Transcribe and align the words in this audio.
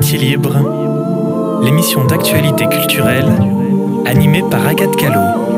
Libre, 0.00 1.60
l'émission 1.62 2.04
d'actualité 2.04 2.66
culturelle 2.66 3.30
animée 4.06 4.42
par 4.50 4.66
Agathe 4.66 4.96
Callot. 4.96 5.57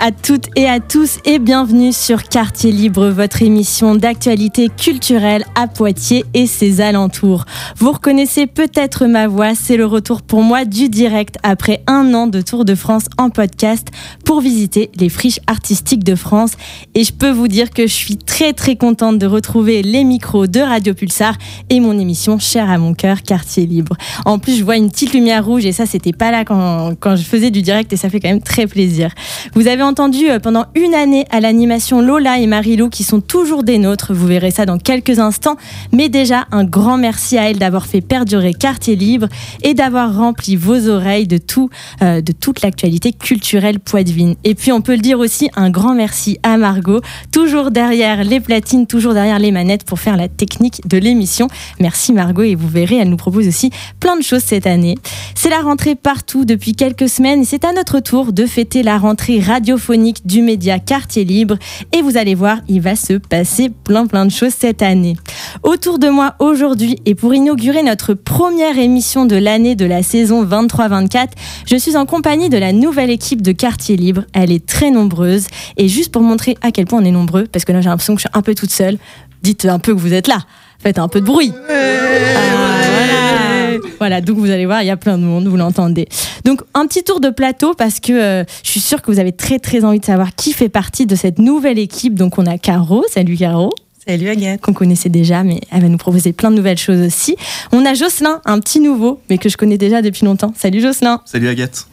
À 0.00 0.12
toutes 0.12 0.46
et 0.54 0.66
à 0.66 0.80
tous 0.80 1.18
et 1.24 1.38
bienvenue 1.38 1.92
sur 1.92 2.22
Quartier 2.24 2.70
Libre, 2.70 3.08
votre 3.08 3.42
émission 3.42 3.96
d'actualité 3.96 4.68
culturelle 4.68 5.44
à 5.54 5.66
Poitiers 5.66 6.24
et 6.34 6.46
ses 6.46 6.80
alentours. 6.80 7.44
Vous 7.76 7.90
reconnaissez 7.90 8.46
peut-être 8.46 9.06
ma 9.06 9.26
voix, 9.26 9.54
c'est 9.54 9.76
le 9.76 9.86
retour 9.86 10.22
pour 10.22 10.42
moi 10.42 10.64
du 10.64 10.88
direct 10.88 11.38
après 11.42 11.82
un 11.86 12.14
an 12.14 12.28
de 12.28 12.40
Tour 12.40 12.64
de 12.64 12.74
France 12.74 13.06
en 13.18 13.30
podcast 13.30 13.88
pour 14.24 14.40
visiter 14.40 14.90
les 14.96 15.08
friches 15.08 15.40
artistiques 15.46 16.04
de 16.04 16.14
France. 16.14 16.52
Et 16.94 17.02
je 17.02 17.12
peux 17.12 17.30
vous 17.30 17.48
dire 17.48 17.70
que 17.70 17.86
je 17.86 17.94
suis 17.94 18.16
très 18.16 18.52
très 18.52 18.76
contente 18.76 19.18
de 19.18 19.26
retrouver 19.26 19.82
les 19.82 20.04
micros 20.04 20.46
de 20.46 20.60
Radio 20.60 20.94
Pulsar 20.94 21.34
et 21.70 21.80
mon 21.80 21.98
émission 21.98 22.38
chère 22.38 22.70
à 22.70 22.78
mon 22.78 22.94
cœur, 22.94 23.22
Quartier 23.22 23.66
Libre. 23.66 23.96
En 24.24 24.38
plus, 24.38 24.58
je 24.58 24.64
vois 24.64 24.76
une 24.76 24.90
petite 24.90 25.12
lumière 25.12 25.44
rouge 25.44 25.64
et 25.66 25.72
ça, 25.72 25.86
c'était 25.86 26.12
pas 26.12 26.30
là 26.30 26.44
quand, 26.44 26.92
quand 27.00 27.16
je 27.16 27.24
faisais 27.24 27.50
du 27.50 27.62
direct 27.62 27.92
et 27.92 27.96
ça 27.96 28.10
fait 28.10 28.20
quand 28.20 28.28
même 28.28 28.42
très 28.42 28.66
plaisir. 28.66 29.10
Vous 29.54 29.66
avez 29.66 29.82
entendu 29.88 30.30
euh, 30.30 30.38
pendant 30.38 30.66
une 30.74 30.94
année 30.94 31.26
à 31.30 31.40
l'animation 31.40 32.00
Lola 32.00 32.38
et 32.38 32.46
Marilou 32.46 32.90
qui 32.90 33.02
sont 33.02 33.20
toujours 33.20 33.64
des 33.64 33.78
nôtres. 33.78 34.12
Vous 34.12 34.26
verrez 34.26 34.50
ça 34.50 34.66
dans 34.66 34.78
quelques 34.78 35.18
instants. 35.18 35.56
Mais 35.92 36.08
déjà, 36.08 36.46
un 36.52 36.64
grand 36.64 36.98
merci 36.98 37.38
à 37.38 37.50
elles 37.50 37.58
d'avoir 37.58 37.86
fait 37.86 38.02
perdurer 38.02 38.52
Quartier 38.52 38.96
Libre 38.96 39.28
et 39.62 39.74
d'avoir 39.74 40.14
rempli 40.14 40.56
vos 40.56 40.88
oreilles 40.88 41.26
de 41.26 41.38
tout, 41.38 41.70
euh, 42.02 42.20
de 42.20 42.32
toute 42.32 42.60
l'actualité 42.60 43.12
culturelle 43.12 43.80
poitevine. 43.80 44.34
Et 44.44 44.54
puis, 44.54 44.72
on 44.72 44.82
peut 44.82 44.94
le 44.94 45.00
dire 45.00 45.18
aussi, 45.18 45.48
un 45.56 45.70
grand 45.70 45.94
merci 45.94 46.38
à 46.42 46.58
Margot, 46.58 47.00
toujours 47.32 47.70
derrière 47.70 48.24
les 48.24 48.40
platines, 48.40 48.86
toujours 48.86 49.14
derrière 49.14 49.38
les 49.38 49.50
manettes 49.50 49.84
pour 49.84 49.98
faire 49.98 50.16
la 50.18 50.28
technique 50.28 50.86
de 50.86 50.98
l'émission. 50.98 51.48
Merci 51.80 52.12
Margot 52.12 52.42
et 52.42 52.54
vous 52.54 52.68
verrez, 52.68 52.96
elle 52.96 53.08
nous 53.08 53.16
propose 53.16 53.48
aussi 53.48 53.70
plein 54.00 54.16
de 54.16 54.22
choses 54.22 54.42
cette 54.42 54.66
année. 54.66 54.96
C'est 55.34 55.50
la 55.50 55.62
rentrée 55.62 55.94
partout 55.94 56.44
depuis 56.44 56.74
quelques 56.74 57.08
semaines 57.08 57.40
et 57.40 57.44
c'est 57.44 57.64
à 57.64 57.72
notre 57.72 58.00
tour 58.00 58.32
de 58.34 58.44
fêter 58.44 58.82
la 58.82 58.98
rentrée 58.98 59.40
radiophonique 59.78 60.26
du 60.26 60.42
média 60.42 60.78
Quartier 60.80 61.24
Libre. 61.24 61.56
Et 61.92 62.02
vous 62.02 62.16
allez 62.16 62.34
voir, 62.34 62.58
il 62.68 62.80
va 62.80 62.96
se 62.96 63.12
passer 63.14 63.70
plein 63.70 64.06
plein 64.06 64.26
de 64.26 64.30
choses 64.30 64.52
cette 64.52 64.82
année. 64.82 65.16
Autour 65.62 65.98
de 66.00 66.08
moi 66.08 66.34
aujourd'hui, 66.40 66.98
et 67.06 67.14
pour 67.14 67.32
inaugurer 67.32 67.82
notre 67.84 68.14
première 68.14 68.76
émission 68.76 69.24
de 69.24 69.36
l'année 69.36 69.76
de 69.76 69.84
la 69.86 70.02
saison 70.02 70.44
23-24, 70.44 71.28
je 71.66 71.76
suis 71.76 71.96
en 71.96 72.06
compagnie 72.06 72.48
de 72.48 72.58
la 72.58 72.72
nouvelle 72.72 73.10
équipe 73.10 73.40
de 73.40 73.52
Quartier 73.52 73.96
Libre. 73.96 74.24
Elle 74.32 74.50
est 74.50 74.66
très 74.66 74.90
nombreuse. 74.90 75.46
Et 75.76 75.88
juste 75.88 76.10
pour 76.12 76.22
montrer 76.22 76.56
à 76.60 76.72
quel 76.72 76.86
point 76.86 77.00
on 77.00 77.04
est 77.04 77.12
nombreux, 77.12 77.44
parce 77.44 77.64
que 77.64 77.72
là 77.72 77.80
j'ai 77.80 77.88
l'impression 77.88 78.14
que 78.14 78.20
je 78.20 78.26
suis 78.28 78.38
un 78.38 78.42
peu 78.42 78.54
toute 78.54 78.72
seule, 78.72 78.98
dites 79.42 79.64
un 79.64 79.78
peu 79.78 79.94
que 79.94 80.00
vous 80.00 80.12
êtes 80.12 80.26
là. 80.26 80.40
Faites 80.80 80.98
un 80.98 81.08
peu 81.08 81.20
de 81.20 81.26
bruit. 81.26 81.52
Voilà, 81.66 83.57
donc 83.98 84.38
vous 84.38 84.50
allez 84.50 84.66
voir, 84.66 84.82
il 84.82 84.86
y 84.86 84.90
a 84.90 84.96
plein 84.96 85.18
de 85.18 85.22
monde, 85.22 85.46
vous 85.46 85.56
l'entendez. 85.56 86.08
Donc 86.44 86.62
un 86.74 86.86
petit 86.86 87.02
tour 87.02 87.20
de 87.20 87.30
plateau 87.30 87.74
parce 87.74 88.00
que 88.00 88.12
euh, 88.12 88.44
je 88.62 88.70
suis 88.70 88.80
sûre 88.80 89.02
que 89.02 89.10
vous 89.10 89.18
avez 89.18 89.32
très 89.32 89.58
très 89.58 89.84
envie 89.84 90.00
de 90.00 90.04
savoir 90.04 90.34
qui 90.34 90.52
fait 90.52 90.68
partie 90.68 91.06
de 91.06 91.16
cette 91.16 91.38
nouvelle 91.38 91.78
équipe. 91.78 92.14
Donc 92.14 92.38
on 92.38 92.46
a 92.46 92.58
Caro, 92.58 93.04
salut 93.12 93.36
Caro. 93.36 93.72
Salut 94.06 94.28
Agathe. 94.30 94.62
Qu'on 94.62 94.72
connaissait 94.72 95.10
déjà, 95.10 95.44
mais 95.44 95.60
elle 95.70 95.82
va 95.82 95.88
nous 95.88 95.98
proposer 95.98 96.32
plein 96.32 96.50
de 96.50 96.56
nouvelles 96.56 96.78
choses 96.78 97.06
aussi. 97.06 97.36
On 97.72 97.84
a 97.84 97.92
Jocelyn, 97.92 98.40
un 98.46 98.58
petit 98.58 98.80
nouveau, 98.80 99.20
mais 99.28 99.36
que 99.36 99.50
je 99.50 99.58
connais 99.58 99.76
déjà 99.76 100.00
depuis 100.00 100.24
longtemps. 100.24 100.54
Salut 100.56 100.80
Jocelyn. 100.80 101.20
Salut 101.26 101.48
Agathe. 101.48 101.86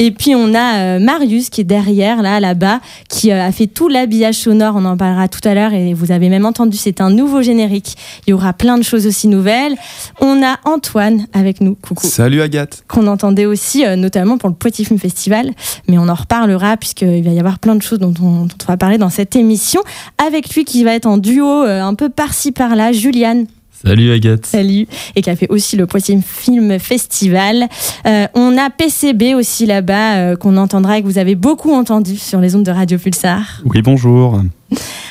Et 0.00 0.12
puis 0.12 0.36
on 0.36 0.54
a 0.54 0.78
euh, 0.78 0.98
Marius 1.00 1.50
qui 1.50 1.60
est 1.62 1.64
derrière, 1.64 2.22
là, 2.22 2.38
là-bas, 2.38 2.80
qui 3.08 3.32
euh, 3.32 3.44
a 3.44 3.50
fait 3.50 3.66
tout 3.66 3.88
l'habillage 3.88 4.36
sonore. 4.36 4.74
On 4.76 4.84
en 4.84 4.96
parlera 4.96 5.26
tout 5.26 5.46
à 5.46 5.54
l'heure 5.54 5.72
et 5.72 5.92
vous 5.92 6.12
avez 6.12 6.28
même 6.28 6.46
entendu, 6.46 6.76
c'est 6.76 7.00
un 7.00 7.10
nouveau 7.10 7.42
générique. 7.42 7.96
Il 8.26 8.30
y 8.30 8.32
aura 8.32 8.52
plein 8.52 8.78
de 8.78 8.84
choses 8.84 9.08
aussi 9.08 9.26
nouvelles. 9.26 9.74
On 10.20 10.40
a 10.44 10.58
Antoine 10.64 11.26
avec 11.32 11.60
nous. 11.60 11.74
Coucou. 11.74 12.06
Salut 12.06 12.40
Agathe. 12.42 12.84
Qu'on 12.86 13.08
entendait 13.08 13.46
aussi, 13.46 13.84
euh, 13.84 13.96
notamment 13.96 14.38
pour 14.38 14.48
le 14.48 14.54
Poitiers 14.54 14.84
Film 14.84 15.00
Festival. 15.00 15.50
Mais 15.88 15.98
on 15.98 16.08
en 16.08 16.14
reparlera 16.14 16.76
puisqu'il 16.76 17.24
va 17.24 17.30
y 17.30 17.40
avoir 17.40 17.58
plein 17.58 17.74
de 17.74 17.82
choses 17.82 17.98
dont 17.98 18.14
on, 18.22 18.44
dont 18.44 18.56
on 18.64 18.72
va 18.72 18.76
parler 18.76 18.98
dans 18.98 19.10
cette 19.10 19.34
émission. 19.34 19.80
Avec 20.24 20.54
lui 20.54 20.64
qui 20.64 20.84
va 20.84 20.94
être 20.94 21.06
en 21.06 21.18
duo 21.18 21.62
un 21.62 21.94
peu 21.94 22.08
par-ci 22.08 22.52
par-là, 22.52 22.92
Juliane. 22.92 23.46
Salut 23.84 24.10
Agathe. 24.10 24.44
Salut. 24.44 24.88
Et 25.14 25.22
qui 25.22 25.30
a 25.30 25.36
fait 25.36 25.48
aussi 25.50 25.76
le 25.76 25.86
Poitiers 25.86 26.18
Film 26.20 26.80
Festival. 26.80 27.68
Euh, 28.06 28.26
on 28.34 28.58
a 28.58 28.70
PCB 28.70 29.34
aussi 29.34 29.66
là-bas, 29.66 30.16
euh, 30.16 30.36
qu'on 30.36 30.56
entendra 30.56 30.98
et 30.98 31.02
que 31.02 31.06
vous 31.06 31.18
avez 31.18 31.36
beaucoup 31.36 31.72
entendu 31.72 32.16
sur 32.16 32.40
les 32.40 32.56
ondes 32.56 32.64
de 32.64 32.72
Radio 32.72 32.98
Pulsar. 32.98 33.62
Oui, 33.64 33.80
bonjour. 33.82 34.42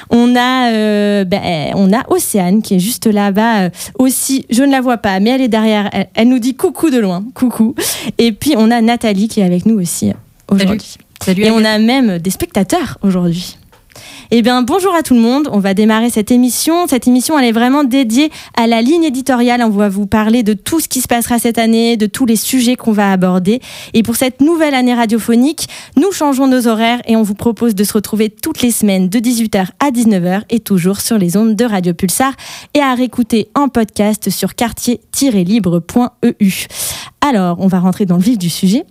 On 0.10 0.36
a, 0.36 0.72
euh, 0.74 1.24
ben, 1.24 1.72
on 1.76 1.94
a 1.94 2.04
Océane 2.10 2.62
qui 2.62 2.76
est 2.76 2.80
juste 2.80 3.08
là-bas 3.08 3.70
aussi. 3.98 4.46
Je 4.50 4.64
ne 4.64 4.72
la 4.72 4.82
vois 4.82 4.98
pas, 4.98 5.22
mais 5.22 5.30
elle 5.30 5.42
est 5.42 5.48
derrière. 5.48 5.90
Elle, 5.94 6.10
elle, 6.14 6.28
nous 6.28 6.40
dit 6.40 6.56
coucou 6.56 6.90
de 6.90 6.98
loin. 6.98 7.24
Coucou. 7.34 7.74
Et 8.18 8.34
puis 8.34 8.56
on 8.58 8.70
a 8.70 8.82
Nathalie 8.82 9.30
qui 9.30 9.40
est 9.40 9.46
avec 9.46 9.66
nous 9.66 9.80
aussi 9.80 10.12
aujourd'hui. 10.50 10.98
Salut. 11.24 11.42
Salut. 11.42 11.44
Et 11.44 11.52
on 11.52 11.64
a 11.64 11.80
même 11.80 12.20
des 12.20 12.32
spectateurs 12.32 12.98
aujourd'hui. 13.02 13.58
Eh 14.30 14.42
bien, 14.42 14.62
bonjour 14.62 14.94
à 14.94 15.04
tout 15.04 15.14
le 15.14 15.22
monde. 15.22 15.48
On 15.54 15.60
va 15.60 15.74
démarrer 15.74 16.10
cette 16.10 16.32
émission. 16.32 16.86
Cette 16.88 17.08
émission, 17.08 17.40
elle 17.40 17.46
est 17.46 17.54
vraiment 17.54 17.86
dédiée 17.86 18.30
à 18.58 18.68
la 18.68 18.82
ligne 18.82 19.06
éditoriale. 19.06 19.64
On 19.64 19.70
va 19.70 19.88
vous 19.88 20.06
parler 20.06 20.44
de 20.44 20.52
tout 20.52 20.82
ce 20.82 20.90
qui 20.90 21.00
se 21.00 21.08
passera 21.08 21.40
cette 21.40 21.58
année, 21.58 21.96
de 21.96 22.08
tous 22.08 22.26
les 22.26 22.36
sujets 22.36 22.76
qu'on 22.76 22.92
va 22.92 23.14
aborder. 23.14 23.62
Et 23.94 24.04
pour 24.04 24.18
cette 24.18 24.42
nouvelle 24.42 24.74
année 24.74 24.94
radiophonique, 24.94 25.70
nous 25.96 26.12
changeons 26.12 26.48
nos 26.48 26.68
horaires 26.68 27.00
et 27.08 27.16
on 27.16 27.24
vous 27.24 27.36
propose 27.36 27.74
de 27.74 27.86
se 27.86 27.94
retrouver 27.94 28.30
toutes 28.30 28.62
les 28.62 28.72
semaines 28.72 29.08
de 29.08 29.20
18h 29.20 29.68
à 29.80 29.92
19h 29.92 30.42
et 30.50 30.60
toujours 30.60 31.00
sur 31.00 31.18
les 31.18 31.38
ondes 31.38 31.56
de 31.56 31.64
Radio 31.64 31.94
Pulsar 31.94 32.34
et 32.74 32.82
à 32.82 32.94
réécouter 32.96 33.48
en 33.56 33.70
podcast 33.70 34.30
sur 34.30 34.56
quartier-libre.eu. 34.56 36.68
Alors, 37.28 37.58
on 37.60 37.68
va 37.68 37.82
rentrer 37.82 38.06
dans 38.06 38.16
le 38.16 38.22
vif 38.22 38.38
du 38.38 38.50
sujet. 38.50 38.86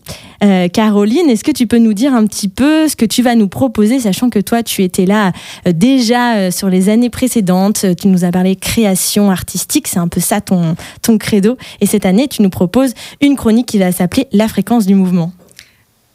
Euh, 0.44 0.68
Caroline, 0.68 1.30
est-ce 1.30 1.42
que 1.42 1.52
tu 1.52 1.66
peux 1.66 1.78
nous 1.78 1.94
dire 1.94 2.12
un 2.12 2.26
petit 2.26 2.48
peu 2.48 2.86
ce 2.86 2.94
que 2.94 3.06
tu 3.06 3.22
vas 3.22 3.34
nous 3.34 3.48
proposer, 3.48 3.98
sachant 3.98 4.28
que 4.28 4.38
toi, 4.38 4.62
tu 4.62 4.82
étais 4.82 5.06
là 5.06 5.32
euh, 5.66 5.72
déjà 5.72 6.36
euh, 6.36 6.50
sur 6.50 6.68
les 6.68 6.90
années 6.90 7.08
précédentes. 7.08 7.86
Tu 7.98 8.08
nous 8.08 8.26
as 8.26 8.30
parlé 8.30 8.54
création 8.54 9.30
artistique, 9.30 9.88
c'est 9.88 9.98
un 9.98 10.08
peu 10.08 10.20
ça 10.20 10.42
ton, 10.42 10.76
ton 11.00 11.16
credo. 11.16 11.56
Et 11.80 11.86
cette 11.86 12.04
année, 12.04 12.28
tu 12.28 12.42
nous 12.42 12.50
proposes 12.50 12.92
une 13.22 13.36
chronique 13.36 13.68
qui 13.68 13.78
va 13.78 13.90
s'appeler 13.90 14.26
La 14.32 14.48
fréquence 14.48 14.84
du 14.84 14.94
mouvement. 14.94 15.32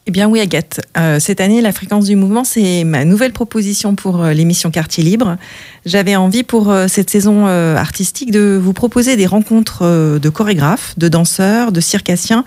Eh 0.07 0.12
bien 0.12 0.28
oui, 0.28 0.39
Agathe. 0.39 0.81
Euh, 0.97 1.19
cette 1.19 1.41
année, 1.41 1.62
la 1.62 1.72
fréquence 1.72 2.06
du 2.06 2.16
mouvement, 2.16 2.44
c'est 2.44 2.84
ma 2.84 3.06
nouvelle 3.06 3.34
proposition 3.34 3.94
pour 3.94 4.23
euh, 4.23 4.34
l'émission 4.34 4.72
Quartier 4.72 5.03
Libre. 5.03 5.38
J'avais 5.85 6.16
envie 6.16 6.41
pour 6.41 6.72
euh, 6.72 6.88
cette 6.88 7.12
saison 7.12 7.45
euh, 7.45 7.75
artistique 7.75 8.31
de 8.31 8.59
vous 8.62 8.73
proposer 8.73 9.16
des 9.16 9.28
rencontres 9.28 9.84
de 10.19 10.29
chorégraphes, 10.29 10.97
de 10.97 11.07
danseurs, 11.07 11.72
de 11.72 11.81
circassiens 11.81 12.44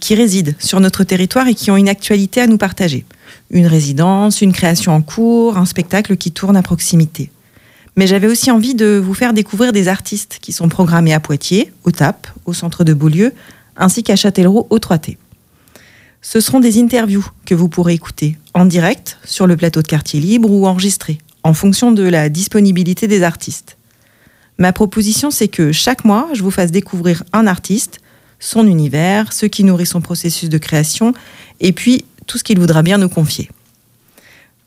qui 0.00 0.14
résident 0.14 0.54
sur 0.60 0.78
notre 0.78 1.02
territoire 1.02 1.48
et 1.48 1.54
qui 1.54 1.72
ont 1.72 1.76
une 1.76 1.88
actualité 1.88 2.40
à 2.40 2.46
nous 2.46 2.58
partager. 2.58 3.04
Une 3.50 3.66
résidence, 3.66 4.40
une 4.40 4.52
création 4.52 4.92
en 4.92 5.02
cours, 5.02 5.58
un 5.58 5.64
spectacle 5.64 6.16
qui 6.16 6.30
tourne 6.30 6.56
à 6.56 6.62
proximité. 6.62 7.28
Mais 7.96 8.06
j'avais 8.06 8.28
aussi 8.28 8.52
envie 8.52 8.76
de 8.76 9.02
vous 9.04 9.14
faire 9.14 9.32
découvrir 9.32 9.72
des 9.72 9.88
artistes 9.88 10.38
qui 10.40 10.52
sont 10.52 10.68
programmés 10.68 11.12
à 11.12 11.18
Poitiers, 11.18 11.72
au 11.82 11.90
TAP, 11.90 12.28
au 12.46 12.52
centre 12.52 12.84
de 12.84 12.94
Beaulieu, 12.94 13.32
ainsi 13.76 14.04
qu'à 14.04 14.14
Châtellerault, 14.14 14.68
au 14.70 14.78
3T. 14.78 15.16
Ce 16.24 16.40
seront 16.40 16.60
des 16.60 16.80
interviews 16.80 17.26
que 17.44 17.54
vous 17.54 17.68
pourrez 17.68 17.94
écouter 17.94 18.38
en 18.54 18.64
direct 18.64 19.18
sur 19.24 19.48
le 19.48 19.56
plateau 19.56 19.82
de 19.82 19.88
Quartier 19.88 20.20
Libre 20.20 20.50
ou 20.50 20.68
enregistrées, 20.68 21.18
en 21.42 21.52
fonction 21.52 21.90
de 21.90 22.04
la 22.04 22.28
disponibilité 22.28 23.08
des 23.08 23.24
artistes. 23.24 23.76
Ma 24.56 24.72
proposition, 24.72 25.32
c'est 25.32 25.48
que 25.48 25.72
chaque 25.72 26.04
mois, 26.04 26.28
je 26.32 26.44
vous 26.44 26.52
fasse 26.52 26.70
découvrir 26.70 27.24
un 27.32 27.48
artiste, 27.48 28.00
son 28.38 28.68
univers, 28.68 29.32
ce 29.32 29.46
qui 29.46 29.64
nourrit 29.64 29.86
son 29.86 30.00
processus 30.00 30.48
de 30.48 30.58
création, 30.58 31.12
et 31.58 31.72
puis 31.72 32.04
tout 32.26 32.38
ce 32.38 32.44
qu'il 32.44 32.60
voudra 32.60 32.82
bien 32.82 32.98
nous 32.98 33.08
confier. 33.08 33.50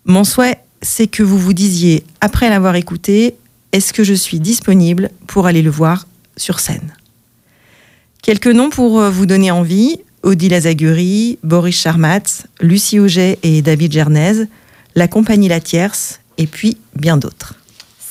Mon 0.03 0.25
souhait, 0.25 0.59
c'est 0.81 1.07
que 1.07 1.23
vous 1.23 1.37
vous 1.37 1.53
disiez, 1.53 2.03
après 2.19 2.49
l'avoir 2.49 2.75
écouté, 2.75 3.35
est-ce 3.71 3.93
que 3.93 4.03
je 4.03 4.13
suis 4.13 4.41
disponible 4.41 5.09
pour 5.25 5.47
aller 5.47 5.61
le 5.61 5.71
voir 5.71 6.05
sur 6.35 6.59
scène? 6.59 6.93
Quelques 8.21 8.47
noms 8.47 8.69
pour 8.69 9.01
vous 9.09 9.25
donner 9.25 9.51
envie. 9.51 9.99
Odile 10.25 10.55
Azaguri, 10.55 11.37
Boris 11.43 11.79
Charmatz, 11.79 12.47
Lucie 12.59 12.99
Auget 12.99 13.37
et 13.43 13.61
David 13.61 13.91
Gernez, 13.91 14.45
la 14.95 15.07
compagnie 15.07 15.47
La 15.47 15.59
Tierce, 15.59 16.19
et 16.39 16.47
puis 16.47 16.77
bien 16.95 17.17
d'autres. 17.17 17.53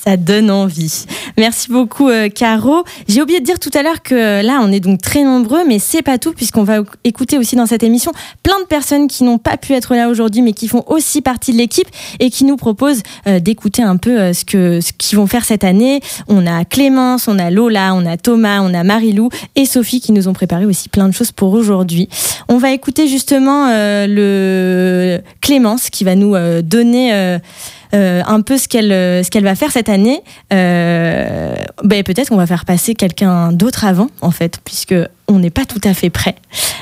Ça 0.05 0.19
donne 0.19 0.51
envie. 0.51 1.07
Merci 1.39 1.71
beaucoup, 1.71 2.11
euh, 2.11 2.29
Caro. 2.29 2.85
J'ai 3.09 3.23
oublié 3.23 3.41
de 3.41 3.45
dire 3.47 3.59
tout 3.59 3.71
à 3.73 3.83
l'heure 3.83 4.03
que 4.03 4.15
euh, 4.15 4.43
là, 4.43 4.61
on 4.63 4.71
est 4.71 4.81
donc 4.81 5.01
très 5.01 5.25
nombreux, 5.25 5.65
mais 5.67 5.79
c'est 5.79 6.03
pas 6.03 6.19
tout, 6.19 6.35
puisqu'on 6.35 6.63
va 6.63 6.81
écouter 7.05 7.39
aussi 7.39 7.57
dans 7.57 7.65
cette 7.65 7.83
émission 7.83 8.13
plein 8.43 8.61
de 8.61 8.67
personnes 8.67 9.09
qui 9.09 9.25
n'ont 9.25 9.39
pas 9.39 9.57
pu 9.57 9.73
être 9.73 9.95
là 9.95 10.11
aujourd'hui, 10.11 10.43
mais 10.43 10.53
qui 10.53 10.69
font 10.69 10.85
aussi 10.89 11.23
partie 11.23 11.53
de 11.53 11.57
l'équipe 11.57 11.89
et 12.21 12.29
qui 12.29 12.45
nous 12.45 12.57
proposent 12.57 13.03
euh, 13.27 13.41
d'écouter 13.41 13.83
un 13.83 13.97
peu 13.97 14.35
ce 14.35 14.45
que 14.45 14.83
ce 14.83 14.93
qu'ils 14.93 15.17
vont 15.17 15.27
faire 15.27 15.47
cette 15.47 15.65
année. 15.65 16.01
On 16.29 16.47
a 16.47 16.67
Clémence, 16.67 17.27
on 17.27 17.39
a 17.39 17.51
Lola, 17.51 17.95
on 17.95 18.05
a 18.05 18.19
Thomas, 18.19 18.61
on 18.61 18.75
a 18.75 18.85
Marilou 18.85 19.31
et 19.57 19.65
Sophie 19.65 20.03
qui 20.03 20.13
nous 20.13 20.29
ont 20.29 20.35
préparé 20.35 20.67
aussi 20.67 20.91
plein 20.91 21.09
de 21.09 21.15
choses 21.15 21.33
pour 21.33 21.55
aujourd'hui. 21.55 22.11
On 22.49 22.59
va 22.59 22.73
écouter 22.73 23.09
justement 23.09 23.69
le 23.71 25.21
Clémence 25.41 25.89
qui 25.89 26.05
va 26.05 26.15
nous 26.15 26.37
donner 26.63 27.39
euh, 27.95 28.23
un 28.27 28.41
peu 28.41 28.59
ce 28.59 28.67
qu'elle 28.67 28.93
euh, 28.93 29.23
ce 29.23 29.31
qu'elle 29.31 29.45
va 29.45 29.55
faire 29.55 29.71
cette 29.71 29.89
année. 29.89 30.23
Euh, 30.53 31.55
ben, 31.85 32.03
peut-être 32.03 32.29
qu'on 32.29 32.37
va 32.37 32.47
faire 32.47 32.65
passer 32.65 32.95
quelqu'un 32.95 33.53
d'autre 33.53 33.85
avant, 33.85 34.09
en 34.21 34.31
fait, 34.31 34.59
puisque 34.65 34.95
on 35.29 35.39
n'est 35.39 35.51
pas 35.51 35.65
tout 35.65 35.81
à 35.85 35.95
fait 35.95 36.11
prêt. 36.11 36.35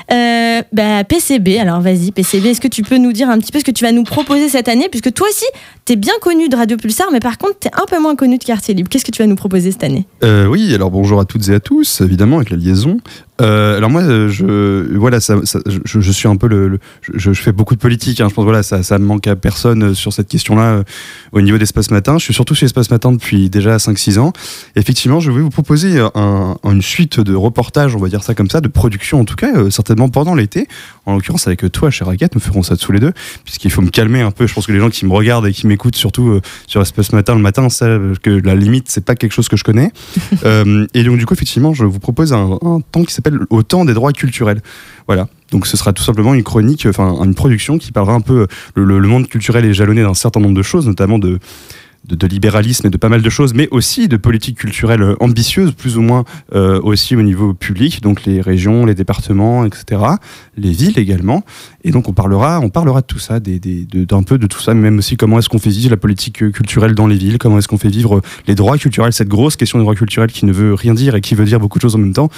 Ben, 0.09 1.05
PCB, 1.05 1.59
alors 1.59 1.81
vas-y, 1.81 2.13
PCB, 2.13 2.51
est-ce 2.51 2.61
que 2.61 2.69
tu 2.69 2.83
peux 2.83 2.99
nous 2.99 3.13
dire 3.13 3.29
un 3.31 3.39
petit 3.39 3.53
peu 3.53 3.59
ce 3.59 3.65
que 3.65 3.71
tu 3.71 3.85
vas 3.85 3.93
nous 3.93 4.05
proposer 4.05 4.49
cette 4.49 4.69
année 4.69 4.89
Puisque 4.91 5.13
toi 5.13 5.27
aussi, 5.29 5.45
tu 5.87 5.95
es 5.95 5.97
bien 5.97 6.13
connu 6.21 6.49
de 6.49 6.57
Radio 6.57 6.77
Pulsar, 6.77 7.09
mais 7.13 7.21
par 7.21 7.39
contre, 7.39 7.59
tu 7.61 7.69
es 7.69 7.71
un 7.75 7.87
peu 7.87 7.99
moins 7.99 8.15
connu 8.15 8.39
de 8.39 8.45
Quartier 8.45 8.75
Libre. 8.75 8.89
Qu'est-ce 8.89 9.05
que 9.05 9.11
tu 9.11 9.23
vas 9.23 9.27
nous 9.27 9.37
proposer 9.37 9.71
cette 9.73 9.85
année? 9.85 10.07
Oui, 10.23 10.75
alors 10.75 10.91
bonjour 10.91 11.21
à 11.21 11.25
toutes 11.25 11.49
et 11.49 11.55
à 11.55 11.61
tous, 11.61 12.01
évidemment, 12.01 12.37
avec 12.37 12.51
la 12.51 12.57
liaison. 12.57 12.99
Euh, 13.43 13.77
alors 13.77 13.91
moi, 13.91 14.03
je 14.29 14.97
voilà, 14.97 15.21
ça, 15.21 15.37
je, 15.67 16.01
je, 16.01 16.13
suis 16.13 16.29
un 16.29 16.37
peu 16.37 16.47
le, 16.47 16.79
je, 17.03 17.33
je, 17.33 17.43
fais 17.43 17.53
beaucoup 17.53 17.75
de 17.75 17.81
politique. 17.81 18.21
Hein, 18.21 18.29
je 18.29 18.35
pense 18.35 18.45
voilà, 18.45 18.63
ça, 18.63 18.83
ça 18.83 18.99
me 18.99 19.05
manque 19.05 19.27
à 19.27 19.37
personne 19.37 19.83
euh, 19.83 19.95
sur 19.95 20.13
cette 20.13 20.29
question-là 20.29 20.63
euh, 20.63 20.83
au 21.33 21.41
niveau 21.41 21.59
d'Espace 21.59 21.91
Matin. 21.91 22.19
Je 22.19 22.25
suis 22.25 22.35
surtout 22.35 22.55
chez 22.55 22.67
Espace 22.67 22.91
Matin 22.91 23.13
depuis 23.13 23.51
déjà 23.51 23.77
5-6 23.77 24.19
ans. 24.19 24.33
effectivement, 24.77 25.21
je 25.21 25.31
vais 25.31 25.41
vous 25.41 25.51
proposer 25.51 25.99
un, 26.15 26.57
une 26.65 26.83
suite 26.83 27.21
de 27.21 27.35
reportages, 27.35 27.97
on 27.97 27.99
va 27.99 28.09
dire 28.09 28.23
ça 28.23 28.35
comme 28.35 28.51
ça, 28.51 28.61
de 28.61 28.69
production 28.69 29.21
en 29.21 29.25
tout 29.25 29.37
cas, 29.37 29.71
certainement 29.71 30.09
pendant 30.09 30.35
l'été. 30.35 30.69
En 31.07 31.15
l'occurrence 31.15 31.47
avec 31.47 31.71
toi, 31.73 31.91
cher 31.91 32.07
Raquette, 32.07 32.35
nous 32.35 32.41
ferons 32.41 32.63
ça 32.63 32.77
tous 32.77 32.93
les 32.93 33.01
deux, 33.01 33.13
puisqu'il 33.45 33.71
faut 33.71 33.83
me 33.83 33.91
calmer 33.91 34.21
un 34.21 34.31
peu. 34.31 34.47
Je 34.47 34.55
pense 34.55 34.67
que 34.67 34.73
les 34.73 34.79
gens 34.79 34.91
qui 34.91 35.05
me 35.05 35.13
regardent 35.13 35.47
et 35.47 35.53
qui 35.53 35.67
m'écoutent, 35.67 35.97
surtout 35.97 36.41
sur 36.67 36.81
Espace 36.81 37.13
Matin 37.13 37.35
le 37.35 37.41
matin, 37.41 37.69
savent 37.69 38.19
que 38.21 38.31
la 38.31 38.55
limite 38.55 38.87
c'est 38.89 39.05
pas 39.05 39.17
quelque 39.17 39.33
chose 39.33 39.49
que 39.49 39.57
je 39.57 39.65
connais. 39.65 39.91
et 40.95 41.05
donc 41.05 41.19
du 41.19 41.27
coup, 41.27 41.35
effectivement, 41.35 41.75
je 41.75 41.85
vous 41.85 41.99
propose 41.99 42.33
un, 42.33 42.59
un 42.63 42.81
temps 42.81 43.03
qui 43.05 43.13
s'appelle 43.13 43.32
autant 43.51 43.85
des 43.85 43.95
droits 43.95 44.13
culturels. 44.13 44.61
Voilà. 45.07 45.29
Donc 45.51 45.67
ce 45.67 45.77
sera 45.77 45.93
tout 45.93 46.03
simplement 46.03 46.35
une 46.35 46.43
chronique, 46.43 46.87
enfin 46.89 47.23
une 47.23 47.35
production 47.35 47.79
qui 47.79 47.93
parlera 47.93 48.15
un 48.15 48.21
peu. 48.21 48.47
Le, 48.75 49.01
monde 49.01 49.29
culturel 49.29 49.65
est 49.65 49.75
jalonné 49.75 50.03
d'un 50.03 50.15
certain 50.15 50.41
nombre 50.41 50.55
de 50.55 50.63
choses, 50.63 50.87
notamment 50.87 51.19
de, 51.19 51.39
de, 52.09 52.27
libéralisme 52.27 52.87
et 52.87 52.91
de 52.91 52.97
pas 52.97 53.09
mal 53.09 53.23
de 53.23 53.31
choses, 53.31 53.55
mais 53.55 53.69
aussi 53.71 54.09
de 54.09 54.17
politique 54.17 54.59
culturelle 54.59 55.15
ambitieuse, 55.21 55.73
plus 55.73 55.97
ou 55.97 56.03
moins 56.03 56.25
euh, 56.55 56.81
aussi 56.83 57.17
au 57.17 57.23
niveau 57.23 57.55
public, 57.55 58.03
donc 58.03 58.25
les 58.25 58.41
régions, 58.41 58.85
les 58.87 58.95
départements, 58.95 59.65
etc., 59.65 60.03
les 60.57 60.73
villes 60.73 60.99
également. 60.99 61.45
Et 61.85 61.91
donc 61.91 62.09
on 62.09 62.13
parlera, 62.13 62.61
on 62.61 62.71
parlera 62.71 63.01
de 63.01 63.07
tout 63.07 63.19
ça, 63.19 63.41
d'un 63.41 64.23
peu 64.23 64.39
de 64.39 64.47
tout 64.47 64.61
ça, 64.61 64.75
mais 64.75 64.83
même 64.83 64.99
aussi 64.99 65.17
comment 65.17 65.39
est-ce 65.39 65.49
qu'on 65.49 65.59
fait 65.59 65.71
vivre 65.71 65.91
la 65.91 65.97
politique 65.97 66.51
culturelle 66.53 66.95
dans 66.95 67.07
les 67.07 67.17
villes, 67.17 67.39
comment 67.39 67.59
est-ce 67.59 67.69
qu'on 67.69 67.79
fait 67.79 67.89
vivre 67.89 68.23
les 68.47 68.55
droits 68.55 68.79
culturels, 68.79 69.13
cette 69.13 69.29
grosse 69.29 69.57
question 69.57 69.79
des 69.79 69.85
droits 69.85 69.95
culturels 69.95 70.33
qui 70.33 70.47
ne 70.47 70.53
veut 70.53 70.75
rien 70.75 70.95
dire 70.95 71.15
et 71.15 71.21
qui 71.21 71.35
veut 71.35 71.45
dire 71.45 71.61
beaucoup 71.61 71.79
de 71.79 71.83
choses 71.83 71.95
en 71.95 71.99
même 71.99 72.13
temps. 72.13 72.31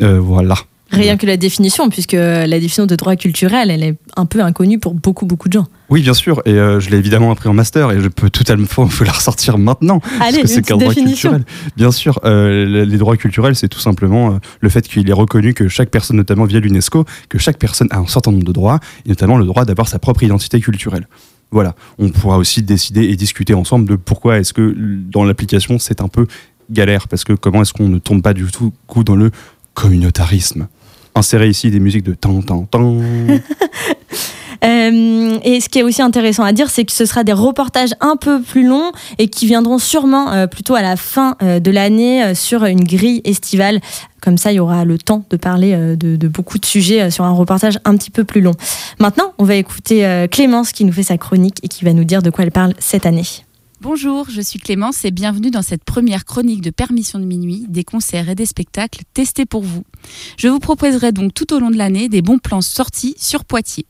Euh, 0.00 0.18
voilà. 0.18 0.56
Rien 0.92 1.16
que 1.16 1.26
la 1.26 1.36
définition, 1.36 1.88
puisque 1.88 2.12
la 2.12 2.46
définition 2.46 2.86
de 2.86 2.94
droit 2.96 3.16
culturel, 3.16 3.70
elle 3.70 3.82
est 3.82 3.96
un 4.16 4.26
peu 4.26 4.40
inconnue 4.40 4.78
pour 4.78 4.94
beaucoup, 4.94 5.26
beaucoup 5.26 5.48
de 5.48 5.54
gens. 5.54 5.66
Oui, 5.88 6.02
bien 6.02 6.14
sûr, 6.14 6.42
et 6.44 6.52
euh, 6.52 6.80
je 6.80 6.90
l'ai 6.90 6.96
évidemment 6.96 7.30
appris 7.30 7.48
en 7.48 7.54
master, 7.54 7.90
et 7.90 8.00
je 8.00 8.08
peux 8.08 8.30
totalement 8.30 8.66
faut 8.66 9.04
la 9.04 9.12
ressortir 9.12 9.58
maintenant. 9.58 10.00
Allez, 10.20 10.38
parce 10.38 10.42
que 10.42 10.46
c'est 10.48 10.62
qu'un 10.62 10.76
droit 10.76 10.94
culturel. 10.94 11.44
Bien 11.76 11.90
sûr, 11.90 12.20
euh, 12.24 12.84
les 12.84 12.98
droits 12.98 13.16
culturels, 13.16 13.56
c'est 13.56 13.68
tout 13.68 13.80
simplement 13.80 14.32
euh, 14.32 14.38
le 14.60 14.68
fait 14.68 14.86
qu'il 14.86 15.08
est 15.08 15.14
reconnu 15.14 15.54
que 15.54 15.68
chaque 15.68 15.90
personne, 15.90 16.16
notamment 16.16 16.44
via 16.44 16.60
l'UNESCO, 16.60 17.04
que 17.28 17.38
chaque 17.38 17.58
personne 17.58 17.88
a 17.90 17.98
un 17.98 18.06
certain 18.06 18.30
nombre 18.30 18.44
de 18.44 18.52
droits, 18.52 18.80
et 19.06 19.08
notamment 19.08 19.38
le 19.38 19.44
droit 19.44 19.64
d'avoir 19.64 19.88
sa 19.88 19.98
propre 19.98 20.22
identité 20.22 20.60
culturelle. 20.60 21.06
Voilà, 21.50 21.74
on 21.98 22.08
pourra 22.08 22.38
aussi 22.38 22.62
décider 22.62 23.02
et 23.02 23.16
discuter 23.16 23.52
ensemble 23.52 23.86
de 23.86 23.96
pourquoi 23.96 24.38
est-ce 24.38 24.54
que 24.54 24.74
dans 25.10 25.24
l'application 25.24 25.78
c'est 25.78 26.00
un 26.00 26.08
peu 26.08 26.26
galère, 26.70 27.08
parce 27.08 27.24
que 27.24 27.34
comment 27.34 27.60
est-ce 27.62 27.74
qu'on 27.74 27.88
ne 27.88 27.98
tombe 27.98 28.22
pas 28.22 28.32
du 28.32 28.46
tout 28.46 28.72
coup 28.86 29.04
dans 29.04 29.16
le 29.16 29.30
communautarisme? 29.74 30.68
Insérer 31.14 31.48
ici 31.48 31.70
des 31.70 31.80
musiques 31.80 32.04
de 32.04 32.14
tan 32.14 32.42
tan 32.42 32.64
tan. 32.64 32.98
Euh, 34.64 35.38
et 35.42 35.60
ce 35.60 35.68
qui 35.68 35.80
est 35.80 35.82
aussi 35.82 36.02
intéressant 36.02 36.44
à 36.44 36.52
dire, 36.52 36.70
c'est 36.70 36.84
que 36.84 36.92
ce 36.92 37.04
sera 37.04 37.24
des 37.24 37.32
reportages 37.32 37.94
un 38.00 38.16
peu 38.16 38.40
plus 38.40 38.64
longs 38.64 38.92
et 39.18 39.26
qui 39.26 39.46
viendront 39.46 39.78
sûrement 39.78 40.30
euh, 40.32 40.46
plutôt 40.46 40.76
à 40.76 40.82
la 40.82 40.96
fin 40.96 41.36
euh, 41.42 41.58
de 41.58 41.70
l'année 41.72 42.32
sur 42.36 42.64
une 42.64 42.84
grille 42.84 43.22
estivale. 43.24 43.80
Comme 44.20 44.38
ça, 44.38 44.52
il 44.52 44.56
y 44.56 44.60
aura 44.60 44.84
le 44.84 44.98
temps 44.98 45.24
de 45.30 45.36
parler 45.36 45.76
de, 45.96 46.14
de, 46.14 46.28
beaucoup 46.28 46.58
de 46.58 46.64
sujets 46.64 47.10
sur 47.10 47.24
un 47.24 47.32
reportage 47.32 47.80
un 47.84 47.96
petit 47.96 48.12
peu 48.12 48.22
plus 48.22 48.40
long. 48.40 48.54
Maintenant, 49.00 49.32
on 49.38 49.44
va 49.44 49.56
écouter 49.56 50.26
Clémence 50.30 50.70
qui 50.70 50.84
nous 50.84 50.92
fait 50.92 51.02
sa 51.02 51.18
chronique 51.18 51.58
et 51.64 51.68
qui 51.68 51.84
va 51.84 51.92
nous 51.92 52.04
dire 52.04 52.22
de 52.22 52.30
quoi 52.30 52.44
elle 52.44 52.52
parle 52.52 52.74
cette 52.78 53.04
année. 53.04 53.24
Bonjour, 53.82 54.30
je 54.30 54.40
suis 54.40 54.60
Clémence 54.60 55.04
et 55.04 55.10
bienvenue 55.10 55.50
dans 55.50 55.60
cette 55.60 55.82
première 55.82 56.24
chronique 56.24 56.60
de 56.60 56.70
Permission 56.70 57.18
de 57.18 57.24
minuit, 57.24 57.66
des 57.68 57.82
concerts 57.82 58.28
et 58.28 58.36
des 58.36 58.46
spectacles 58.46 59.02
testés 59.12 59.44
pour 59.44 59.64
vous. 59.64 59.82
Je 60.36 60.46
vous 60.46 60.60
proposerai 60.60 61.10
donc 61.10 61.34
tout 61.34 61.52
au 61.52 61.58
long 61.58 61.68
de 61.68 61.76
l'année 61.76 62.08
des 62.08 62.22
bons 62.22 62.38
plans 62.38 62.60
sortis 62.60 63.16
sur 63.18 63.44
Poitiers. 63.44 63.86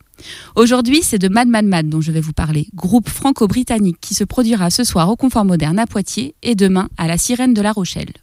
Aujourd'hui, 0.56 1.03
c'est 1.03 1.19
de 1.19 1.29
Mad 1.29 1.47
Mad 1.47 1.67
Mad 1.67 1.91
dont 1.91 2.00
je 2.00 2.11
vais 2.11 2.23
vous 2.23 2.33
parler, 2.33 2.69
groupe 2.75 3.11
franco-britannique 3.11 3.99
qui 4.00 4.15
se 4.15 4.25
produira 4.25 4.71
ce 4.71 4.83
soir 4.83 5.11
au 5.11 5.17
Confort 5.17 5.44
Moderne 5.44 5.79
à 5.79 5.87
Poitiers 5.87 6.35
et 6.43 6.55
demain 6.55 6.88
à 6.97 7.06
la 7.06 7.19
Sirène 7.19 7.53
de 7.53 7.61
La 7.61 7.73
Rochelle. 7.73 8.15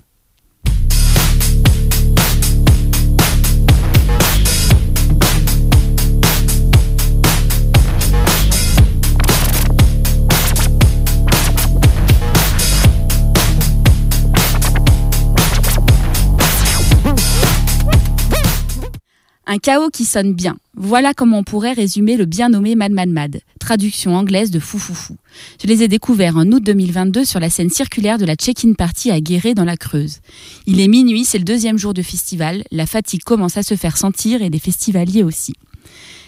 Un 19.51 19.57
chaos 19.57 19.89
qui 19.89 20.05
sonne 20.05 20.33
bien. 20.33 20.57
Voilà 20.75 21.15
comment 21.15 21.39
on 21.39 21.43
pourrait 21.43 21.73
résumer 21.73 22.17
le 22.17 22.25
bien 22.25 22.49
nommé 22.49 22.75
Mad 22.75 22.91
Mad 22.91 23.09
Mad, 23.09 23.41
traduction 23.59 24.15
anglaise 24.15 24.51
de 24.51 24.59
fou 24.59 24.77
fou 24.77 24.93
fou. 24.93 25.17
Je 25.59 25.65
les 25.65 25.81
ai 25.81 25.87
découverts 25.87 26.37
en 26.37 26.45
août 26.51 26.61
2022 26.61 27.25
sur 27.25 27.39
la 27.39 27.49
scène 27.49 27.71
circulaire 27.71 28.19
de 28.19 28.25
la 28.25 28.35
check-in 28.35 28.73
party 28.73 29.09
à 29.09 29.19
Guéret 29.19 29.55
dans 29.55 29.65
la 29.65 29.75
Creuse. 29.75 30.19
Il 30.67 30.79
est 30.79 30.87
minuit, 30.87 31.25
c'est 31.25 31.39
le 31.39 31.45
deuxième 31.45 31.79
jour 31.79 31.95
de 31.95 32.03
festival, 32.03 32.63
la 32.69 32.85
fatigue 32.85 33.23
commence 33.23 33.57
à 33.57 33.63
se 33.63 33.73
faire 33.75 33.97
sentir 33.97 34.43
et 34.43 34.51
des 34.51 34.59
festivaliers 34.59 35.23
aussi. 35.23 35.55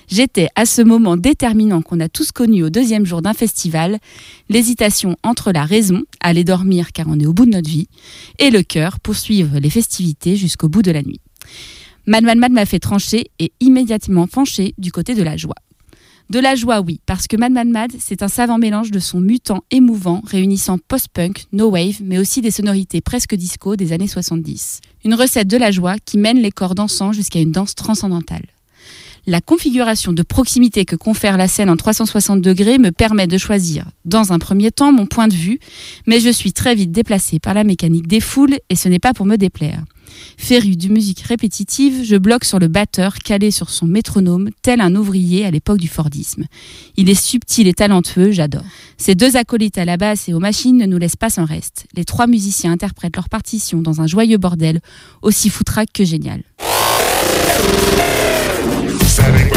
J'étais 0.08 0.48
à 0.56 0.66
ce 0.66 0.82
moment 0.82 1.16
déterminant 1.16 1.84
qu'on 1.84 2.00
a 2.00 2.10
tous 2.10 2.32
connu 2.32 2.64
au 2.64 2.72
deuxième 2.72 3.06
jour 3.06 3.22
d'un 3.22 3.36
festival, 3.36 4.00
l'hésitation 4.50 5.16
entre 5.22 5.52
la 5.52 5.66
raison, 5.66 6.02
aller 6.22 6.44
dormir 6.44 6.92
car 6.92 7.06
on 7.08 7.20
est 7.20 7.28
au 7.28 7.34
bout 7.34 7.46
de 7.46 7.52
notre 7.52 7.70
vie, 7.70 7.88
et 8.40 8.50
le 8.50 8.64
cœur, 8.64 9.00
poursuivre 9.00 9.60
les 9.60 9.70
festivités 9.70 10.38
jusqu'au 10.38 10.70
bout 10.70 10.82
de 10.82 10.90
la 10.90 11.04
nuit. 11.04 11.22
Mad 12.08 12.24
Mad 12.24 12.40
Mad 12.40 12.52
m'a 12.52 12.66
fait 12.66 12.80
trancher 12.80 13.30
et 13.38 13.52
immédiatement 13.60 14.26
pencher 14.26 14.74
du 14.80 14.92
côté 14.92 15.14
de 15.14 15.22
la 15.22 15.38
joie. 15.38 15.56
De 16.32 16.40
la 16.40 16.56
joie, 16.56 16.82
oui, 16.82 17.00
parce 17.06 17.28
que 17.28 17.38
Mad 17.38 17.52
Mad 17.52 17.68
Mad, 17.68 17.92
c'est 18.00 18.24
un 18.24 18.28
savant 18.28 18.58
mélange 18.58 18.90
de 18.90 19.00
sons 19.00 19.20
mutants 19.20 19.64
émouvants, 19.70 20.22
réunissant 20.26 20.78
post-punk, 20.80 21.46
no 21.52 21.70
wave, 21.70 22.02
mais 22.02 22.18
aussi 22.18 22.42
des 22.42 22.50
sonorités 22.50 23.02
presque 23.02 23.36
disco 23.36 23.76
des 23.76 23.94
années 23.94 24.08
70. 24.08 24.80
Une 25.06 25.14
recette 25.14 25.48
de 25.48 25.58
la 25.58 25.70
joie 25.70 25.98
qui 26.04 26.18
mène 26.18 26.40
les 26.40 26.52
corps 26.52 26.74
dansants 26.74 27.12
jusqu'à 27.12 27.40
une 27.40 27.52
danse 27.52 27.76
transcendantale. 27.76 28.48
La 29.28 29.40
configuration 29.40 30.14
de 30.14 30.24
proximité 30.24 30.84
que 30.84 30.96
confère 30.96 31.38
la 31.38 31.48
scène 31.48 31.70
en 31.70 31.76
360 31.76 32.42
degrés 32.42 32.80
me 32.80 32.92
permet 32.92 33.28
de 33.28 33.38
choisir, 33.38 33.86
dans 34.04 34.34
un 34.34 34.40
premier 34.40 34.72
temps, 34.72 34.92
mon 34.92 35.06
point 35.06 35.28
de 35.28 35.36
vue, 35.36 35.60
mais 36.08 36.20
je 36.20 36.30
suis 36.30 36.54
très 36.54 36.74
vite 36.74 36.92
déplacée 36.92 37.38
par 37.38 37.54
la 37.54 37.64
mécanique 37.64 38.08
des 38.08 38.20
foules 38.20 38.58
et 38.70 38.76
ce 38.76 38.90
n'est 38.90 39.00
pas 39.00 39.14
pour 39.14 39.28
me 39.28 39.36
déplaire. 39.36 39.84
Féru 40.38 40.76
de 40.76 40.88
musique 40.88 41.22
répétitive, 41.22 42.04
je 42.04 42.16
bloque 42.16 42.46
sur 42.46 42.58
le 42.58 42.68
batteur 42.68 43.20
calé 43.20 43.52
sur 43.52 43.70
son 43.70 43.86
métronome, 43.86 44.50
tel 44.64 44.82
un 44.82 44.96
ouvrier 44.96 45.46
à 45.46 45.52
l'époque 45.52 45.78
du 45.78 45.88
Fordisme. 45.88 46.46
Il 46.98 47.08
est 47.08 47.22
subtil 47.22 47.68
et 47.68 47.74
talentueux, 47.74 48.32
j'adore. 48.32 48.66
Ces 48.98 49.14
deux 49.14 49.38
acolytes 49.38 49.78
à 49.78 49.86
la 49.86 49.98
basse 49.98 50.30
et 50.30 50.34
aux 50.34 50.40
machines 50.40 50.78
ne 50.78 50.88
nous 50.88 50.98
laissent 50.98 51.16
pas 51.16 51.30
sans 51.30 51.46
reste. 51.46 51.86
Les 51.96 52.06
trois 52.06 52.26
musiciens 52.26 52.72
interprètent 52.72 53.16
leur 53.16 53.30
partition 53.30 53.82
dans 53.82 54.02
un 54.02 54.08
joyeux 54.08 54.40
bordel, 54.40 54.82
aussi 55.22 55.50
foutraque 55.50 55.94
que 55.94 56.04
génial. 56.04 56.42
Nous 59.12 59.51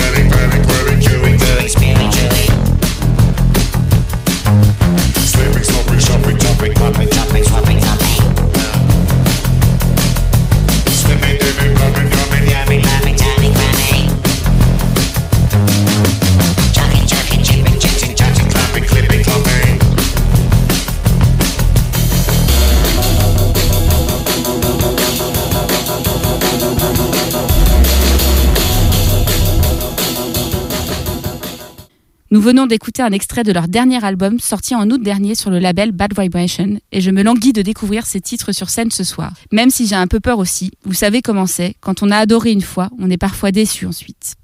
venons 32.44 32.66
d'écouter 32.66 33.00
un 33.00 33.12
extrait 33.12 33.42
de 33.42 33.52
leur 33.52 33.68
dernier 33.68 34.04
album 34.04 34.38
sorti 34.38 34.74
en 34.74 34.90
août 34.90 35.02
dernier 35.02 35.34
sur 35.34 35.48
le 35.48 35.58
label 35.58 35.92
Bad 35.92 36.12
Vibration 36.14 36.78
et 36.92 37.00
je 37.00 37.10
me 37.10 37.22
languis 37.22 37.54
de 37.54 37.62
découvrir 37.62 38.04
ces 38.04 38.20
titres 38.20 38.52
sur 38.52 38.68
scène 38.68 38.90
ce 38.90 39.02
soir. 39.02 39.32
Même 39.50 39.70
si 39.70 39.86
j'ai 39.86 39.94
un 39.94 40.06
peu 40.06 40.20
peur 40.20 40.38
aussi, 40.38 40.72
vous 40.84 40.92
savez 40.92 41.22
comment 41.22 41.46
c'est, 41.46 41.74
quand 41.80 42.02
on 42.02 42.10
a 42.10 42.18
adoré 42.18 42.52
une 42.52 42.60
fois, 42.60 42.90
on 42.98 43.10
est 43.10 43.16
parfois 43.16 43.50
déçu 43.50 43.86
ensuite. 43.86 44.34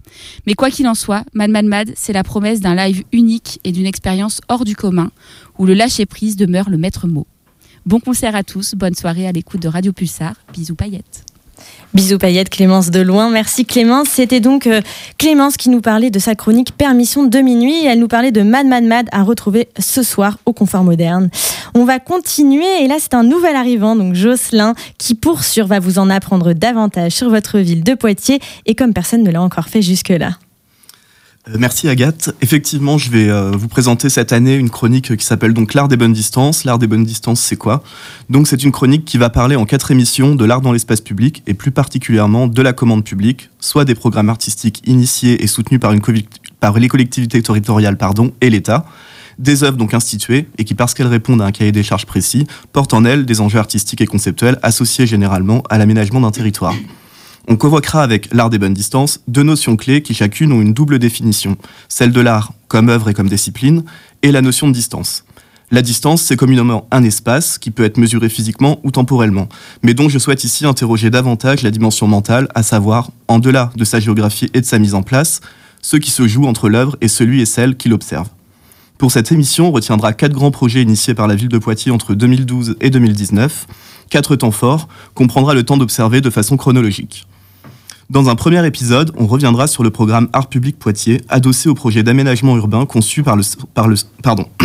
Mais 0.46 0.54
quoi 0.54 0.70
qu'il 0.70 0.88
en 0.88 0.94
soit, 0.94 1.24
Mad 1.34 1.50
Mad 1.50 1.66
Mad, 1.66 1.92
c'est 1.94 2.14
la 2.14 2.24
promesse 2.24 2.60
d'un 2.60 2.74
live 2.74 3.04
unique 3.12 3.60
et 3.64 3.70
d'une 3.70 3.84
expérience 3.84 4.40
hors 4.48 4.64
du 4.64 4.74
commun 4.74 5.10
où 5.58 5.66
le 5.66 5.74
lâcher-prise 5.74 6.36
demeure 6.36 6.70
le 6.70 6.78
maître 6.78 7.06
mot. 7.06 7.26
Bon 7.84 8.00
concert 8.00 8.34
à 8.34 8.42
tous, 8.42 8.76
bonne 8.76 8.94
soirée 8.94 9.26
à 9.26 9.32
l'écoute 9.32 9.60
de 9.60 9.68
Radio 9.68 9.92
Pulsar. 9.92 10.36
Bisous 10.54 10.74
paillettes. 10.74 11.29
Bisous 11.92 12.18
paillettes, 12.18 12.50
Clémence 12.50 12.90
de 12.90 13.00
loin. 13.00 13.30
Merci 13.30 13.64
Clémence. 13.64 14.08
C'était 14.08 14.40
donc 14.40 14.66
euh, 14.66 14.80
Clémence 15.18 15.56
qui 15.56 15.70
nous 15.70 15.80
parlait 15.80 16.10
de 16.10 16.18
sa 16.18 16.34
chronique 16.34 16.72
Permission 16.76 17.24
de 17.24 17.38
minuit. 17.38 17.84
Elle 17.84 17.98
nous 17.98 18.08
parlait 18.08 18.30
de 18.30 18.42
Mad 18.42 18.66
Mad 18.66 18.84
Mad 18.84 19.08
à 19.12 19.22
retrouver 19.22 19.68
ce 19.78 20.02
soir 20.02 20.38
au 20.46 20.52
Confort 20.52 20.84
Moderne. 20.84 21.30
On 21.74 21.84
va 21.84 21.98
continuer 21.98 22.82
et 22.82 22.86
là 22.86 22.96
c'est 22.98 23.14
un 23.14 23.24
nouvel 23.24 23.56
arrivant, 23.56 23.96
donc 23.96 24.14
Jocelyn, 24.14 24.74
qui 24.98 25.14
pour 25.14 25.42
sûr 25.42 25.66
va 25.66 25.80
vous 25.80 25.98
en 25.98 26.10
apprendre 26.10 26.52
davantage 26.52 27.12
sur 27.12 27.30
votre 27.30 27.58
ville 27.58 27.82
de 27.82 27.94
Poitiers 27.94 28.40
et 28.66 28.74
comme 28.74 28.92
personne 28.92 29.22
ne 29.22 29.30
l'a 29.30 29.42
encore 29.42 29.68
fait 29.68 29.82
jusque-là. 29.82 30.32
Euh, 31.50 31.56
merci 31.58 31.88
Agathe. 31.88 32.34
Effectivement, 32.40 32.98
je 32.98 33.10
vais 33.10 33.28
euh, 33.28 33.50
vous 33.52 33.68
présenter 33.68 34.08
cette 34.08 34.32
année 34.32 34.56
une 34.56 34.70
chronique 34.70 35.16
qui 35.16 35.24
s'appelle 35.24 35.54
donc 35.54 35.74
l'art 35.74 35.88
des 35.88 35.96
bonnes 35.96 36.12
distances. 36.12 36.64
L'art 36.64 36.78
des 36.78 36.86
bonnes 36.86 37.04
distances, 37.04 37.40
c'est 37.40 37.56
quoi? 37.56 37.82
Donc 38.28 38.46
c'est 38.48 38.62
une 38.62 38.72
chronique 38.72 39.04
qui 39.04 39.18
va 39.18 39.30
parler 39.30 39.56
en 39.56 39.64
quatre 39.64 39.90
émissions 39.90 40.34
de 40.34 40.44
l'art 40.44 40.60
dans 40.60 40.72
l'espace 40.72 41.00
public 41.00 41.42
et 41.46 41.54
plus 41.54 41.70
particulièrement 41.70 42.46
de 42.46 42.62
la 42.62 42.72
commande 42.72 43.04
publique, 43.04 43.50
soit 43.58 43.84
des 43.84 43.94
programmes 43.94 44.30
artistiques 44.30 44.82
initiés 44.86 45.42
et 45.42 45.46
soutenus 45.46 45.80
par, 45.80 45.92
une 45.92 46.00
par 46.60 46.78
les 46.78 46.88
collectivités 46.88 47.42
territoriales 47.42 47.96
pardon, 47.96 48.32
et 48.40 48.50
l'État, 48.50 48.84
des 49.38 49.64
œuvres 49.64 49.76
donc 49.76 49.94
instituées 49.94 50.46
et 50.58 50.64
qui, 50.64 50.74
parce 50.74 50.94
qu'elles 50.94 51.06
répondent 51.06 51.42
à 51.42 51.46
un 51.46 51.52
cahier 51.52 51.72
des 51.72 51.82
charges 51.82 52.06
précis, 52.06 52.46
portent 52.72 52.94
en 52.94 53.04
elles 53.04 53.24
des 53.24 53.40
enjeux 53.40 53.58
artistiques 53.58 54.00
et 54.00 54.06
conceptuels 54.06 54.58
associés 54.62 55.06
généralement 55.06 55.62
à 55.70 55.78
l'aménagement 55.78 56.20
d'un 56.20 56.30
territoire. 56.30 56.74
On 57.52 57.56
convoquera 57.56 58.04
avec 58.04 58.32
l'art 58.32 58.48
des 58.48 58.60
bonnes 58.60 58.74
distances 58.74 59.18
deux 59.26 59.42
notions 59.42 59.74
clés 59.74 60.02
qui 60.02 60.14
chacune 60.14 60.52
ont 60.52 60.60
une 60.60 60.72
double 60.72 61.00
définition, 61.00 61.56
celle 61.88 62.12
de 62.12 62.20
l'art 62.20 62.52
comme 62.68 62.88
œuvre 62.88 63.08
et 63.08 63.14
comme 63.14 63.28
discipline, 63.28 63.82
et 64.22 64.30
la 64.30 64.40
notion 64.40 64.68
de 64.68 64.72
distance. 64.72 65.24
La 65.72 65.82
distance, 65.82 66.22
c'est 66.22 66.36
communément 66.36 66.86
un 66.92 67.02
espace 67.02 67.58
qui 67.58 67.72
peut 67.72 67.82
être 67.82 67.96
mesuré 67.96 68.28
physiquement 68.28 68.78
ou 68.84 68.92
temporellement, 68.92 69.48
mais 69.82 69.94
dont 69.94 70.08
je 70.08 70.20
souhaite 70.20 70.44
ici 70.44 70.64
interroger 70.64 71.10
davantage 71.10 71.62
la 71.62 71.72
dimension 71.72 72.06
mentale, 72.06 72.46
à 72.54 72.62
savoir, 72.62 73.10
en 73.26 73.40
delà 73.40 73.72
de 73.74 73.84
sa 73.84 73.98
géographie 73.98 74.48
et 74.54 74.60
de 74.60 74.66
sa 74.66 74.78
mise 74.78 74.94
en 74.94 75.02
place, 75.02 75.40
ce 75.82 75.96
qui 75.96 76.12
se 76.12 76.28
joue 76.28 76.46
entre 76.46 76.68
l'œuvre 76.68 76.96
et 77.00 77.08
celui 77.08 77.40
et 77.40 77.46
celle 77.46 77.76
qui 77.76 77.88
l'observe. 77.88 78.28
Pour 78.96 79.10
cette 79.10 79.32
émission, 79.32 79.70
on 79.70 79.72
retiendra 79.72 80.12
quatre 80.12 80.34
grands 80.34 80.52
projets 80.52 80.82
initiés 80.82 81.14
par 81.14 81.26
la 81.26 81.34
ville 81.34 81.48
de 81.48 81.58
Poitiers 81.58 81.90
entre 81.90 82.14
2012 82.14 82.76
et 82.80 82.90
2019, 82.90 83.66
quatre 84.08 84.36
temps 84.36 84.52
forts 84.52 84.86
qu'on 85.14 85.26
prendra 85.26 85.52
le 85.52 85.64
temps 85.64 85.78
d'observer 85.78 86.20
de 86.20 86.30
façon 86.30 86.56
chronologique. 86.56 87.26
Dans 88.10 88.28
un 88.28 88.34
premier 88.34 88.66
épisode, 88.66 89.12
on 89.16 89.28
reviendra 89.28 89.68
sur 89.68 89.84
le 89.84 89.90
programme 89.90 90.28
Art 90.32 90.48
Public 90.48 90.76
Poitiers, 90.76 91.20
adossé 91.28 91.68
au 91.68 91.74
projet 91.74 92.02
d'aménagement 92.02 92.56
urbain 92.56 92.84
conçu 92.84 93.22
par 93.22 93.36
le, 93.36 93.44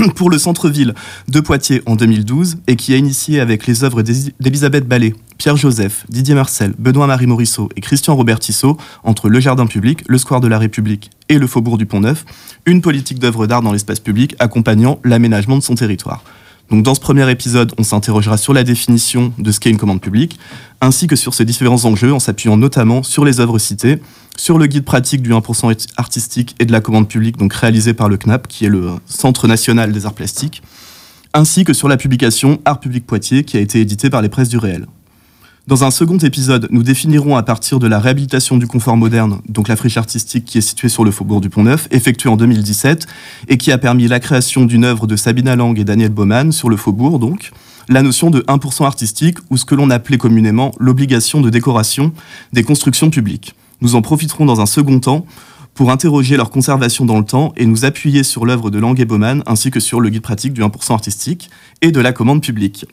pour 0.15 0.31
le 0.31 0.39
centre-ville 0.39 0.95
de 1.27 1.39
Poitiers 1.41 1.83
en 1.85 1.95
2012 1.95 2.57
et 2.65 2.75
qui 2.75 2.95
a 2.95 2.97
initié 2.97 3.39
avec 3.39 3.67
les 3.67 3.83
œuvres 3.83 4.01
d'Elisabeth 4.01 4.87
Ballet, 4.87 5.13
Pierre 5.37 5.57
Joseph, 5.57 6.07
Didier 6.09 6.33
Marcel, 6.33 6.73
Benoît-Marie 6.79 7.27
Morisseau 7.27 7.69
et 7.75 7.81
Christian 7.81 8.15
Robert 8.15 8.39
Tissot 8.39 8.77
entre 9.03 9.29
le 9.29 9.39
Jardin 9.39 9.67
public, 9.67 10.03
le 10.07 10.17
Square 10.17 10.41
de 10.41 10.47
la 10.47 10.57
République 10.57 11.11
et 11.29 11.37
le 11.37 11.45
Faubourg 11.45 11.77
du 11.77 11.85
Pont-Neuf, 11.85 12.25
une 12.65 12.81
politique 12.81 13.19
d'œuvres 13.19 13.45
d'art 13.45 13.61
dans 13.61 13.73
l'espace 13.73 13.99
public 13.99 14.35
accompagnant 14.39 14.97
l'aménagement 15.03 15.57
de 15.57 15.63
son 15.63 15.75
territoire. 15.75 16.23
Dans 16.71 16.95
ce 16.95 16.99
premier 16.99 17.29
épisode, 17.29 17.73
on 17.77 17.83
s'interrogera 17.83 18.37
sur 18.37 18.51
la 18.51 18.63
définition 18.63 19.31
de 19.37 19.51
ce 19.51 19.59
qu'est 19.59 19.69
une 19.69 19.77
commande 19.77 20.01
publique, 20.01 20.39
ainsi 20.81 21.05
que 21.05 21.15
sur 21.15 21.35
ces 21.35 21.45
différents 21.45 21.85
enjeux 21.85 22.11
en 22.11 22.19
s'appuyant 22.19 22.57
notamment 22.57 23.03
sur 23.03 23.23
les 23.23 23.39
œuvres 23.39 23.59
citées, 23.59 23.99
sur 24.35 24.57
le 24.57 24.65
guide 24.65 24.83
pratique 24.83 25.21
du 25.21 25.31
1% 25.31 25.87
artistique 25.97 26.55
et 26.59 26.65
de 26.65 26.71
la 26.71 26.81
commande 26.81 27.07
publique, 27.07 27.37
donc 27.37 27.53
réalisé 27.53 27.93
par 27.93 28.09
le 28.09 28.17
CNAP, 28.17 28.47
qui 28.47 28.65
est 28.65 28.69
le 28.69 28.89
Centre 29.05 29.47
national 29.47 29.91
des 29.91 30.07
arts 30.07 30.13
plastiques, 30.13 30.63
ainsi 31.35 31.65
que 31.65 31.73
sur 31.73 31.87
la 31.87 31.97
publication 31.97 32.59
Art 32.65 32.79
Public 32.79 33.05
Poitiers, 33.05 33.43
qui 33.43 33.57
a 33.57 33.59
été 33.59 33.79
éditée 33.79 34.09
par 34.09 34.23
les 34.23 34.29
presses 34.29 34.49
du 34.49 34.57
réel. 34.57 34.87
Dans 35.67 35.83
un 35.83 35.89
second 35.89 36.19
épisode, 36.19 36.67
nous 36.69 36.83
définirons 36.83 37.37
à 37.37 37.41
partir 37.41 37.79
de 37.79 37.87
la 37.87 37.97
réhabilitation 37.97 38.57
du 38.57 38.67
confort 38.67 38.97
moderne, 38.97 39.39
donc 39.49 39.67
la 39.67 39.75
friche 39.75 39.97
artistique 39.97 40.45
qui 40.45 40.59
est 40.59 40.61
située 40.61 40.89
sur 40.89 41.03
le 41.03 41.09
faubourg 41.09 41.41
du 41.41 41.49
Pont-Neuf, 41.49 41.87
effectuée 41.89 42.29
en 42.29 42.37
2017, 42.37 43.07
et 43.47 43.57
qui 43.57 43.71
a 43.71 43.79
permis 43.79 44.07
la 44.07 44.19
création 44.19 44.65
d'une 44.65 44.83
œuvre 44.83 45.07
de 45.07 45.15
Sabina 45.15 45.55
Lang 45.55 45.79
et 45.79 45.83
Daniel 45.83 46.11
Baumann 46.11 46.51
sur 46.51 46.69
le 46.69 46.77
faubourg, 46.77 47.17
donc, 47.17 47.51
la 47.89 48.03
notion 48.03 48.29
de 48.29 48.41
1% 48.41 48.85
artistique, 48.85 49.39
ou 49.49 49.57
ce 49.57 49.65
que 49.65 49.73
l'on 49.73 49.89
appelait 49.89 50.19
communément 50.19 50.71
l'obligation 50.79 51.41
de 51.41 51.49
décoration 51.49 52.13
des 52.53 52.61
constructions 52.61 53.09
publiques. 53.09 53.55
Nous 53.81 53.95
en 53.95 54.03
profiterons 54.03 54.45
dans 54.45 54.61
un 54.61 54.67
second 54.67 54.99
temps 54.99 55.25
pour 55.73 55.89
interroger 55.89 56.37
leur 56.37 56.51
conservation 56.51 57.05
dans 57.05 57.17
le 57.17 57.25
temps 57.25 57.53
et 57.57 57.65
nous 57.65 57.85
appuyer 57.85 58.21
sur 58.21 58.45
l'œuvre 58.45 58.69
de 58.69 58.77
Lang 58.77 58.99
et 58.99 59.05
Baumann, 59.05 59.41
ainsi 59.47 59.71
que 59.71 59.79
sur 59.79 59.99
le 59.99 60.09
guide 60.09 60.21
pratique 60.21 60.53
du 60.53 60.61
1% 60.61 60.93
artistique 60.93 61.49
et 61.81 61.91
de 61.91 61.99
la 61.99 62.13
commande 62.13 62.43
publique. 62.43 62.85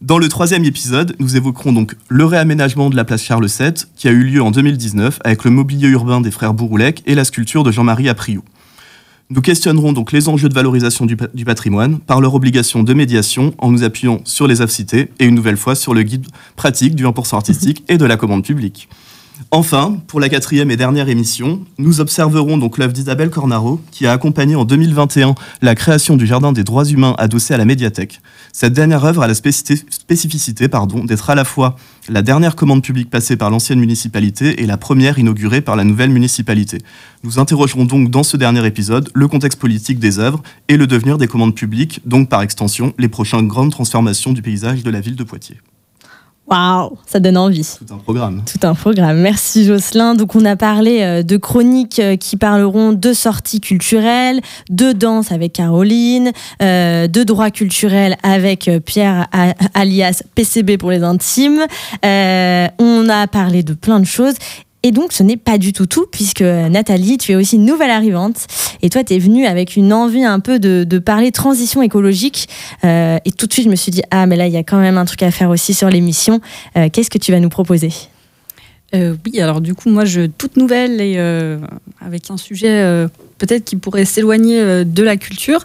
Dans 0.00 0.18
le 0.18 0.28
troisième 0.28 0.64
épisode, 0.64 1.16
nous 1.18 1.36
évoquerons 1.36 1.72
donc 1.72 1.96
le 2.08 2.24
réaménagement 2.24 2.88
de 2.88 2.94
la 2.94 3.04
place 3.04 3.20
Charles 3.20 3.48
VII, 3.48 3.72
qui 3.96 4.06
a 4.06 4.12
eu 4.12 4.22
lieu 4.22 4.40
en 4.40 4.52
2019 4.52 5.18
avec 5.24 5.42
le 5.42 5.50
mobilier 5.50 5.88
urbain 5.88 6.20
des 6.20 6.30
frères 6.30 6.54
Bouroulec 6.54 7.02
et 7.06 7.16
la 7.16 7.24
sculpture 7.24 7.64
de 7.64 7.72
Jean-Marie 7.72 8.08
Apriou. 8.08 8.44
Nous 9.30 9.40
questionnerons 9.40 9.92
donc 9.92 10.12
les 10.12 10.28
enjeux 10.28 10.48
de 10.48 10.54
valorisation 10.54 11.04
du, 11.04 11.16
patrimoine 11.44 11.98
par 11.98 12.20
leur 12.20 12.34
obligation 12.34 12.84
de 12.84 12.94
médiation 12.94 13.52
en 13.58 13.72
nous 13.72 13.82
appuyant 13.82 14.20
sur 14.22 14.46
les 14.46 14.60
œuvres 14.60 14.72
et 14.94 15.24
une 15.24 15.34
nouvelle 15.34 15.56
fois 15.56 15.74
sur 15.74 15.94
le 15.94 16.04
guide 16.04 16.26
pratique 16.54 16.94
du 16.94 17.04
1% 17.04 17.34
artistique 17.34 17.82
et 17.88 17.98
de 17.98 18.04
la 18.04 18.16
commande 18.16 18.44
publique. 18.44 18.88
Enfin, 19.50 19.98
pour 20.08 20.20
la 20.20 20.28
quatrième 20.28 20.70
et 20.70 20.76
dernière 20.76 21.08
émission, 21.08 21.64
nous 21.78 22.00
observerons 22.00 22.58
donc 22.58 22.76
l'œuvre 22.76 22.92
d'Isabelle 22.92 23.30
Cornaro, 23.30 23.80
qui 23.92 24.06
a 24.06 24.12
accompagné 24.12 24.54
en 24.56 24.66
2021 24.66 25.34
la 25.62 25.74
création 25.74 26.18
du 26.18 26.26
Jardin 26.26 26.52
des 26.52 26.64
droits 26.64 26.84
humains 26.84 27.14
adossé 27.16 27.54
à 27.54 27.56
la 27.56 27.64
médiathèque. 27.64 28.20
Cette 28.52 28.74
dernière 28.74 29.06
œuvre 29.06 29.22
a 29.22 29.26
la 29.26 29.32
spécificité 29.32 30.68
d'être 30.68 31.30
à 31.30 31.34
la 31.34 31.44
fois 31.46 31.76
la 32.10 32.20
dernière 32.20 32.56
commande 32.56 32.82
publique 32.82 33.08
passée 33.08 33.36
par 33.36 33.48
l'ancienne 33.48 33.80
municipalité 33.80 34.62
et 34.62 34.66
la 34.66 34.76
première 34.76 35.18
inaugurée 35.18 35.62
par 35.62 35.76
la 35.76 35.84
nouvelle 35.84 36.10
municipalité. 36.10 36.82
Nous 37.24 37.38
interrogerons 37.38 37.86
donc 37.86 38.10
dans 38.10 38.24
ce 38.24 38.36
dernier 38.36 38.66
épisode 38.66 39.08
le 39.14 39.28
contexte 39.28 39.58
politique 39.58 39.98
des 39.98 40.18
œuvres 40.18 40.42
et 40.68 40.76
le 40.76 40.86
devenir 40.86 41.16
des 41.16 41.26
commandes 41.26 41.54
publiques, 41.54 42.02
donc 42.04 42.28
par 42.28 42.42
extension 42.42 42.92
les 42.98 43.08
prochaines 43.08 43.48
grandes 43.48 43.70
transformations 43.70 44.34
du 44.34 44.42
paysage 44.42 44.82
de 44.82 44.90
la 44.90 45.00
ville 45.00 45.16
de 45.16 45.24
Poitiers. 45.24 45.56
Waouh, 46.50 46.96
ça 47.06 47.20
donne 47.20 47.36
envie. 47.36 47.68
Tout 47.78 47.94
un 47.94 47.98
programme. 47.98 48.42
Tout 48.50 48.66
un 48.66 48.74
programme. 48.74 49.18
Merci 49.18 49.66
Jocelyn. 49.66 50.14
Donc 50.14 50.34
on 50.34 50.44
a 50.46 50.56
parlé 50.56 51.02
euh, 51.02 51.22
de 51.22 51.36
chroniques 51.36 51.98
euh, 51.98 52.16
qui 52.16 52.38
parleront 52.38 52.92
de 52.92 53.12
sorties 53.12 53.60
culturelles, 53.60 54.40
de 54.70 54.92
danse 54.92 55.30
avec 55.30 55.52
Caroline, 55.52 56.32
euh, 56.62 57.06
de 57.06 57.22
droit 57.22 57.50
culturel 57.50 58.16
avec 58.22 58.70
Pierre 58.86 59.26
alias 59.74 60.22
PCB 60.34 60.78
pour 60.78 60.90
les 60.90 61.02
intimes. 61.02 61.66
on 62.02 63.08
a 63.08 63.26
parlé 63.26 63.62
de 63.62 63.74
plein 63.74 64.00
de 64.00 64.06
choses 64.06 64.34
et 64.84 64.92
donc, 64.92 65.12
ce 65.12 65.22
n'est 65.24 65.36
pas 65.36 65.58
du 65.58 65.72
tout 65.72 65.86
tout, 65.86 66.06
puisque 66.10 66.42
Nathalie, 66.42 67.18
tu 67.18 67.32
es 67.32 67.34
aussi 67.34 67.58
nouvelle 67.58 67.90
arrivante. 67.90 68.46
Et 68.80 68.90
toi, 68.90 69.02
tu 69.02 69.14
es 69.14 69.18
venue 69.18 69.44
avec 69.44 69.74
une 69.74 69.92
envie 69.92 70.24
un 70.24 70.38
peu 70.38 70.60
de, 70.60 70.98
parler 70.98 71.32
transition 71.32 71.82
écologique. 71.82 72.48
Euh, 72.84 73.18
et 73.24 73.32
tout 73.32 73.46
de 73.46 73.52
suite, 73.52 73.64
je 73.64 73.70
me 73.70 73.76
suis 73.76 73.90
dit, 73.90 74.02
ah, 74.10 74.26
mais 74.26 74.36
là, 74.36 74.46
il 74.46 74.52
y 74.52 74.56
a 74.56 74.62
quand 74.62 74.78
même 74.78 74.96
un 74.96 75.04
truc 75.04 75.22
à 75.22 75.30
faire 75.30 75.50
aussi 75.50 75.74
sur 75.74 75.88
l'émission. 75.88 76.40
Euh, 76.76 76.88
qu'est-ce 76.92 77.10
que 77.10 77.18
tu 77.18 77.32
vas 77.32 77.40
nous 77.40 77.48
proposer? 77.48 77.90
Euh, 78.94 79.16
Oui, 79.26 79.40
alors 79.40 79.60
du 79.60 79.74
coup, 79.74 79.90
moi, 79.90 80.04
je 80.04 80.26
toute 80.26 80.56
nouvelle 80.56 81.00
et 81.00 81.18
avec 82.00 82.30
un 82.30 82.36
sujet 82.36 83.06
peut-être 83.38 83.64
qui 83.64 83.76
pourrait 83.76 84.04
s'éloigner 84.04 84.84
de 84.84 85.02
la 85.02 85.16
culture. 85.16 85.64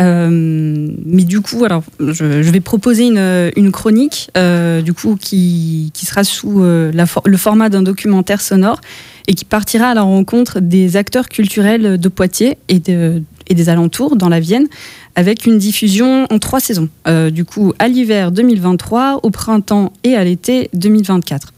Euh, 0.00 0.88
mais 1.04 1.24
du 1.24 1.40
coup, 1.40 1.64
alors, 1.64 1.82
je, 1.98 2.24
vais 2.24 2.60
proposer 2.60 3.06
une, 3.06 3.72
chronique 3.72 4.30
euh, 4.36 4.80
du 4.82 4.92
coup, 4.92 5.16
qui, 5.20 5.90
sera 5.94 6.24
sous 6.24 6.62
euh, 6.62 6.92
le 7.24 7.36
format 7.36 7.68
d'un 7.68 7.82
documentaire 7.82 8.40
sonore 8.40 8.80
et 9.26 9.34
qui 9.34 9.44
partira 9.44 9.88
à 9.88 9.94
la 9.94 10.02
rencontre 10.02 10.60
des 10.60 10.96
acteurs 10.96 11.28
culturels 11.28 11.98
de 11.98 12.08
Poitiers 12.08 12.58
et 12.68 12.78
des 12.80 13.68
alentours 13.68 14.16
dans 14.16 14.28
la 14.28 14.40
Vienne 14.40 14.68
avec 15.16 15.46
une 15.46 15.58
diffusion 15.58 16.26
en 16.30 16.38
trois 16.38 16.60
saisons. 16.60 16.88
du 17.30 17.44
coup, 17.44 17.74
à 17.78 17.88
l'hiver 17.88 18.32
2023, 18.32 19.20
au 19.22 19.30
printemps 19.30 19.92
et 20.04 20.14
à 20.14 20.24
l'été 20.24 20.70
2024. 20.74 21.52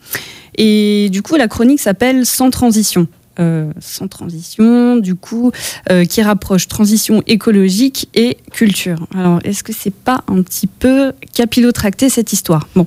Et 0.57 1.09
du 1.13 1.23
coup, 1.23 1.37
la 1.37 1.47
chronique 1.47 1.81
s'appelle 1.81 2.27
Sans 2.27 2.51
transition. 2.51 3.07
Euh, 3.39 3.71
sans 3.79 4.09
transition, 4.09 4.97
du 4.97 5.15
coup, 5.15 5.53
euh, 5.89 6.05
qui 6.05 6.21
rapproche 6.21 6.67
transition 6.67 7.23
écologique 7.29 8.09
et 8.13 8.37
culture. 8.51 9.07
Alors, 9.15 9.39
est-ce 9.45 9.63
que 9.63 9.73
c'est 9.73 9.95
pas 9.95 10.25
un 10.27 10.43
petit 10.43 10.67
peu 10.67 11.13
capillotracté 11.33 12.09
cette 12.09 12.33
histoire? 12.33 12.67
Bon, 12.75 12.85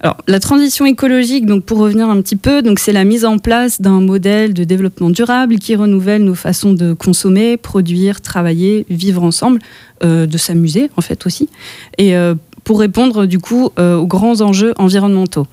alors 0.00 0.16
la 0.26 0.40
transition 0.40 0.84
écologique, 0.84 1.46
donc 1.46 1.64
pour 1.64 1.78
revenir 1.78 2.10
un 2.10 2.20
petit 2.20 2.34
peu, 2.36 2.60
donc 2.60 2.80
c'est 2.80 2.92
la 2.92 3.04
mise 3.04 3.24
en 3.24 3.38
place 3.38 3.80
d'un 3.80 4.00
modèle 4.00 4.52
de 4.52 4.64
développement 4.64 5.10
durable 5.10 5.58
qui 5.58 5.76
renouvelle 5.76 6.24
nos 6.24 6.34
façons 6.34 6.72
de 6.72 6.92
consommer, 6.92 7.56
produire, 7.56 8.20
travailler, 8.20 8.86
vivre 8.90 9.22
ensemble, 9.22 9.60
euh, 10.02 10.26
de 10.26 10.36
s'amuser 10.38 10.90
en 10.96 11.02
fait 11.02 11.24
aussi, 11.24 11.48
et 11.98 12.14
pour 12.64 12.80
répondre 12.80 13.26
du 13.26 13.38
coup 13.38 13.70
aux 13.78 14.06
grands 14.06 14.40
enjeux 14.40 14.74
environnementaux. 14.76 15.46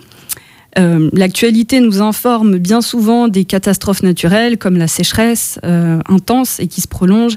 Euh, 0.79 1.09
L'actualité 1.13 1.79
nous 1.81 2.01
informe 2.01 2.57
bien 2.57 2.81
souvent 2.81 3.27
des 3.27 3.45
catastrophes 3.45 4.03
naturelles 4.03 4.57
comme 4.57 4.77
la 4.77 4.87
sécheresse 4.87 5.59
euh, 5.65 5.99
intense 6.07 6.59
et 6.59 6.67
qui 6.67 6.81
se 6.81 6.87
prolonge, 6.87 7.35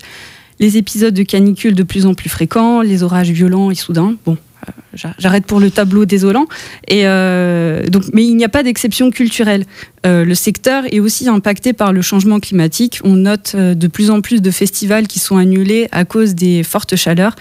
les 0.61 0.77
épisodes 0.77 1.15
de 1.15 1.23
canicule 1.25 1.75
de 1.75 1.83
plus 1.83 2.07
en 2.07 2.15
plus 2.15 2.31
fréquents, 2.31 2.81
les 2.81 3.03
orages 3.03 3.31
violents 3.31 3.71
et 3.73 3.75
soudains. 3.75 4.15
Bon, 4.25 4.37
euh, 4.37 4.71
j'a- 4.95 5.15
j'arrête 5.19 5.47
pour 5.47 5.59
le 5.59 5.71
tableau 5.73 6.05
désolant. 6.05 6.47
Et 6.87 7.03
donc, 7.91 8.05
mais 8.13 8.25
il 8.25 8.37
n'y 8.37 8.45
a 8.45 8.49
pas 8.49 8.63
d'exception 8.63 9.11
culturelle. 9.11 9.65
Le 10.05 10.35
secteur 10.35 10.85
est 10.93 11.01
aussi 11.01 11.29
impacté 11.29 11.73
par 11.73 11.93
le 11.93 12.03
changement 12.03 12.39
climatique. 12.39 13.01
On 13.05 13.15
note 13.17 13.57
de 13.57 13.87
plus 13.89 14.11
en 14.11 14.21
plus 14.21 14.43
de 14.43 14.51
festivals 14.53 15.09
qui 15.09 15.19
sont 15.19 15.37
annulés 15.39 15.89
à 15.91 16.05
cause 16.05 16.35
des 16.37 16.63
fortes 16.63 16.95
chaleurs. 16.95 17.35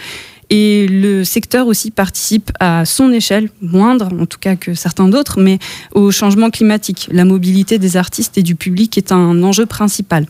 Et 0.55 0.85
le 0.87 1.23
secteur 1.23 1.65
aussi 1.65 1.89
participe 1.89 2.51
à 2.59 2.85
son 2.85 3.11
échelle, 3.11 3.49
moindre 3.59 4.09
en 4.19 4.27
tout 4.27 4.37
cas 4.37 4.55
que 4.55 4.75
certains 4.75 5.07
d'autres, 5.07 5.39
mais 5.39 5.57
au 5.95 6.11
changement 6.11 6.51
climatique. 6.51 7.09
La 7.11 7.25
mobilité 7.25 7.79
des 7.79 7.97
artistes 7.97 8.37
et 8.37 8.43
du 8.43 8.53
public 8.53 8.95
est 8.95 9.11
un 9.11 9.41
enjeu 9.41 9.65
principal. 9.65 10.27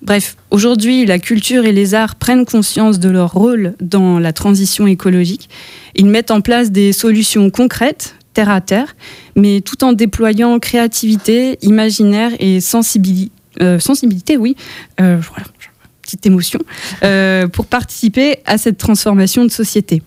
Bref, 0.00 0.36
aujourd'hui, 0.52 1.06
la 1.06 1.18
culture 1.18 1.64
et 1.64 1.72
les 1.72 1.94
arts 1.94 2.14
prennent 2.14 2.44
conscience 2.44 3.00
de 3.00 3.08
leur 3.08 3.32
rôle 3.32 3.74
dans 3.80 4.20
la 4.20 4.32
transition 4.32 4.86
écologique. 4.86 5.48
Ils 5.96 6.06
mettent 6.06 6.30
en 6.30 6.40
place 6.40 6.70
des 6.70 6.92
solutions 6.92 7.50
concrètes, 7.50 8.14
terre 8.34 8.50
à 8.50 8.60
terre, 8.60 8.94
mais 9.34 9.60
tout 9.60 9.82
en 9.82 9.92
déployant 9.92 10.56
créativité, 10.60 11.58
imaginaire 11.62 12.30
et 12.38 12.60
sensibili- 12.60 13.32
euh, 13.60 13.80
sensibilité, 13.80 14.36
oui, 14.36 14.54
euh, 15.00 15.18
petite 16.08 16.24
émotion, 16.24 16.60
euh, 17.02 17.48
pour 17.48 17.66
participer 17.66 18.38
à 18.46 18.56
cette 18.56 18.78
transformation 18.78 19.44
de 19.44 19.50
société. 19.50 20.02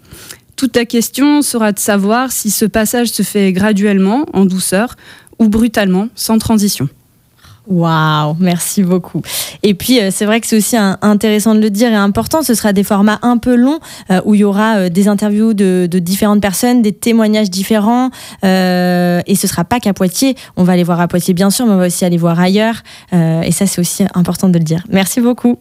Toute 0.55 0.75
la 0.75 0.85
question 0.85 1.43
sera 1.43 1.71
de 1.71 1.79
savoir 1.79 2.31
si 2.31 2.49
ce 2.49 2.65
passage 2.65 3.09
se 3.09 3.21
fait 3.21 3.53
graduellement, 3.53 4.25
en 4.33 4.45
douceur, 4.45 4.95
ou 5.37 5.47
brutalement, 5.47 6.09
sans 6.15 6.39
transition. 6.39 6.89
Waouh, 7.67 8.35
merci 8.39 8.81
beaucoup. 8.81 9.21
Et 9.61 9.75
puis 9.75 10.01
euh, 10.01 10.09
c'est 10.11 10.25
vrai 10.25 10.41
que 10.41 10.47
c'est 10.47 10.57
aussi 10.57 10.75
intéressant 10.77 11.53
de 11.53 11.59
le 11.59 11.69
dire 11.69 11.91
et 11.91 11.95
important. 11.95 12.41
Ce 12.41 12.55
sera 12.55 12.73
des 12.73 12.83
formats 12.83 13.19
un 13.21 13.37
peu 13.37 13.55
longs 13.55 13.79
euh, 14.09 14.19
où 14.25 14.33
il 14.33 14.41
y 14.41 14.43
aura 14.43 14.77
euh, 14.77 14.89
des 14.89 15.07
interviews 15.07 15.53
de, 15.53 15.87
différentes 15.99 16.41
personnes, 16.41 16.81
des 16.81 16.91
témoignages 16.91 17.51
différents. 17.51 18.09
et 18.43 19.35
ce 19.35 19.47
sera 19.47 19.63
pas 19.63 19.79
qu'à 19.79 19.93
Poitiers. 19.93 20.35
On 20.57 20.63
va 20.63 20.73
aller 20.73 20.83
voir 20.83 20.99
à 20.99 21.07
Poitiers 21.07 21.35
bien 21.35 21.51
sûr, 21.51 21.65
mais 21.67 21.73
on 21.73 21.77
va 21.77 21.87
aussi 21.87 22.03
aller 22.03 22.17
voir 22.17 22.39
ailleurs. 22.39 22.81
Et 23.13 23.51
ça 23.51 23.67
c'est 23.67 23.79
aussi 23.79 24.03
important 24.15 24.49
de 24.49 24.57
le 24.57 24.63
dire. 24.63 24.83
Merci 24.89 25.21
beaucoup. 25.21 25.59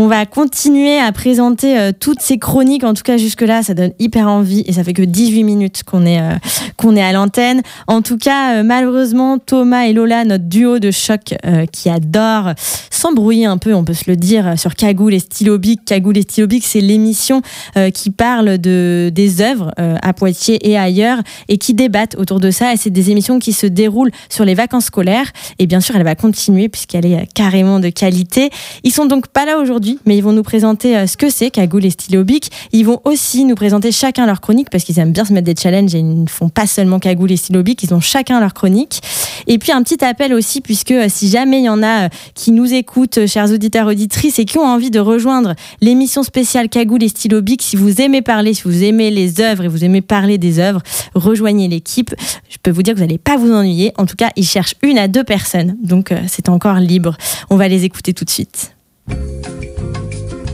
On 0.00 0.06
va 0.06 0.26
continuer 0.26 0.96
à 1.00 1.10
présenter 1.10 1.76
euh, 1.76 1.90
toutes 1.90 2.20
ces 2.20 2.38
chroniques. 2.38 2.84
En 2.84 2.94
tout 2.94 3.02
cas, 3.02 3.16
jusque-là, 3.16 3.64
ça 3.64 3.74
donne 3.74 3.90
hyper 3.98 4.28
envie 4.28 4.62
et 4.68 4.72
ça 4.72 4.84
fait 4.84 4.92
que 4.92 5.02
18 5.02 5.42
minutes 5.42 5.82
qu'on 5.82 6.06
est, 6.06 6.20
euh, 6.20 6.94
est 6.96 7.02
à 7.02 7.10
l'antenne. 7.10 7.62
En 7.88 8.00
tout 8.00 8.16
cas, 8.16 8.58
euh, 8.58 8.62
malheureusement, 8.62 9.38
Thomas 9.38 9.86
et 9.86 9.92
Lola, 9.92 10.24
notre 10.24 10.44
duo 10.44 10.78
de 10.78 10.92
choc 10.92 11.34
qui 11.72 11.90
adore 11.90 12.52
s'embrouiller 12.90 13.46
un 13.46 13.58
peu, 13.58 13.74
on 13.74 13.84
peut 13.84 13.94
se 13.94 14.04
le 14.08 14.14
dire, 14.14 14.56
sur 14.56 14.76
Cagoule 14.76 15.14
et 15.14 15.18
Stylo 15.18 15.58
Bic. 15.58 15.84
Cagoule 15.84 16.18
et 16.18 16.22
Stylo 16.22 16.46
Bic, 16.46 16.64
c'est 16.64 16.80
l'émission 16.80 17.42
qui 17.92 18.10
parle 18.10 18.58
de, 18.58 19.10
des 19.12 19.40
œuvres 19.40 19.72
à 19.76 20.12
Poitiers 20.12 20.68
et 20.68 20.76
ailleurs 20.76 21.18
et 21.48 21.58
qui 21.58 21.74
débattent 21.74 22.16
autour 22.16 22.40
de 22.40 22.50
ça. 22.50 22.72
Et 22.72 22.76
c'est 22.76 22.90
des 22.90 23.10
émissions 23.10 23.38
qui 23.38 23.52
se 23.52 23.66
déroulent 23.66 24.10
sur 24.28 24.44
les 24.44 24.54
vacances 24.54 24.86
scolaires. 24.86 25.30
Et 25.58 25.66
bien 25.66 25.80
sûr, 25.80 25.96
elle 25.96 26.04
va 26.04 26.14
continuer 26.14 26.68
puisqu'elle 26.68 27.06
est 27.06 27.32
carrément 27.34 27.80
de 27.80 27.88
qualité. 27.88 28.50
Ils 28.84 28.92
sont 28.92 29.06
donc 29.06 29.28
pas 29.28 29.44
là 29.44 29.58
aujourd'hui, 29.58 29.87
mais 30.04 30.16
ils 30.16 30.22
vont 30.22 30.32
nous 30.32 30.42
présenter 30.42 30.96
euh, 30.96 31.06
ce 31.06 31.16
que 31.16 31.30
c'est 31.30 31.50
Cagoule 31.50 31.84
et 31.84 31.90
Stylo 31.90 32.24
Bic. 32.24 32.50
Ils 32.72 32.84
vont 32.84 33.00
aussi 33.04 33.44
nous 33.44 33.54
présenter 33.54 33.92
chacun 33.92 34.26
leur 34.26 34.40
chronique 34.40 34.68
parce 34.70 34.84
qu'ils 34.84 34.98
aiment 34.98 35.12
bien 35.12 35.24
se 35.24 35.32
mettre 35.32 35.46
des 35.46 35.54
challenges 35.60 35.94
et 35.94 35.98
ils 35.98 36.22
ne 36.22 36.28
font 36.28 36.48
pas 36.48 36.66
seulement 36.66 36.98
Cagoule 36.98 37.32
et 37.32 37.36
Stylo 37.36 37.62
Bic, 37.62 37.82
ils 37.82 37.94
ont 37.94 38.00
chacun 38.00 38.40
leur 38.40 38.54
chronique. 38.54 39.00
Et 39.46 39.58
puis 39.58 39.72
un 39.72 39.82
petit 39.82 40.04
appel 40.04 40.34
aussi, 40.34 40.60
puisque 40.60 40.90
euh, 40.90 41.06
si 41.08 41.28
jamais 41.28 41.60
il 41.60 41.64
y 41.64 41.68
en 41.68 41.82
a 41.82 42.06
euh, 42.06 42.08
qui 42.34 42.52
nous 42.52 42.72
écoutent, 42.72 43.26
chers 43.26 43.50
auditeurs, 43.50 43.86
auditrices, 43.86 44.38
et 44.38 44.44
qui 44.44 44.58
ont 44.58 44.66
envie 44.66 44.90
de 44.90 45.00
rejoindre 45.00 45.54
l'émission 45.80 46.22
spéciale 46.22 46.68
Cagoule 46.68 47.02
et 47.02 47.08
Stylo 47.08 47.40
Bic, 47.40 47.62
si 47.62 47.76
vous 47.76 48.00
aimez 48.00 48.22
parler, 48.22 48.54
si 48.54 48.62
vous 48.64 48.84
aimez 48.84 49.10
les 49.10 49.40
œuvres 49.40 49.64
et 49.64 49.68
vous 49.68 49.84
aimez 49.84 50.02
parler 50.02 50.38
des 50.38 50.58
œuvres, 50.58 50.82
rejoignez 51.14 51.68
l'équipe. 51.68 52.14
Je 52.48 52.56
peux 52.62 52.70
vous 52.70 52.82
dire 52.82 52.94
que 52.94 52.98
vous 52.98 53.04
n'allez 53.04 53.18
pas 53.18 53.36
vous 53.36 53.52
ennuyer. 53.52 53.92
En 53.96 54.06
tout 54.06 54.16
cas, 54.16 54.30
ils 54.36 54.46
cherchent 54.46 54.74
une 54.82 54.98
à 54.98 55.08
deux 55.08 55.24
personnes, 55.24 55.76
donc 55.82 56.12
c'est 56.26 56.48
encore 56.48 56.76
libre. 56.76 57.16
On 57.50 57.56
va 57.56 57.68
les 57.68 57.84
écouter 57.84 58.12
tout 58.12 58.24
de 58.24 58.30
suite. 58.30 58.77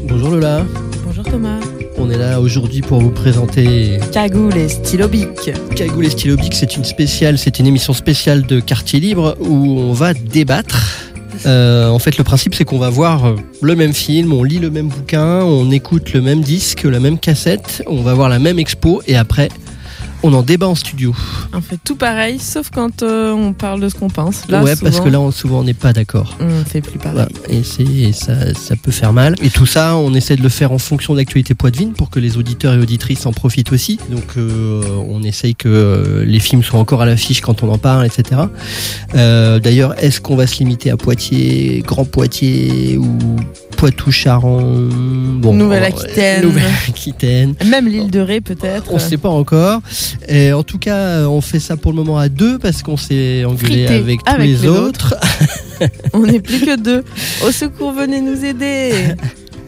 Bonjour 0.08 0.30
Lola, 0.30 0.64
Bonjour 1.04 1.24
Thomas. 1.24 1.60
on 1.98 2.10
est 2.10 2.18
là 2.18 2.40
aujourd'hui 2.40 2.80
pour 2.80 3.00
vous 3.00 3.10
présenter 3.10 3.98
Cagoule 4.12 4.56
et 4.56 4.68
stylo 4.68 5.08
bic. 5.08 5.28
Cagoule 5.76 6.06
et 6.06 6.10
Stylo 6.10 6.36
Bic. 6.36 6.54
C'est 6.54 6.76
une 6.76 6.84
spéciale, 6.84 7.38
c'est 7.38 7.58
une 7.58 7.66
émission 7.66 7.92
spéciale 7.92 8.42
de 8.46 8.60
Quartier 8.60 9.00
Libre 9.00 9.36
où 9.40 9.78
on 9.78 9.92
va 9.92 10.14
débattre. 10.14 11.10
Euh, 11.46 11.88
en 11.88 11.98
fait, 11.98 12.16
le 12.16 12.24
principe, 12.24 12.54
c'est 12.54 12.64
qu'on 12.64 12.78
va 12.78 12.90
voir 12.90 13.34
le 13.60 13.74
même 13.74 13.92
film, 13.92 14.32
on 14.32 14.44
lit 14.44 14.58
le 14.60 14.70
même 14.70 14.88
bouquin, 14.88 15.42
on 15.42 15.70
écoute 15.70 16.12
le 16.12 16.20
même 16.20 16.40
disque, 16.40 16.84
la 16.84 17.00
même 17.00 17.18
cassette, 17.18 17.82
on 17.86 18.02
va 18.02 18.14
voir 18.14 18.28
la 18.28 18.38
même 18.38 18.58
expo 18.58 19.02
et 19.06 19.16
après, 19.16 19.48
on 20.24 20.32
en 20.32 20.42
débat 20.42 20.66
en 20.68 20.74
studio. 20.74 21.14
On 21.52 21.60
fait 21.60 21.78
tout 21.84 21.96
pareil, 21.96 22.38
sauf 22.38 22.70
quand 22.70 23.02
euh, 23.02 23.32
on 23.32 23.52
parle 23.52 23.80
de 23.80 23.90
ce 23.90 23.94
qu'on 23.94 24.08
pense. 24.08 24.48
Là, 24.48 24.62
ouais, 24.62 24.74
parce 24.74 24.98
que 25.00 25.10
là, 25.10 25.20
on- 25.20 25.30
souvent, 25.30 25.58
on 25.60 25.64
n'est 25.64 25.74
pas 25.74 25.92
d'accord. 25.92 26.38
on 26.40 26.64
fait 26.64 26.80
plus 26.80 26.98
pareil. 26.98 27.26
Et, 27.50 28.12
ça, 28.12 28.54
ça 28.54 28.74
peut 28.74 28.90
faire 28.90 29.12
mal. 29.12 29.34
Et 29.42 29.50
tout 29.50 29.66
ça, 29.66 29.96
on 29.96 30.14
essaie 30.14 30.36
de 30.36 30.42
le 30.42 30.48
faire 30.48 30.72
en 30.72 30.78
fonction 30.78 31.12
de 31.12 31.18
l'actualité 31.18 31.54
poitevine 31.54 31.92
pour 31.92 32.08
que 32.08 32.20
les 32.20 32.38
auditeurs 32.38 32.72
et 32.72 32.78
auditrices 32.78 33.26
en 33.26 33.32
profitent 33.32 33.72
aussi. 33.72 33.98
Donc, 34.10 34.38
euh, 34.38 34.82
on 35.10 35.22
essaye 35.22 35.54
que 35.54 35.68
euh, 35.68 36.24
les 36.24 36.40
films 36.40 36.62
soient 36.62 36.80
encore 36.80 37.02
à 37.02 37.06
l'affiche 37.06 37.42
quand 37.42 37.62
on 37.62 37.70
en 37.70 37.78
parle, 37.78 38.06
etc. 38.06 38.40
D'ailleurs, 39.12 39.94
est-ce 40.02 40.22
qu'on 40.22 40.36
va 40.36 40.46
se 40.46 40.58
limiter 40.58 40.90
à 40.90 40.96
Poitiers, 40.96 41.82
Grand 41.86 42.06
Poitiers 42.06 42.96
ou 42.96 43.36
Poitou-Charentes 43.76 44.88
bon, 45.40 45.52
Nouvelle-Aquitaine. 45.52 46.42
Nouvelle-Aquitaine. 46.46 47.54
Même 47.66 47.88
l'île 47.88 48.10
de 48.10 48.20
Ré, 48.20 48.40
peut-être. 48.40 48.90
On 48.90 48.98
sait 48.98 49.18
pas 49.18 49.28
encore. 49.28 49.82
Et 50.28 50.52
en 50.52 50.62
tout 50.62 50.78
cas, 50.78 51.28
on 51.28 51.40
fait 51.40 51.60
ça 51.60 51.76
pour 51.76 51.92
le 51.92 51.96
moment 51.96 52.18
à 52.18 52.28
deux 52.28 52.58
parce 52.58 52.82
qu'on 52.82 52.96
s'est 52.96 53.44
engueulé 53.44 53.86
Frité 53.86 53.94
avec 53.94 54.24
tous 54.24 54.32
avec 54.32 54.46
les, 54.46 54.56
les 54.56 54.66
autres. 54.66 55.14
On 56.12 56.20
n'est 56.20 56.40
plus 56.40 56.60
que 56.60 56.76
deux. 56.78 57.04
Au 57.46 57.50
secours, 57.50 57.92
venez 57.92 58.20
nous 58.20 58.44
aider. 58.44 58.92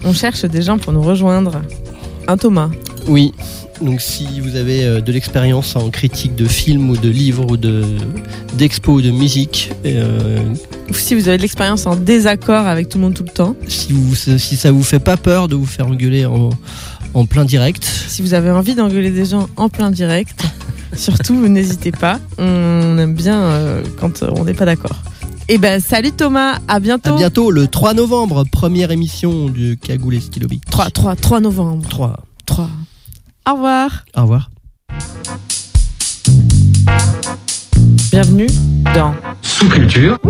On 0.05 0.13
cherche 0.13 0.45
des 0.45 0.63
gens 0.63 0.79
pour 0.79 0.93
nous 0.93 1.03
rejoindre. 1.03 1.63
Un 2.29 2.37
Thomas. 2.37 2.71
Oui. 3.09 3.33
Donc 3.83 4.01
si 4.01 4.41
vous 4.41 4.57
avez 4.57 4.85
euh, 4.85 5.01
de 5.01 5.13
l'expérience 5.13 5.77
en 5.77 5.91
critique 5.91 6.35
de 6.35 6.47
films 6.47 6.89
ou 6.91 6.97
de 6.97 7.11
livres 7.11 7.45
ou 7.51 7.57
de 7.57 7.85
d'expo 8.55 8.95
ou 8.95 9.03
de 9.03 9.11
musique, 9.11 9.71
euh, 9.85 10.39
Ou 10.89 10.95
si 10.95 11.15
vous 11.15 11.29
avez 11.29 11.37
de 11.37 11.43
l'expérience 11.43 11.87
en 11.87 11.95
désaccord 11.95 12.67
avec 12.67 12.89
tout 12.89 12.97
le 12.99 13.05
monde 13.05 13.15
tout 13.15 13.25
le 13.25 13.31
temps. 13.31 13.55
si, 13.69 13.93
vous, 13.93 14.15
si 14.15 14.57
ça 14.57 14.73
vous 14.73 14.83
fait 14.83 14.99
pas 14.99 15.19
peur 15.19 15.49
de 15.49 15.57
vous 15.57 15.67
faire 15.67 15.89
engueuler 15.89 16.25
en, 16.25 16.51
en 17.17 17.25
plein 17.25 17.47
direct, 17.47 17.83
Si 17.85 18.21
vous 18.21 18.35
avez 18.35 18.51
envie 18.51 18.75
d'engueuler 18.75 19.11
des 19.11 19.25
gens 19.25 19.49
en 19.57 19.71
plein 19.71 19.91
direct, 19.91 20.45
surtout, 20.95 21.49
n'hésitez 21.49 21.91
pas. 21.91 22.21
On 22.37 22.99
aime 22.99 23.15
bien 23.15 23.41
euh, 23.41 23.83
quand 23.99 24.23
on 24.23 24.45
n'est 24.45 24.53
pas 24.53 24.67
d'accord. 24.67 25.03
Et 25.49 25.57
ben, 25.57 25.81
salut 25.81 26.13
Thomas, 26.13 26.59
à 26.69 26.79
bientôt. 26.79 27.15
à 27.15 27.17
bientôt 27.17 27.51
le 27.51 27.69
3 27.69 27.95
novembre, 27.95 28.45
première 28.53 28.91
émission 28.91 29.49
du 29.49 29.79
Cagoule 29.79 30.17
et 30.17 30.21
Stylobic. 30.21 30.67
3, 30.67 30.91
3, 30.91 31.17
3 31.17 31.41
novembre. 31.41 31.89
3. 31.89 32.17
3. 32.45 32.69
Au 33.49 33.55
revoir. 33.55 34.05
Au 34.15 34.23
revoir. 34.23 34.51
Bienvenue 38.11 38.49
dans 38.95 39.15
Sous-culture. 39.41 40.19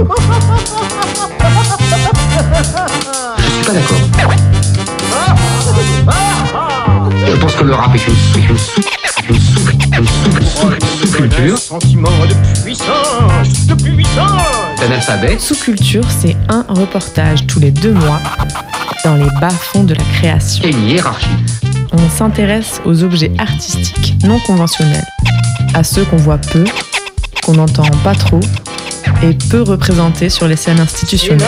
Je 3.39 3.43
suis 3.43 3.65
pas 3.65 3.73
d'accord. 3.73 4.56
Je 7.27 7.37
pense 7.41 7.55
que 7.55 7.65
le 7.65 7.75
rap 7.75 7.95
est 7.95 8.07
une 8.07 8.15
sous- 8.15 8.39
une 8.39 8.59
sous- 8.59 8.81
une 9.29 9.39
sous- 9.41 9.71
une 9.99 10.07
sous- 10.47 10.71
une 10.71 11.07
sous-culture. 11.07 11.59
Sentiment 11.59 12.09
de 12.29 12.63
puissance, 12.63 13.67
de 13.67 13.75
puissance. 13.75 14.81
D'analphabète. 14.81 15.41
Sous-culture, 15.41 16.05
c'est 16.21 16.37
un 16.49 16.65
reportage 16.69 17.47
tous 17.47 17.61
les 17.61 17.71
deux 17.71 17.93
mois 17.93 18.21
dans 19.05 19.15
les 19.17 19.29
bas-fonds 19.41 19.85
de 19.85 19.95
la 19.95 20.03
création. 20.19 20.65
Et 20.65 20.71
une 20.71 20.89
hiérarchie. 20.89 21.27
On 21.93 22.11
s'intéresse 22.11 22.81
aux 22.85 23.03
objets 23.03 23.33
artistiques 23.39 24.15
non 24.25 24.39
conventionnels, 24.41 25.07
à 25.75 25.83
ceux 25.85 26.05
qu'on 26.05 26.17
voit 26.17 26.39
peu, 26.39 26.65
qu'on 27.45 27.55
n'entend 27.55 27.85
pas 28.05 28.15
trop 28.15 28.41
et 29.23 29.35
peu 29.51 29.63
représenté 29.63 30.29
sur 30.29 30.47
les 30.49 30.57
scènes 30.57 30.81
institutionnelles. 30.81 31.47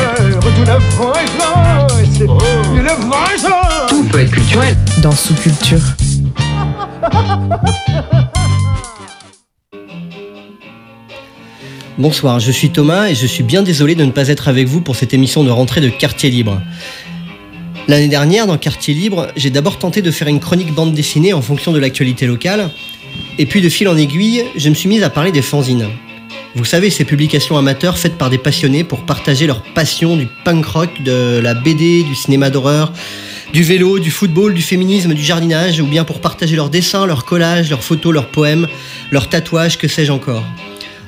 Tout 3.88 4.04
peut 4.04 4.20
être 4.20 4.30
culturel. 4.30 4.74
Dans 5.02 5.12
sous-culture. 5.12 5.82
Bonsoir, 11.98 12.40
je 12.40 12.50
suis 12.50 12.70
Thomas 12.70 13.08
et 13.08 13.14
je 13.14 13.26
suis 13.26 13.42
bien 13.42 13.62
désolé 13.62 13.94
de 13.94 14.04
ne 14.06 14.10
pas 14.10 14.28
être 14.28 14.48
avec 14.48 14.68
vous 14.68 14.80
pour 14.80 14.96
cette 14.96 15.12
émission 15.12 15.44
de 15.44 15.50
rentrée 15.50 15.82
de 15.82 15.90
Quartier 15.90 16.30
Libre. 16.30 16.62
L'année 17.88 18.08
dernière, 18.08 18.46
dans 18.46 18.56
Quartier 18.56 18.94
Libre, 18.94 19.28
j'ai 19.36 19.50
d'abord 19.50 19.78
tenté 19.78 20.00
de 20.00 20.10
faire 20.10 20.28
une 20.28 20.40
chronique 20.40 20.72
bande 20.72 20.94
dessinée 20.94 21.34
en 21.34 21.42
fonction 21.42 21.72
de 21.72 21.78
l'actualité 21.78 22.26
locale, 22.26 22.70
et 23.38 23.44
puis 23.44 23.60
de 23.60 23.68
fil 23.68 23.86
en 23.88 23.98
aiguille, 23.98 24.44
je 24.56 24.70
me 24.70 24.74
suis 24.74 24.88
mise 24.88 25.02
à 25.02 25.10
parler 25.10 25.32
des 25.32 25.42
fanzines. 25.42 25.88
Vous 26.58 26.64
savez, 26.64 26.90
ces 26.90 27.04
publications 27.04 27.56
amateurs 27.56 27.98
faites 27.98 28.18
par 28.18 28.30
des 28.30 28.36
passionnés 28.36 28.82
pour 28.82 29.06
partager 29.06 29.46
leur 29.46 29.62
passion 29.62 30.16
du 30.16 30.26
punk 30.44 30.66
rock, 30.66 30.90
de 31.04 31.38
la 31.38 31.54
BD, 31.54 32.02
du 32.02 32.16
cinéma 32.16 32.50
d'horreur, 32.50 32.92
du 33.52 33.62
vélo, 33.62 34.00
du 34.00 34.10
football, 34.10 34.54
du 34.54 34.60
féminisme, 34.60 35.14
du 35.14 35.22
jardinage, 35.22 35.78
ou 35.80 35.86
bien 35.86 36.02
pour 36.02 36.20
partager 36.20 36.56
leurs 36.56 36.68
dessins, 36.68 37.06
leurs 37.06 37.24
collages, 37.24 37.70
leurs 37.70 37.84
photos, 37.84 38.12
leurs 38.12 38.26
poèmes, 38.26 38.66
leurs 39.12 39.28
tatouages, 39.28 39.78
que 39.78 39.86
sais-je 39.86 40.10
encore. 40.10 40.42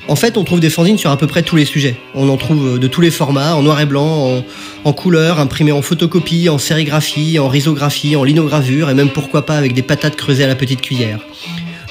En 0.07 0.15
fait, 0.15 0.37
on 0.37 0.45
trouve 0.45 0.61
des 0.61 0.69
fanzines 0.69 0.97
sur 0.97 1.11
à 1.11 1.17
peu 1.17 1.27
près 1.27 1.43
tous 1.43 1.57
les 1.57 1.65
sujets. 1.65 1.97
On 2.15 2.29
en 2.29 2.37
trouve 2.37 2.79
de 2.79 2.87
tous 2.87 3.01
les 3.01 3.11
formats, 3.11 3.53
en 3.53 3.61
noir 3.61 3.81
et 3.81 3.85
blanc, 3.85 4.41
en, 4.85 4.93
couleur, 4.93 5.37
imprimés 5.41 5.73
en 5.73 5.81
photocopie, 5.81 6.47
en 6.47 6.59
sérigraphie, 6.59 7.39
en 7.39 7.49
risographie, 7.49 8.15
en 8.15 8.23
linogravure, 8.23 8.89
et 8.89 8.93
même 8.93 9.09
pourquoi 9.09 9.45
pas 9.45 9.57
avec 9.57 9.73
des 9.73 9.81
patates 9.81 10.15
creusées 10.15 10.45
à 10.45 10.47
la 10.47 10.55
petite 10.55 10.79
cuillère. 10.79 11.19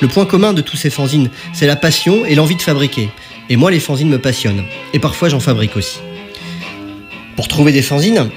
Le 0.00 0.08
point 0.08 0.24
commun 0.24 0.54
de 0.54 0.62
tous 0.62 0.78
ces 0.78 0.88
fanzines, 0.88 1.28
c'est 1.52 1.66
la 1.66 1.76
passion 1.76 2.24
et 2.24 2.34
l'envie 2.34 2.56
de 2.56 2.62
fabriquer. 2.62 3.10
Et 3.50 3.56
moi, 3.56 3.72
les 3.72 3.80
fanzines 3.80 4.08
me 4.08 4.20
passionnent. 4.20 4.62
Et 4.94 5.00
parfois, 5.00 5.28
j'en 5.28 5.40
fabrique 5.40 5.76
aussi. 5.76 5.98
Pour 7.34 7.48
trouver 7.48 7.72
des 7.72 7.82
fanzines, 7.82 8.30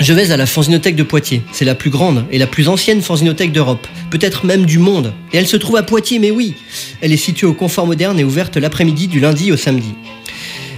je 0.00 0.12
vais 0.12 0.30
à 0.30 0.36
la 0.36 0.46
Fanzinothèque 0.46 0.94
de 0.94 1.02
Poitiers. 1.02 1.42
C'est 1.50 1.64
la 1.64 1.74
plus 1.74 1.90
grande 1.90 2.24
et 2.30 2.38
la 2.38 2.46
plus 2.46 2.68
ancienne 2.68 3.02
fanzinothèque 3.02 3.50
d'Europe, 3.50 3.86
peut-être 4.10 4.46
même 4.46 4.64
du 4.64 4.78
monde. 4.78 5.12
Et 5.32 5.38
elle 5.38 5.48
se 5.48 5.56
trouve 5.56 5.76
à 5.76 5.82
Poitiers, 5.82 6.20
mais 6.20 6.30
oui 6.30 6.54
Elle 7.00 7.12
est 7.12 7.16
située 7.16 7.48
au 7.48 7.52
Confort 7.52 7.86
Moderne 7.86 8.18
et 8.20 8.24
ouverte 8.24 8.56
l'après-midi 8.56 9.08
du 9.08 9.18
lundi 9.18 9.50
au 9.50 9.56
samedi. 9.56 9.94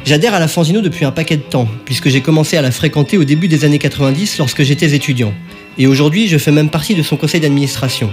J'adhère 0.06 0.32
à 0.32 0.38
la 0.38 0.48
Fanzino 0.48 0.80
depuis 0.80 1.04
un 1.04 1.12
paquet 1.12 1.36
de 1.36 1.42
temps, 1.42 1.68
puisque 1.84 2.08
j'ai 2.08 2.22
commencé 2.22 2.56
à 2.56 2.62
la 2.62 2.70
fréquenter 2.70 3.18
au 3.18 3.24
début 3.24 3.48
des 3.48 3.66
années 3.66 3.78
90 3.78 4.38
lorsque 4.38 4.62
j'étais 4.62 4.94
étudiant. 4.94 5.34
Et 5.76 5.86
aujourd'hui, 5.86 6.28
je 6.28 6.38
fais 6.38 6.52
même 6.52 6.70
partie 6.70 6.94
de 6.94 7.02
son 7.02 7.16
conseil 7.16 7.40
d'administration. 7.40 8.10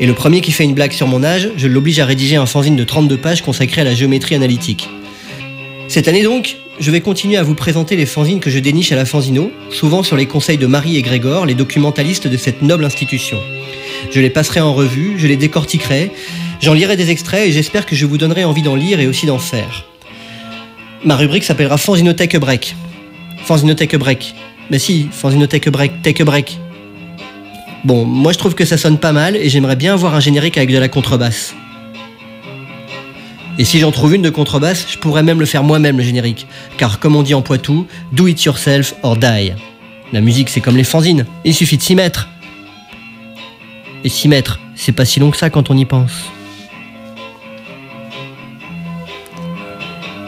Et 0.00 0.06
le 0.06 0.14
premier 0.14 0.40
qui 0.40 0.50
fait 0.50 0.64
une 0.64 0.72
blague 0.72 0.92
sur 0.92 1.06
mon 1.06 1.22
âge, 1.22 1.50
je 1.58 1.68
l'oblige 1.68 2.00
à 2.00 2.06
rédiger 2.06 2.36
un 2.36 2.46
fanzine 2.46 2.74
de 2.74 2.84
32 2.84 3.18
pages 3.18 3.42
consacré 3.42 3.82
à 3.82 3.84
la 3.84 3.94
géométrie 3.94 4.34
analytique. 4.34 4.88
Cette 5.88 6.08
année 6.08 6.22
donc, 6.22 6.56
je 6.78 6.90
vais 6.90 7.02
continuer 7.02 7.36
à 7.36 7.42
vous 7.42 7.54
présenter 7.54 7.96
les 7.96 8.06
fanzines 8.06 8.40
que 8.40 8.48
je 8.48 8.58
déniche 8.58 8.92
à 8.92 8.96
la 8.96 9.04
Fanzino, 9.04 9.50
souvent 9.70 10.02
sur 10.02 10.16
les 10.16 10.24
conseils 10.24 10.56
de 10.56 10.66
Marie 10.66 10.96
et 10.96 11.02
Grégor, 11.02 11.44
les 11.44 11.54
documentalistes 11.54 12.28
de 12.28 12.36
cette 12.38 12.62
noble 12.62 12.86
institution. 12.86 13.36
Je 14.10 14.20
les 14.20 14.30
passerai 14.30 14.60
en 14.60 14.72
revue, 14.72 15.18
je 15.18 15.26
les 15.26 15.36
décortiquerai, 15.36 16.10
j'en 16.62 16.72
lirai 16.72 16.96
des 16.96 17.10
extraits 17.10 17.46
et 17.46 17.52
j'espère 17.52 17.84
que 17.84 17.94
je 17.94 18.06
vous 18.06 18.16
donnerai 18.16 18.44
envie 18.44 18.62
d'en 18.62 18.76
lire 18.76 19.00
et 19.00 19.06
aussi 19.06 19.26
d'en 19.26 19.38
faire. 19.38 19.84
Ma 21.04 21.16
rubrique 21.16 21.44
s'appellera 21.44 21.76
Fanzinothèque 21.76 22.38
Break. 22.38 22.74
Fanzinothèque 23.44 23.96
Break. 23.96 24.34
Mais 24.70 24.78
si, 24.78 25.08
Fanzinothèque 25.12 25.68
Break, 25.68 25.92
a 26.20 26.24
Break. 26.24 26.58
Bon, 27.84 28.04
moi 28.04 28.32
je 28.32 28.38
trouve 28.38 28.54
que 28.54 28.64
ça 28.64 28.76
sonne 28.76 28.98
pas 28.98 29.12
mal 29.12 29.36
et 29.36 29.48
j'aimerais 29.48 29.76
bien 29.76 29.94
avoir 29.94 30.14
un 30.14 30.20
générique 30.20 30.58
avec 30.58 30.70
de 30.70 30.78
la 30.78 30.88
contrebasse. 30.88 31.54
Et 33.58 33.64
si 33.64 33.78
j'en 33.78 33.90
trouve 33.90 34.14
une 34.14 34.22
de 34.22 34.30
contrebasse, 34.30 34.86
je 34.90 34.98
pourrais 34.98 35.22
même 35.22 35.40
le 35.40 35.46
faire 35.46 35.62
moi-même 35.62 35.96
le 35.96 36.02
générique. 36.02 36.46
Car 36.76 36.98
comme 36.98 37.16
on 37.16 37.22
dit 37.22 37.34
en 37.34 37.42
Poitou, 37.42 37.86
do 38.12 38.26
it 38.26 38.42
yourself 38.44 38.94
or 39.02 39.16
die. 39.16 39.54
La 40.12 40.20
musique 40.20 40.50
c'est 40.50 40.60
comme 40.60 40.76
les 40.76 40.84
fanzines, 40.84 41.24
il 41.44 41.54
suffit 41.54 41.78
de 41.78 41.82
s'y 41.82 41.94
mettre. 41.94 42.28
Et 44.04 44.08
s'y 44.08 44.28
mettre, 44.28 44.60
c'est 44.74 44.92
pas 44.92 45.04
si 45.04 45.20
long 45.20 45.30
que 45.30 45.36
ça 45.36 45.48
quand 45.48 45.70
on 45.70 45.76
y 45.76 45.84
pense. 45.86 46.12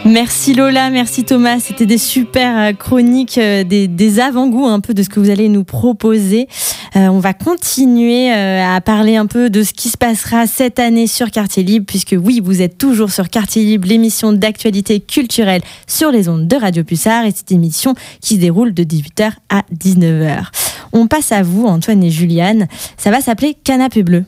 Merci 0.05 0.53
Lola, 0.55 0.91
merci 0.91 1.23
Thomas. 1.23 1.61
C'était 1.61 1.87
des 1.87 1.99
super 1.99 2.59
euh, 2.59 2.73
chroniques, 2.73 3.39
euh, 3.39 3.63
des, 3.63 3.87
des 3.87 4.19
avant-goûts 4.19 4.67
un 4.67 4.81
peu 4.81 4.95
de 4.95 5.03
ce 5.03 5.09
que 5.09 5.21
vous 5.21 5.31
allez 5.31 5.49
nous 5.49 5.63
proposer. 5.63 6.49
Euh, 6.95 7.09
on 7.09 7.21
va 7.21 7.33
continuer 7.33 8.33
euh, 8.33 8.77
à 8.77 8.81
parler 8.83 9.17
un 9.17 9.27
peu 9.27 9.49
de 9.49 9.63
ce 9.63 9.73
qui 9.73 9.89
se 9.89 9.97
passera 9.97 10.47
cette 10.47 10.79
année 10.79 11.07
sur 11.07 11.31
Quartier 11.31 11.63
Libre, 11.63 11.87
puisque 11.87 12.15
oui, 12.23 12.41
vous 12.45 12.61
êtes 12.61 12.77
toujours 12.77 13.11
sur 13.11 13.31
Quartier 13.31 13.65
Libre, 13.65 13.89
l'émission 13.89 14.33
d'actualité 14.33 15.01
culturelle 15.01 15.63
sur 15.87 16.11
les 16.11 16.29
ondes 16.29 16.47
de 16.47 16.57
Radio 16.57 16.85
Pulsar, 16.85 17.25
et 17.25 17.31
cette 17.31 17.51
émission 17.51 17.95
qui 18.21 18.35
se 18.35 18.41
déroule 18.41 18.75
de 18.75 18.83
18h 18.85 19.33
à 19.49 19.63
19h. 19.75 20.45
On 20.93 21.07
passe 21.07 21.33
à 21.33 21.43
vous, 21.43 21.67
Antoine 21.67 22.03
et 22.03 22.11
Juliane. 22.11 22.67
Ça 22.99 23.11
va 23.11 23.23
s'appeler 23.23 23.57
Canapé 23.65 24.03
Bleu. 24.03 24.25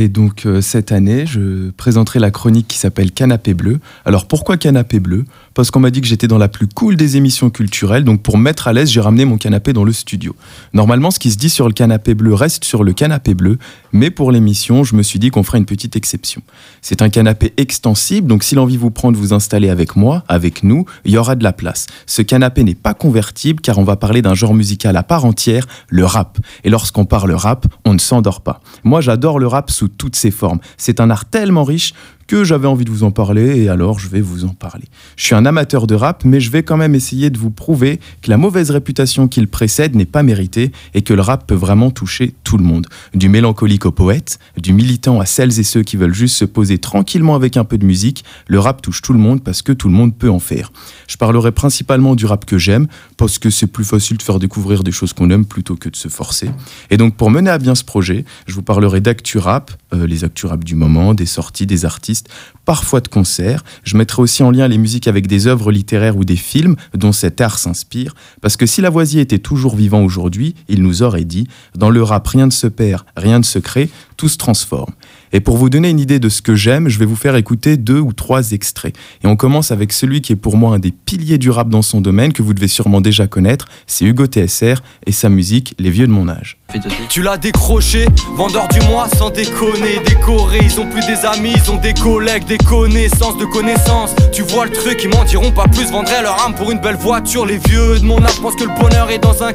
Et 0.00 0.08
donc 0.08 0.46
euh, 0.46 0.62
cette 0.62 0.92
année, 0.92 1.26
je 1.26 1.70
présenterai 1.72 2.20
la 2.20 2.30
chronique 2.30 2.68
qui 2.68 2.78
s'appelle 2.78 3.12
Canapé 3.12 3.52
bleu. 3.52 3.80
Alors 4.06 4.26
pourquoi 4.26 4.56
canapé 4.56 4.98
bleu? 4.98 5.26
Parce 5.54 5.70
qu'on 5.70 5.80
m'a 5.80 5.90
dit 5.90 6.00
que 6.00 6.06
j'étais 6.06 6.28
dans 6.28 6.38
la 6.38 6.48
plus 6.48 6.68
cool 6.68 6.96
des 6.96 7.16
émissions 7.16 7.50
culturelles, 7.50 8.04
donc 8.04 8.22
pour 8.22 8.38
me 8.38 8.42
mettre 8.42 8.68
à 8.68 8.72
l'aise, 8.72 8.90
j'ai 8.90 9.00
ramené 9.00 9.24
mon 9.24 9.36
canapé 9.36 9.72
dans 9.72 9.84
le 9.84 9.92
studio. 9.92 10.36
Normalement, 10.72 11.10
ce 11.10 11.18
qui 11.18 11.30
se 11.30 11.36
dit 11.36 11.50
sur 11.50 11.66
le 11.66 11.74
canapé 11.74 12.14
bleu 12.14 12.34
reste 12.34 12.64
sur 12.64 12.84
le 12.84 12.92
canapé 12.92 13.34
bleu, 13.34 13.58
mais 13.92 14.10
pour 14.10 14.30
l'émission, 14.30 14.84
je 14.84 14.94
me 14.94 15.02
suis 15.02 15.18
dit 15.18 15.30
qu'on 15.30 15.42
ferait 15.42 15.58
une 15.58 15.66
petite 15.66 15.96
exception. 15.96 16.42
C'est 16.82 17.02
un 17.02 17.08
canapé 17.08 17.52
extensible, 17.56 18.28
donc 18.28 18.44
si 18.44 18.54
l'envie 18.54 18.76
vous 18.76 18.90
prend 18.90 19.10
de 19.10 19.16
vous 19.16 19.32
installer 19.32 19.70
avec 19.70 19.96
moi, 19.96 20.24
avec 20.28 20.62
nous, 20.62 20.84
il 21.04 21.12
y 21.12 21.18
aura 21.18 21.34
de 21.34 21.42
la 21.42 21.52
place. 21.52 21.86
Ce 22.06 22.22
canapé 22.22 22.62
n'est 22.62 22.74
pas 22.74 22.94
convertible 22.94 23.60
car 23.60 23.78
on 23.78 23.84
va 23.84 23.96
parler 23.96 24.22
d'un 24.22 24.34
genre 24.34 24.54
musical 24.54 24.96
à 24.96 25.02
part 25.02 25.24
entière, 25.24 25.66
le 25.88 26.04
rap. 26.04 26.38
Et 26.64 26.70
lorsqu'on 26.70 27.04
parle 27.04 27.32
rap, 27.32 27.66
on 27.84 27.94
ne 27.94 27.98
s'endort 27.98 28.40
pas. 28.40 28.60
Moi, 28.84 29.00
j'adore 29.00 29.38
le 29.38 29.46
rap 29.46 29.70
sous 29.70 29.88
toutes 29.88 30.16
ses 30.16 30.30
formes. 30.30 30.60
C'est 30.76 31.00
un 31.00 31.10
art 31.10 31.24
tellement 31.24 31.64
riche 31.64 31.92
que 32.30 32.44
j'avais 32.44 32.68
envie 32.68 32.84
de 32.84 32.90
vous 32.90 33.02
en 33.02 33.10
parler 33.10 33.60
et 33.60 33.68
alors 33.68 33.98
je 33.98 34.08
vais 34.08 34.20
vous 34.20 34.44
en 34.44 34.50
parler. 34.50 34.84
Je 35.16 35.24
suis 35.24 35.34
un 35.34 35.44
amateur 35.46 35.88
de 35.88 35.96
rap, 35.96 36.24
mais 36.24 36.38
je 36.38 36.52
vais 36.52 36.62
quand 36.62 36.76
même 36.76 36.94
essayer 36.94 37.28
de 37.28 37.36
vous 37.36 37.50
prouver 37.50 37.98
que 38.22 38.30
la 38.30 38.36
mauvaise 38.36 38.70
réputation 38.70 39.26
qu'il 39.26 39.48
précède 39.48 39.96
n'est 39.96 40.04
pas 40.04 40.22
méritée 40.22 40.70
et 40.94 41.02
que 41.02 41.12
le 41.12 41.22
rap 41.22 41.44
peut 41.48 41.56
vraiment 41.56 41.90
toucher 41.90 42.32
tout 42.44 42.56
le 42.56 42.62
monde. 42.62 42.86
Du 43.14 43.28
mélancolique 43.28 43.84
au 43.84 43.90
poète, 43.90 44.38
du 44.56 44.72
militant 44.72 45.18
à 45.18 45.26
celles 45.26 45.58
et 45.58 45.64
ceux 45.64 45.82
qui 45.82 45.96
veulent 45.96 46.14
juste 46.14 46.36
se 46.36 46.44
poser 46.44 46.78
tranquillement 46.78 47.34
avec 47.34 47.56
un 47.56 47.64
peu 47.64 47.78
de 47.78 47.84
musique, 47.84 48.24
le 48.46 48.60
rap 48.60 48.80
touche 48.80 49.02
tout 49.02 49.12
le 49.12 49.18
monde 49.18 49.42
parce 49.42 49.60
que 49.60 49.72
tout 49.72 49.88
le 49.88 49.94
monde 49.94 50.14
peut 50.14 50.30
en 50.30 50.38
faire. 50.38 50.70
Je 51.08 51.16
parlerai 51.16 51.50
principalement 51.50 52.14
du 52.14 52.26
rap 52.26 52.44
que 52.44 52.58
j'aime 52.58 52.86
parce 53.16 53.40
que 53.40 53.50
c'est 53.50 53.66
plus 53.66 53.84
facile 53.84 54.18
de 54.18 54.22
faire 54.22 54.38
découvrir 54.38 54.84
des 54.84 54.92
choses 54.92 55.12
qu'on 55.14 55.30
aime 55.30 55.46
plutôt 55.46 55.74
que 55.74 55.88
de 55.88 55.96
se 55.96 56.06
forcer. 56.06 56.48
Et 56.90 56.96
donc 56.96 57.16
pour 57.16 57.28
mener 57.28 57.50
à 57.50 57.58
bien 57.58 57.74
ce 57.74 57.82
projet, 57.82 58.24
je 58.46 58.54
vous 58.54 58.62
parlerai 58.62 59.00
d'actu 59.00 59.38
rap, 59.38 59.72
euh, 59.92 60.06
les 60.06 60.22
actu 60.22 60.46
rap 60.46 60.62
du 60.62 60.76
moment, 60.76 61.12
des 61.12 61.26
sorties, 61.26 61.66
des 61.66 61.84
artistes, 61.84 62.19
parfois 62.64 63.00
de 63.00 63.08
concerts. 63.08 63.64
Je 63.84 63.96
mettrai 63.96 64.22
aussi 64.22 64.42
en 64.42 64.50
lien 64.50 64.68
les 64.68 64.78
musiques 64.78 65.08
avec 65.08 65.26
des 65.26 65.46
œuvres 65.46 65.72
littéraires 65.72 66.16
ou 66.16 66.24
des 66.24 66.36
films 66.36 66.76
dont 66.94 67.12
cet 67.12 67.40
art 67.40 67.58
s'inspire, 67.58 68.14
parce 68.40 68.56
que 68.56 68.66
si 68.66 68.80
Lavoisier 68.80 69.20
était 69.20 69.38
toujours 69.38 69.76
vivant 69.76 70.02
aujourd'hui, 70.02 70.54
il 70.68 70.82
nous 70.82 71.02
aurait 71.02 71.24
dit 71.24 71.48
dans 71.76 71.90
le 71.90 72.02
rap 72.02 72.26
rien 72.28 72.46
ne 72.46 72.52
se 72.52 72.66
perd, 72.66 73.02
rien 73.16 73.38
ne 73.38 73.44
se 73.44 73.58
crée, 73.58 73.90
tout 74.16 74.28
se 74.28 74.36
transforme. 74.36 74.92
Et 75.32 75.40
pour 75.40 75.56
vous 75.56 75.70
donner 75.70 75.90
une 75.90 76.00
idée 76.00 76.18
de 76.18 76.28
ce 76.28 76.42
que 76.42 76.54
j'aime, 76.54 76.88
je 76.88 76.98
vais 76.98 77.04
vous 77.04 77.16
faire 77.16 77.36
écouter 77.36 77.76
deux 77.76 78.00
ou 78.00 78.12
trois 78.12 78.52
extraits. 78.52 78.94
Et 79.22 79.26
on 79.26 79.36
commence 79.36 79.70
avec 79.70 79.92
celui 79.92 80.20
qui 80.20 80.32
est 80.32 80.36
pour 80.36 80.56
moi 80.56 80.74
un 80.74 80.78
des 80.78 80.90
piliers 80.90 81.38
du 81.38 81.50
rap 81.50 81.68
dans 81.68 81.82
son 81.82 82.00
domaine, 82.00 82.32
que 82.32 82.42
vous 82.42 82.54
devez 82.54 82.68
sûrement 82.68 83.00
déjà 83.00 83.26
connaître, 83.26 83.66
c'est 83.86 84.04
Hugo 84.04 84.26
TSR 84.26 84.82
et 85.06 85.12
sa 85.12 85.28
musique 85.28 85.74
Les 85.78 85.90
Vieux 85.90 86.06
de 86.06 86.12
mon 86.12 86.28
âge. 86.28 86.58
Tu 87.08 87.22
l'as 87.22 87.36
décroché, 87.36 88.06
vendeur 88.36 88.68
du 88.68 88.80
mois 88.82 89.08
sans 89.08 89.30
déconner, 89.30 90.00
décoré, 90.06 90.60
ils 90.62 90.78
ont 90.80 90.86
plus 90.86 91.04
des 91.06 91.26
amis, 91.26 91.52
ils 91.56 91.70
ont 91.70 91.80
des 91.80 91.94
collègues, 91.94 92.44
des 92.46 92.58
connaissances 92.58 93.36
de 93.38 93.44
connaissances. 93.44 94.14
Tu 94.32 94.42
vois 94.42 94.66
le 94.66 94.72
truc, 94.72 95.00
ils 95.02 95.10
m'en 95.10 95.24
diront 95.24 95.50
pas 95.50 95.66
plus, 95.66 95.90
vendraient 95.90 96.22
leur 96.22 96.40
âme 96.44 96.54
pour 96.54 96.70
une 96.70 96.78
belle 96.78 96.96
voiture. 96.96 97.46
Les 97.46 97.58
vieux 97.58 97.98
de 97.98 98.04
mon 98.04 98.22
âge 98.22 98.40
pensent 98.40 98.56
que 98.56 98.64
le 98.64 98.80
bonheur 98.80 99.10
est 99.10 99.18
dans 99.18 99.42
un 99.42 99.50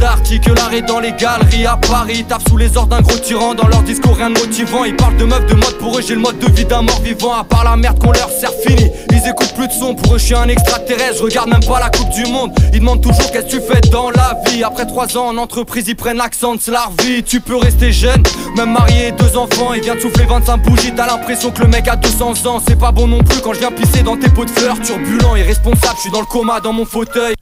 Darty, 0.00 0.40
que 0.40 0.52
l'art 0.52 0.72
est 0.72 0.82
dans 0.82 1.00
les 1.00 1.12
galeries 1.12 1.66
à 1.66 1.76
Paris. 1.76 2.24
Tapent 2.28 2.48
sous 2.48 2.56
les 2.56 2.76
ordres 2.76 2.96
d'un 2.96 3.02
gros 3.02 3.18
tyran, 3.18 3.54
dans 3.54 3.68
leur 3.68 3.82
discours 3.82 4.16
rien 4.16 4.30
de 4.30 4.38
motivant. 4.38 4.84
Parlent 4.96 5.16
de 5.16 5.24
meufs 5.24 5.46
de 5.46 5.54
mode, 5.54 5.78
pour 5.78 5.98
eux 5.98 6.02
j'ai 6.06 6.14
le 6.14 6.20
mode 6.20 6.38
de 6.38 6.50
vie 6.52 6.64
d'un 6.64 6.82
mort 6.82 7.00
vivant. 7.00 7.34
À 7.34 7.44
part 7.44 7.64
la 7.64 7.76
merde 7.76 7.98
qu'on 7.98 8.12
leur 8.12 8.30
sert 8.30 8.52
fini, 8.66 8.90
ils 9.10 9.28
écoutent 9.28 9.54
plus 9.54 9.68
de 9.68 9.72
son, 9.72 9.94
pour 9.94 10.14
eux 10.14 10.18
je 10.18 10.24
suis 10.24 10.34
un 10.34 10.48
extraterrestre, 10.48 11.22
regarde 11.22 11.48
même 11.48 11.64
pas 11.64 11.80
la 11.80 11.90
Coupe 11.90 12.10
du 12.10 12.24
Monde. 12.24 12.52
Ils 12.72 12.80
demandent 12.80 13.02
toujours 13.02 13.30
qu'est-ce 13.30 13.56
que 13.56 13.60
tu 13.60 13.60
fais 13.60 13.80
dans 13.90 14.10
la 14.10 14.38
vie. 14.46 14.62
Après 14.64 14.86
trois 14.86 15.16
ans 15.16 15.28
en 15.28 15.36
entreprise, 15.36 15.88
ils 15.88 15.96
prennent 15.96 16.16
l'accent 16.16 16.54
de 16.54 16.60
la 16.72 16.88
vie. 17.02 17.22
Tu 17.22 17.40
peux 17.40 17.56
rester 17.56 17.92
jeune, 17.92 18.22
même 18.56 18.72
marié, 18.72 19.12
deux 19.12 19.36
enfants. 19.36 19.72
Il 19.74 19.82
vient 19.82 19.94
de 19.94 20.00
souffler 20.00 20.24
25 20.24 20.58
bougies, 20.62 20.92
t'as 20.94 21.06
l'impression 21.06 21.50
que 21.50 21.62
le 21.62 21.68
mec 21.68 21.88
a 21.88 21.96
200 21.96 22.46
ans. 22.46 22.62
C'est 22.66 22.78
pas 22.78 22.92
bon 22.92 23.06
non 23.06 23.22
plus 23.22 23.40
quand 23.40 23.52
je 23.52 23.60
viens 23.60 23.72
pisser 23.72 24.02
dans 24.02 24.16
tes 24.16 24.28
pots 24.28 24.44
de 24.44 24.50
fleurs. 24.50 24.80
Turbulent, 24.80 25.36
irresponsable, 25.36 25.94
je 25.96 26.02
suis 26.02 26.10
dans 26.10 26.20
le 26.20 26.26
coma 26.26 26.60
dans 26.60 26.72
mon 26.72 26.84
fauteuil. 26.84 27.34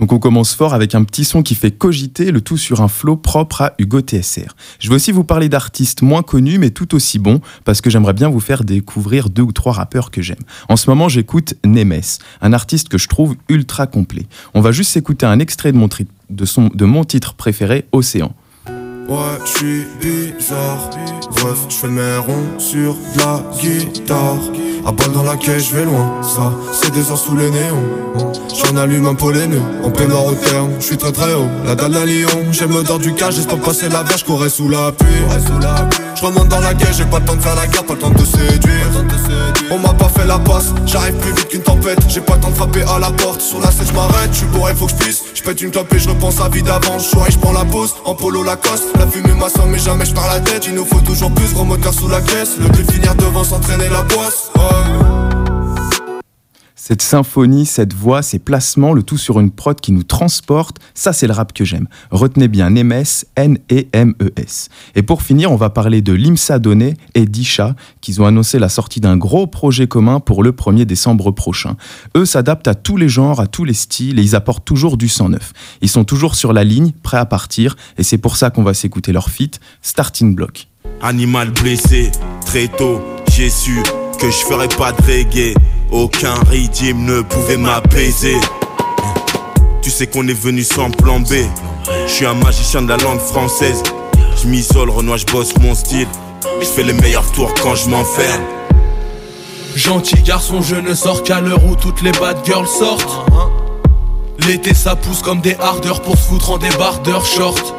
Donc 0.00 0.12
on 0.14 0.18
commence 0.18 0.54
fort 0.54 0.72
avec 0.72 0.94
un 0.94 1.04
petit 1.04 1.24
son 1.24 1.42
qui 1.42 1.54
fait 1.54 1.70
cogiter, 1.70 2.32
le 2.32 2.40
tout 2.40 2.56
sur 2.56 2.80
un 2.80 2.88
flow 2.88 3.16
propre 3.16 3.60
à 3.60 3.74
Hugo 3.78 4.00
TSR. 4.00 4.56
Je 4.78 4.88
vais 4.88 4.94
aussi 4.94 5.12
vous 5.12 5.24
parler 5.24 5.50
d'artistes 5.50 6.00
moins 6.00 6.22
connus 6.22 6.58
mais 6.58 6.70
tout 6.70 6.94
aussi 6.94 7.18
bons 7.18 7.40
parce 7.64 7.82
que 7.82 7.90
j'aimerais 7.90 8.14
bien 8.14 8.30
vous 8.30 8.40
faire 8.40 8.64
découvrir 8.64 9.28
deux 9.28 9.42
ou 9.42 9.52
trois 9.52 9.72
rappeurs 9.72 10.10
que 10.10 10.22
j'aime. 10.22 10.38
En 10.70 10.76
ce 10.76 10.88
moment 10.88 11.10
j'écoute 11.10 11.54
Nemes, 11.64 12.00
un 12.40 12.52
artiste 12.54 12.88
que 12.88 12.96
je 12.96 13.08
trouve 13.08 13.36
ultra 13.50 13.86
complet. 13.86 14.26
On 14.54 14.62
va 14.62 14.72
juste 14.72 14.90
s'écouter 14.92 15.26
un 15.26 15.38
extrait 15.38 15.70
de 15.70 15.76
mon, 15.76 15.88
de 16.30 16.84
mon 16.86 17.04
titre 17.04 17.34
préféré, 17.34 17.84
Océan. 17.92 18.34
Ouais, 19.10 19.16
je 19.44 19.58
suis 19.58 19.86
bizarre. 20.00 20.88
Bref, 21.32 21.58
je 21.68 21.74
fais 21.74 21.88
mes 21.88 22.16
ronds 22.18 22.60
sur 22.60 22.94
la 23.16 23.42
guitare. 23.60 24.38
À 24.86 24.92
balle 24.92 25.10
dans 25.10 25.24
la 25.24 25.36
caisse, 25.36 25.68
je 25.68 25.76
vais 25.78 25.84
loin. 25.84 26.22
Ça, 26.22 26.52
c'est 26.72 26.92
des 26.92 27.10
heures 27.10 27.18
sous 27.18 27.36
les 27.36 27.50
néons. 27.50 27.82
J'en 28.54 28.76
allume 28.76 29.06
un 29.06 29.16
peu 29.16 29.32
les 29.32 29.48
nœuds. 29.48 29.60
En 29.82 29.90
plein 29.90 30.06
au 30.14 30.34
terme, 30.34 30.70
je 30.78 30.84
suis 30.84 30.96
très 30.96 31.10
très 31.10 31.34
haut. 31.34 31.48
La 31.64 31.74
dalle 31.74 31.90
d'un 31.90 32.04
lion, 32.04 32.52
j'aime 32.52 32.70
l'odeur 32.70 33.00
du 33.00 33.12
cage. 33.12 33.34
J'espère 33.34 33.58
passer 33.58 33.88
la 33.88 34.04
verge, 34.04 34.22
courais 34.22 34.48
sous 34.48 34.68
la 34.68 34.92
pluie. 34.92 35.08
Je 36.14 36.24
remonte 36.24 36.48
dans 36.48 36.60
la 36.60 36.74
caisse, 36.74 36.98
j'ai 36.98 37.04
pas 37.04 37.18
le 37.18 37.24
temps 37.24 37.34
de 37.34 37.40
faire 37.40 37.56
la 37.56 37.66
guerre, 37.66 37.84
pas 37.84 37.94
le 37.94 37.98
temps 37.98 38.10
de 38.10 38.24
séduire. 38.24 38.86
On 39.72 39.78
m'a 39.78 39.94
pas 39.94 40.08
fait 40.08 40.26
la 40.26 40.38
passe, 40.38 40.66
j'arrive 40.86 41.14
plus 41.14 41.32
vite 41.32 41.48
qu'une 41.48 41.62
tempête. 41.62 41.98
J'ai 42.08 42.20
pas 42.20 42.34
le 42.34 42.40
temps 42.40 42.50
de 42.50 42.54
frapper 42.54 42.82
à 42.82 42.98
la 42.98 43.10
porte. 43.10 43.40
Sur 43.40 43.60
la 43.60 43.70
scène, 43.70 43.86
je 43.88 43.92
m'arrête, 43.92 44.30
je 44.32 44.38
suis 44.38 44.46
bourré, 44.46 44.74
faut 44.74 44.86
que 44.86 44.92
je 45.34 45.42
pète 45.42 45.62
une 45.62 45.70
clope 45.70 45.92
et 45.94 45.98
je 45.98 46.08
à 46.10 46.48
vie 46.48 46.62
d'avant. 46.62 46.98
Je 46.98 47.32
je 47.32 47.38
prends 47.38 47.52
la 47.52 47.64
pause, 47.64 47.94
en 48.04 48.14
polo 48.14 48.42
Lacoste. 48.42 48.99
La 49.00 49.06
fumée 49.06 49.32
m'assomme, 49.32 49.70
mais 49.70 49.78
jamais 49.78 50.04
je 50.04 50.14
la 50.14 50.40
tête. 50.40 50.66
Il 50.66 50.74
nous 50.74 50.84
faut 50.84 51.00
toujours 51.00 51.32
plus, 51.32 51.54
gros 51.54 51.64
moteur 51.64 51.94
sous 51.94 52.06
la 52.06 52.20
caisse. 52.20 52.58
Le 52.58 52.68
de 52.68 52.92
finir 52.92 53.14
devant 53.14 53.44
s'entraîner 53.44 53.88
la 53.88 54.02
poisse. 54.02 54.50
Cette 56.82 57.02
symphonie, 57.02 57.66
cette 57.66 57.92
voix, 57.92 58.22
ces 58.22 58.38
placements, 58.38 58.94
le 58.94 59.02
tout 59.02 59.18
sur 59.18 59.38
une 59.38 59.50
prod 59.50 59.78
qui 59.78 59.92
nous 59.92 60.02
transporte, 60.02 60.78
ça 60.94 61.12
c'est 61.12 61.26
le 61.26 61.34
rap 61.34 61.52
que 61.52 61.62
j'aime. 61.62 61.86
Retenez 62.10 62.48
bien 62.48 62.70
Nemes, 62.70 63.04
N-E-M-E-S. 63.36 64.70
Et 64.94 65.02
pour 65.02 65.20
finir, 65.20 65.52
on 65.52 65.56
va 65.56 65.68
parler 65.68 66.00
de 66.00 66.14
Limsa 66.14 66.58
Donné 66.58 66.94
et 67.14 67.26
Disha, 67.26 67.76
qui 68.00 68.18
ont 68.18 68.24
annoncé 68.24 68.58
la 68.58 68.70
sortie 68.70 69.00
d'un 69.00 69.18
gros 69.18 69.46
projet 69.46 69.88
commun 69.88 70.20
pour 70.20 70.42
le 70.42 70.52
1er 70.52 70.86
décembre 70.86 71.32
prochain. 71.32 71.76
Eux 72.16 72.24
s'adaptent 72.24 72.66
à 72.68 72.74
tous 72.74 72.96
les 72.96 73.10
genres, 73.10 73.40
à 73.40 73.46
tous 73.46 73.66
les 73.66 73.74
styles, 73.74 74.18
et 74.18 74.22
ils 74.22 74.34
apportent 74.34 74.64
toujours 74.64 74.96
du 74.96 75.08
sang 75.08 75.28
neuf. 75.28 75.52
Ils 75.82 75.90
sont 75.90 76.04
toujours 76.04 76.34
sur 76.34 76.54
la 76.54 76.64
ligne, 76.64 76.92
prêts 77.02 77.18
à 77.18 77.26
partir, 77.26 77.76
et 77.98 78.02
c'est 78.02 78.16
pour 78.16 78.38
ça 78.38 78.48
qu'on 78.48 78.62
va 78.62 78.72
s'écouter 78.72 79.12
leur 79.12 79.28
feat, 79.28 79.60
Starting 79.82 80.34
Block. 80.34 80.66
Animal 81.02 81.50
blessé, 81.50 82.10
très 82.46 82.68
tôt, 82.68 83.02
j'ai 83.30 83.50
su 83.50 83.82
que 84.18 84.30
je 84.30 84.46
ferais 84.46 84.68
pas 84.68 84.92
de 84.92 85.02
reggae. 85.02 85.54
Aucun 85.92 86.34
rythme 86.48 86.98
ne 86.98 87.20
pouvait 87.20 87.56
m'apaiser. 87.56 88.36
Tu 89.82 89.90
sais 89.90 90.06
qu'on 90.06 90.26
est 90.28 90.40
venu 90.40 90.62
sans 90.62 90.90
plan 90.90 91.18
B. 91.18 91.32
Je 92.06 92.24
un 92.24 92.34
magicien 92.34 92.82
de 92.82 92.88
la 92.88 92.96
langue 92.96 93.18
française. 93.18 93.82
Je 94.40 94.46
m'isole, 94.46 94.90
Renoir, 94.90 95.18
je 95.18 95.26
bosse 95.26 95.56
mon 95.58 95.74
style. 95.74 96.06
Je 96.60 96.66
fais 96.66 96.84
les 96.84 96.92
meilleurs 96.92 97.30
tours 97.32 97.52
quand 97.62 97.74
je 97.74 97.88
m'enferme. 97.88 98.42
Gentil 99.74 100.22
garçon, 100.22 100.62
je 100.62 100.76
ne 100.76 100.94
sors 100.94 101.24
qu'à 101.24 101.40
l'heure 101.40 101.64
où 101.64 101.74
toutes 101.74 102.02
les 102.02 102.12
bad 102.12 102.38
girls 102.44 102.68
sortent. 102.68 103.28
L'été 104.46 104.74
ça 104.74 104.94
pousse 104.94 105.22
comme 105.22 105.40
des 105.40 105.56
hardeurs 105.56 106.02
pour 106.02 106.16
se 106.16 106.22
foutre 106.22 106.52
en 106.52 106.58
débardeur 106.58 107.24
short. 107.26 107.74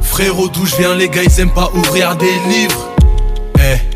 Frérot, 0.00 0.48
d'où 0.48 0.64
je 0.64 0.76
viens, 0.76 0.94
les 0.94 1.08
gars 1.08 1.22
ils 1.24 1.40
aiment 1.40 1.50
pas 1.50 1.70
ouvrir 1.74 2.16
des 2.16 2.32
livres. 2.48 2.88
Eh. 3.58 3.95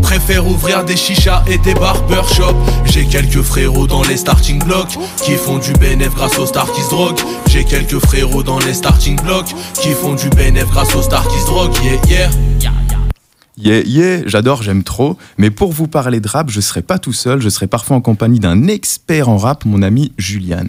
Préfèrent 0.00 0.46
ouvrir 0.46 0.84
des 0.84 0.96
chichas 0.96 1.44
et 1.46 1.58
des 1.58 1.74
barbershops. 1.74 2.56
J'ai 2.84 3.06
quelques 3.06 3.42
frérots 3.42 3.86
dans 3.86 4.02
les 4.02 4.16
starting 4.16 4.62
blocks 4.62 4.98
qui 5.22 5.32
font 5.32 5.58
du 5.58 5.72
bénéf 5.74 6.14
grâce 6.14 6.38
aux 6.38 6.46
stars 6.46 6.72
qui. 6.72 6.80
J'ai 7.48 7.64
quelques 7.64 7.98
frérots 7.98 8.42
dans 8.42 8.58
les 8.58 8.74
starting 8.74 9.20
blocks 9.22 9.54
qui 9.74 9.90
font 9.90 10.14
du 10.14 10.28
bénéf 10.30 10.68
grâce 10.70 10.94
aux 10.94 11.02
stars 11.02 11.26
qui. 11.28 11.86
Yeah, 11.86 12.00
yeah. 12.08 12.30
Yeah, 13.62 13.82
yeah, 13.84 14.22
j'adore, 14.26 14.62
j'aime 14.62 14.82
trop. 14.82 15.18
Mais 15.36 15.50
pour 15.50 15.72
vous 15.72 15.86
parler 15.86 16.20
de 16.20 16.28
rap, 16.28 16.48
je 16.48 16.60
serai 16.60 16.80
pas 16.80 16.98
tout 16.98 17.12
seul, 17.12 17.42
je 17.42 17.48
serai 17.50 17.66
parfois 17.66 17.96
en 17.96 18.00
compagnie 18.00 18.40
d'un 18.40 18.68
expert 18.68 19.28
en 19.28 19.36
rap, 19.36 19.66
mon 19.66 19.82
ami 19.82 20.12
Julian. 20.16 20.64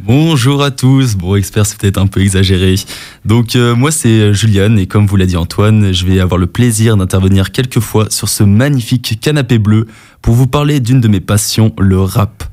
Bonjour 0.00 0.62
à 0.62 0.70
tous. 0.70 1.16
Bon, 1.16 1.36
expert, 1.36 1.66
c'est 1.66 1.78
peut-être 1.78 1.98
un 1.98 2.06
peu 2.06 2.20
exagéré. 2.20 2.76
Donc, 3.24 3.56
euh, 3.56 3.74
moi, 3.74 3.90
c'est 3.90 4.32
Juliane, 4.32 4.78
et 4.78 4.86
comme 4.86 5.06
vous 5.06 5.16
l'a 5.16 5.26
dit 5.26 5.36
Antoine, 5.36 5.92
je 5.92 6.06
vais 6.06 6.18
avoir 6.18 6.38
le 6.38 6.46
plaisir 6.46 6.96
d'intervenir 6.96 7.52
quelques 7.52 7.80
fois 7.80 8.06
sur 8.10 8.28
ce 8.28 8.42
magnifique 8.42 9.18
canapé 9.20 9.58
bleu 9.58 9.86
pour 10.22 10.34
vous 10.34 10.46
parler 10.46 10.80
d'une 10.80 11.00
de 11.00 11.08
mes 11.08 11.20
passions, 11.20 11.74
le 11.78 12.00
rap. 12.00 12.44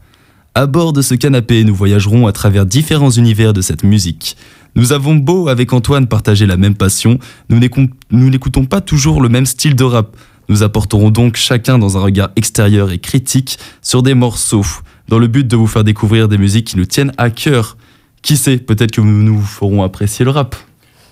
À 0.53 0.65
bord 0.65 0.91
de 0.91 1.01
ce 1.01 1.15
canapé, 1.15 1.63
nous 1.63 1.73
voyagerons 1.75 2.27
à 2.27 2.33
travers 2.33 2.65
différents 2.65 3.11
univers 3.11 3.53
de 3.53 3.61
cette 3.61 3.83
musique. 3.83 4.35
Nous 4.75 4.91
avons 4.91 5.15
beau, 5.15 5.47
avec 5.47 5.71
Antoine, 5.71 6.07
partager 6.07 6.45
la 6.45 6.57
même 6.57 6.75
passion, 6.75 7.19
nous 7.49 7.57
n'écou- 7.59 7.89
nous 8.11 8.29
n'écoutons 8.29 8.65
pas 8.65 8.81
toujours 8.81 9.21
le 9.21 9.29
même 9.29 9.45
style 9.45 9.75
de 9.75 9.83
rap. 9.85 10.15
Nous 10.49 10.63
apporterons 10.63 11.11
donc 11.11 11.37
chacun 11.37 11.77
dans 11.79 11.95
un 11.97 12.01
regard 12.01 12.29
extérieur 12.35 12.91
et 12.91 12.97
critique 12.99 13.59
sur 13.83 14.01
des 14.03 14.15
morceaux, 14.15 14.65
dans 15.09 15.19
le 15.19 15.27
but 15.27 15.45
de 15.45 15.55
vous 15.55 15.67
faire 15.67 15.83
découvrir 15.83 16.27
des 16.27 16.37
musiques 16.37 16.67
qui 16.67 16.77
nous 16.77 16.85
tiennent 16.85 17.11
à 17.17 17.29
cœur. 17.29 17.77
Qui 18.21 18.37
sait, 18.37 18.57
peut-être 18.57 18.91
que 18.91 19.01
nous 19.01 19.23
nous 19.23 19.41
ferons 19.41 19.83
apprécier 19.83 20.23
le 20.23 20.31
rap. 20.31 20.55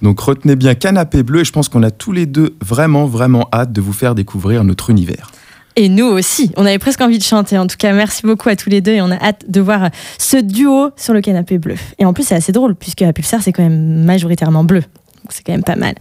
Donc 0.02 0.20
retenez 0.20 0.56
bien 0.56 0.76
Canapé 0.76 1.24
Bleu 1.24 1.42
et 1.42 1.44
je 1.44 1.52
pense 1.52 1.68
qu'on 1.70 1.82
a 1.82 1.90
tous 1.90 2.12
les 2.12 2.28
deux 2.28 2.56
vraiment, 2.64 3.08
vraiment 3.08 3.50
hâte 3.52 3.72
de 3.72 3.82
vous 3.82 3.94
faire 3.94 4.14
découvrir 4.14 4.64
notre 4.64 4.92
univers. 4.92 5.32
Et 5.76 5.90
nous 5.90 6.06
aussi, 6.06 6.52
on 6.58 6.66
avait 6.66 6.80
presque 6.80 7.02
envie 7.02 7.18
de 7.18 7.24
chanter. 7.24 7.58
En 7.58 7.66
tout 7.68 7.78
cas, 7.78 7.94
merci 7.94 8.24
beaucoup 8.24 8.50
à 8.50 8.56
tous 8.56 8.70
les 8.70 8.82
deux 8.82 8.94
et 8.94 9.02
on 9.02 9.10
a 9.10 9.16
hâte 9.16 9.46
de 9.48 9.62
voir 9.62 9.90
ce 10.18 10.38
duo 10.38 10.92
sur 10.96 11.14
le 11.14 11.22
canapé 11.22 11.58
bleu. 11.58 11.76
Et 11.98 12.06
en 12.06 12.14
plus, 12.14 12.24
c'est 12.24 12.36
assez 12.36 12.52
drôle 12.52 12.76
puisque 12.76 13.02
la 13.02 13.14
Pulsar, 13.14 13.42
c'est 13.42 13.54
quand 13.54 13.64
même 13.64 14.04
majoritairement 14.04 14.64
bleu. 14.64 14.84
C'est 15.30 15.46
quand 15.46 15.54
même 15.54 15.64
pas 15.64 15.76
mal. 15.76 15.96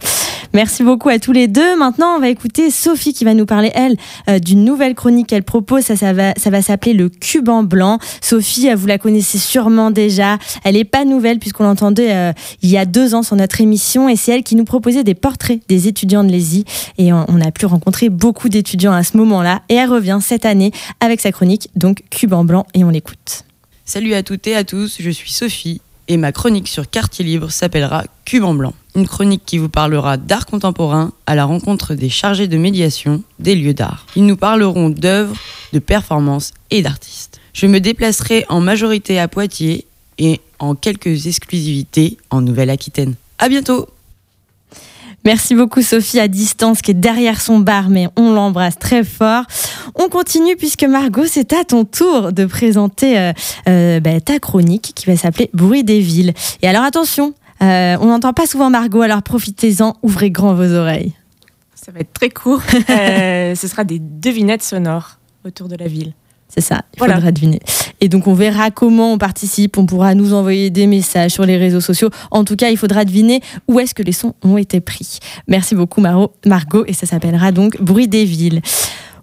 Merci 0.53 0.83
beaucoup 0.83 1.09
à 1.09 1.19
tous 1.19 1.31
les 1.31 1.47
deux. 1.47 1.77
Maintenant, 1.77 2.15
on 2.15 2.19
va 2.19 2.29
écouter 2.29 2.71
Sophie 2.71 3.13
qui 3.13 3.25
va 3.25 3.33
nous 3.33 3.45
parler, 3.45 3.71
elle, 3.73 3.97
euh, 4.29 4.39
d'une 4.39 4.63
nouvelle 4.63 4.95
chronique 4.95 5.27
qu'elle 5.27 5.43
propose. 5.43 5.83
Ça, 5.83 6.13
va, 6.13 6.61
s'appeler 6.61 6.93
Le 6.93 7.09
Cuban 7.09 7.63
Blanc. 7.63 7.99
Sophie, 8.21 8.69
euh, 8.69 8.75
vous 8.75 8.87
la 8.87 8.97
connaissez 8.97 9.37
sûrement 9.37 9.91
déjà. 9.91 10.37
Elle 10.63 10.75
n'est 10.75 10.83
pas 10.83 11.05
nouvelle 11.05 11.39
puisqu'on 11.39 11.63
l'entendait 11.63 12.13
euh, 12.13 12.33
il 12.61 12.69
y 12.69 12.77
a 12.77 12.85
deux 12.85 13.13
ans 13.13 13.23
sur 13.23 13.35
notre 13.35 13.61
émission. 13.61 14.09
Et 14.09 14.15
c'est 14.15 14.31
elle 14.31 14.43
qui 14.43 14.55
nous 14.55 14.65
proposait 14.65 15.03
des 15.03 15.15
portraits 15.15 15.59
des 15.67 15.87
étudiants 15.87 16.23
de 16.23 16.31
l'ESI. 16.31 16.65
Et 16.97 17.13
on, 17.13 17.25
on 17.27 17.41
a 17.41 17.51
pu 17.51 17.65
rencontrer 17.65 18.09
beaucoup 18.09 18.49
d'étudiants 18.49 18.93
à 18.93 19.03
ce 19.03 19.17
moment-là. 19.17 19.61
Et 19.69 19.75
elle 19.75 19.89
revient 19.89 20.19
cette 20.21 20.45
année 20.45 20.71
avec 20.99 21.19
sa 21.19 21.31
chronique, 21.31 21.69
donc 21.75 22.03
Cuban 22.09 22.43
Blanc. 22.43 22.65
Et 22.73 22.83
on 22.83 22.89
l'écoute. 22.89 23.43
Salut 23.85 24.13
à 24.13 24.23
toutes 24.23 24.47
et 24.47 24.55
à 24.55 24.63
tous, 24.63 24.97
je 24.99 25.09
suis 25.09 25.31
Sophie 25.31 25.81
et 26.07 26.17
ma 26.17 26.31
chronique 26.31 26.67
sur 26.67 26.89
Quartier 26.89 27.25
Libre 27.25 27.51
s'appellera 27.51 28.03
Cube 28.25 28.43
en 28.43 28.53
blanc. 28.53 28.73
Une 28.95 29.07
chronique 29.07 29.43
qui 29.45 29.57
vous 29.57 29.69
parlera 29.69 30.17
d'art 30.17 30.45
contemporain 30.45 31.11
à 31.25 31.35
la 31.35 31.45
rencontre 31.45 31.93
des 31.93 32.09
chargés 32.09 32.47
de 32.47 32.57
médiation 32.57 33.23
des 33.39 33.55
lieux 33.55 33.73
d'art. 33.73 34.05
Ils 34.15 34.25
nous 34.25 34.37
parleront 34.37 34.89
d'œuvres, 34.89 35.35
de 35.73 35.79
performances 35.79 36.53
et 36.71 36.81
d'artistes. 36.81 37.39
Je 37.53 37.67
me 37.67 37.79
déplacerai 37.79 38.45
en 38.49 38.61
majorité 38.61 39.19
à 39.19 39.27
Poitiers 39.27 39.85
et 40.17 40.41
en 40.59 40.75
quelques 40.75 41.27
exclusivités 41.27 42.17
en 42.29 42.41
Nouvelle-Aquitaine. 42.41 43.15
À 43.39 43.49
bientôt 43.49 43.87
Merci 45.25 45.55
beaucoup 45.55 45.81
Sophie 45.81 46.19
à 46.19 46.27
distance 46.29 46.81
qui 46.81 46.91
est 46.91 46.93
derrière 46.93 47.41
son 47.41 47.59
bar, 47.59 47.89
mais 47.89 48.07
on 48.15 48.31
l'embrasse 48.31 48.79
très 48.79 49.03
fort. 49.03 49.43
On 49.95 50.07
continue 50.07 50.55
puisque 50.55 50.83
Margot, 50.83 51.25
c'est 51.27 51.51
à 51.53 51.65
ton 51.65 51.83
tour 51.83 52.31
de 52.31 52.45
présenter 52.45 53.17
euh, 53.19 53.33
euh, 53.67 53.99
bah, 53.99 54.21
ta 54.21 54.39
chronique 54.39 54.93
qui 54.95 55.05
va 55.05 55.17
s'appeler 55.17 55.49
Bruit 55.53 55.83
des 55.83 55.99
villes. 55.99 56.33
Et 56.61 56.67
alors 56.67 56.83
attention, 56.83 57.33
euh, 57.61 57.97
on 57.99 58.05
n'entend 58.05 58.31
pas 58.31 58.45
souvent 58.47 58.69
Margot, 58.69 59.01
alors 59.01 59.21
profitez-en, 59.21 59.95
ouvrez 60.01 60.31
grand 60.31 60.53
vos 60.53 60.71
oreilles. 60.73 61.13
Ça 61.75 61.91
va 61.91 61.99
être 61.99 62.13
très 62.13 62.29
court. 62.29 62.61
Ce 62.87 63.67
sera 63.67 63.83
des 63.83 63.99
devinettes 63.99 64.63
sonores 64.63 65.17
autour 65.45 65.67
de 65.67 65.75
la 65.75 65.87
ville. 65.87 66.13
C'est 66.47 66.61
ça, 66.61 66.83
il 66.93 66.99
Voilà. 66.99 67.15
faudra 67.15 67.31
deviner. 67.33 67.59
Et 68.01 68.09
donc 68.09 68.27
on 68.27 68.33
verra 68.33 68.69
comment 68.71 69.13
on 69.13 69.17
participe, 69.17 69.77
on 69.77 69.85
pourra 69.85 70.13
nous 70.15 70.33
envoyer 70.33 70.69
des 70.69 70.85
messages 70.87 71.31
sur 71.31 71.45
les 71.45 71.57
réseaux 71.57 71.81
sociaux. 71.81 72.09
En 72.31 72.43
tout 72.43 72.55
cas, 72.55 72.69
il 72.69 72.77
faudra 72.77 73.05
deviner 73.05 73.41
où 73.67 73.79
est-ce 73.79 73.93
que 73.95 74.03
les 74.03 74.11
sons 74.11 74.33
ont 74.43 74.57
été 74.57 74.79
pris. 74.81 75.19
Merci 75.47 75.73
beaucoup 75.75 76.01
Maro- 76.01 76.33
Margot 76.45 76.85
et 76.85 76.93
ça 76.93 77.05
s'appellera 77.07 77.51
donc 77.51 77.81
Bruit 77.81 78.07
des 78.07 78.25
villes. 78.25 78.61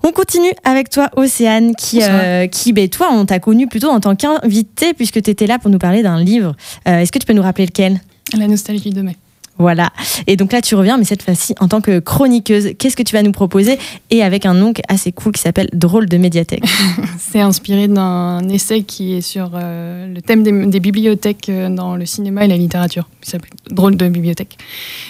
On 0.03 0.13
continue 0.13 0.51
avec 0.65 0.91
toi 0.91 1.09
Océane 1.17 1.75
qui, 1.77 2.01
euh, 2.03 2.47
qui 2.47 2.73
ben, 2.75 2.89
toi 2.89 3.09
on 3.13 3.25
t'a 3.25 3.39
connu 3.39 3.67
plutôt 3.69 3.89
en 3.89 4.01
tant 4.01 4.15
qu'invité 4.17 4.93
puisque 4.93 5.23
tu 5.23 5.31
étais 5.31 5.47
là 5.47 5.59
pour 5.59 5.71
nous 5.71 5.79
parler 5.79 6.03
d'un 6.03 6.21
livre. 6.23 6.55
Euh, 6.89 6.99
est-ce 6.99 7.11
que 7.13 7.19
tu 7.19 7.27
peux 7.27 7.33
nous 7.33 7.43
rappeler 7.43 7.67
lequel? 7.67 8.01
La 8.37 8.47
nostalgie 8.49 8.91
de 8.91 9.01
mai. 9.03 9.17
Voilà. 9.59 9.91
Et 10.27 10.37
donc 10.37 10.53
là, 10.53 10.61
tu 10.61 10.75
reviens, 10.75 10.97
mais 10.97 11.05
cette 11.05 11.23
fois-ci 11.23 11.55
en 11.61 11.69
tant 11.69 11.81
que 11.81 11.99
chroniqueuse. 11.99 12.73
Qu'est-ce 12.79 12.97
que 12.97 13.03
tu 13.03 13.15
vas 13.15 13.23
nous 13.23 13.33
proposer? 13.33 13.79
Et 14.11 14.23
avec 14.23 14.47
un 14.47 14.55
nom 14.55 14.73
assez 14.89 15.13
cool 15.13 15.33
qui 15.33 15.43
s'appelle 15.43 15.69
Drôle 15.73 16.09
de 16.09 16.17
médiathèque. 16.17 16.65
c'est 17.19 17.41
inspiré 17.41 17.89
d'un 17.89 18.49
essai 18.49 18.83
qui 18.83 19.15
est 19.15 19.21
sur 19.21 19.53
euh, 19.55 20.13
le 20.13 20.21
thème 20.23 20.43
des, 20.71 20.81
bibliothèques 20.81 21.49
euh, 21.49 21.69
dans 21.69 21.97
le 21.97 22.07
cinéma 22.07 22.45
et 22.45 22.49
la 22.49 22.57
littérature, 22.57 23.09
qui 23.21 23.31
s'appelle 23.31 23.51
Drôle 23.71 23.97
de 23.97 24.09
bibliothèque. 24.09 24.57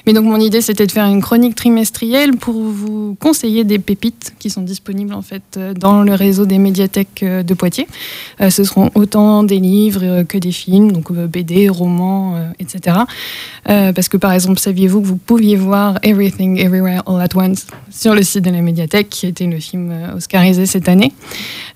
Mais 0.06 0.12
donc 0.12 0.24
mon 0.24 0.40
idée 0.40 0.60
c'était 0.60 0.86
de 0.86 0.92
faire 0.92 1.06
une 1.06 1.20
chronique 1.20 1.54
trimestrielle 1.54 2.36
pour 2.36 2.54
vous 2.54 3.16
conseiller 3.20 3.64
des 3.64 3.78
pépites 3.78 4.34
qui 4.38 4.50
sont 4.50 4.62
disponibles 4.62 5.14
en 5.14 5.22
fait 5.22 5.42
euh, 5.56 5.74
dans 5.74 6.02
le 6.02 6.14
réseau 6.14 6.46
des 6.46 6.58
médiathèques 6.58 7.24
de 7.24 7.54
Poitiers. 7.54 7.86
Ce 8.40 8.64
seront 8.64 8.90
autant 8.94 9.42
des 9.42 9.58
livres 9.58 10.22
que 10.24 10.38
des 10.38 10.52
films, 10.52 10.92
donc 10.92 11.12
BD, 11.12 11.68
romans, 11.68 12.36
etc. 12.58 12.98
Parce 13.64 14.08
que 14.08 14.16
par 14.16 14.32
exemple, 14.34 14.58
saviez-vous 14.58 15.00
que 15.00 15.06
vous 15.06 15.16
pouviez 15.16 15.56
voir 15.56 15.98
Everything 16.02 16.58
Everywhere 16.58 17.02
All 17.06 17.20
at 17.20 17.34
Once 17.34 17.66
sur 17.90 18.14
le 18.14 18.22
site 18.22 18.44
de 18.44 18.50
la 18.50 18.60
médiathèque, 18.60 19.08
qui 19.08 19.26
était 19.26 19.46
le 19.46 19.58
film 19.58 19.90
euh, 19.90 20.16
oscarisé 20.16 20.66
cette 20.66 20.88
année? 20.88 21.12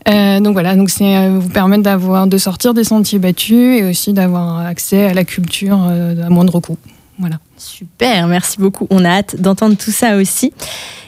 Euh, 0.09 0.41
donc 0.41 0.53
voilà, 0.53 0.77
donc 0.77 0.91
c'est 0.91 1.17
euh, 1.17 1.39
vous 1.39 1.49
permettre 1.49 1.83
d'avoir 1.83 2.27
de 2.27 2.39
sortir 2.39 2.75
des 2.75 2.85
sentiers 2.85 3.19
battus 3.19 3.81
et 3.81 3.85
aussi 3.85 4.13
d'avoir 4.13 4.59
accès 4.59 5.07
à 5.07 5.15
la 5.15 5.25
culture 5.25 5.79
à 5.79 6.29
moindre 6.31 6.61
coût. 6.61 6.79
Voilà. 7.19 7.39
Super, 7.57 8.29
merci 8.29 8.59
beaucoup. 8.59 8.87
On 8.91 9.05
a 9.05 9.09
hâte 9.11 9.41
d'entendre 9.41 9.77
tout 9.77 9.91
ça 9.91 10.17
aussi. 10.17 10.53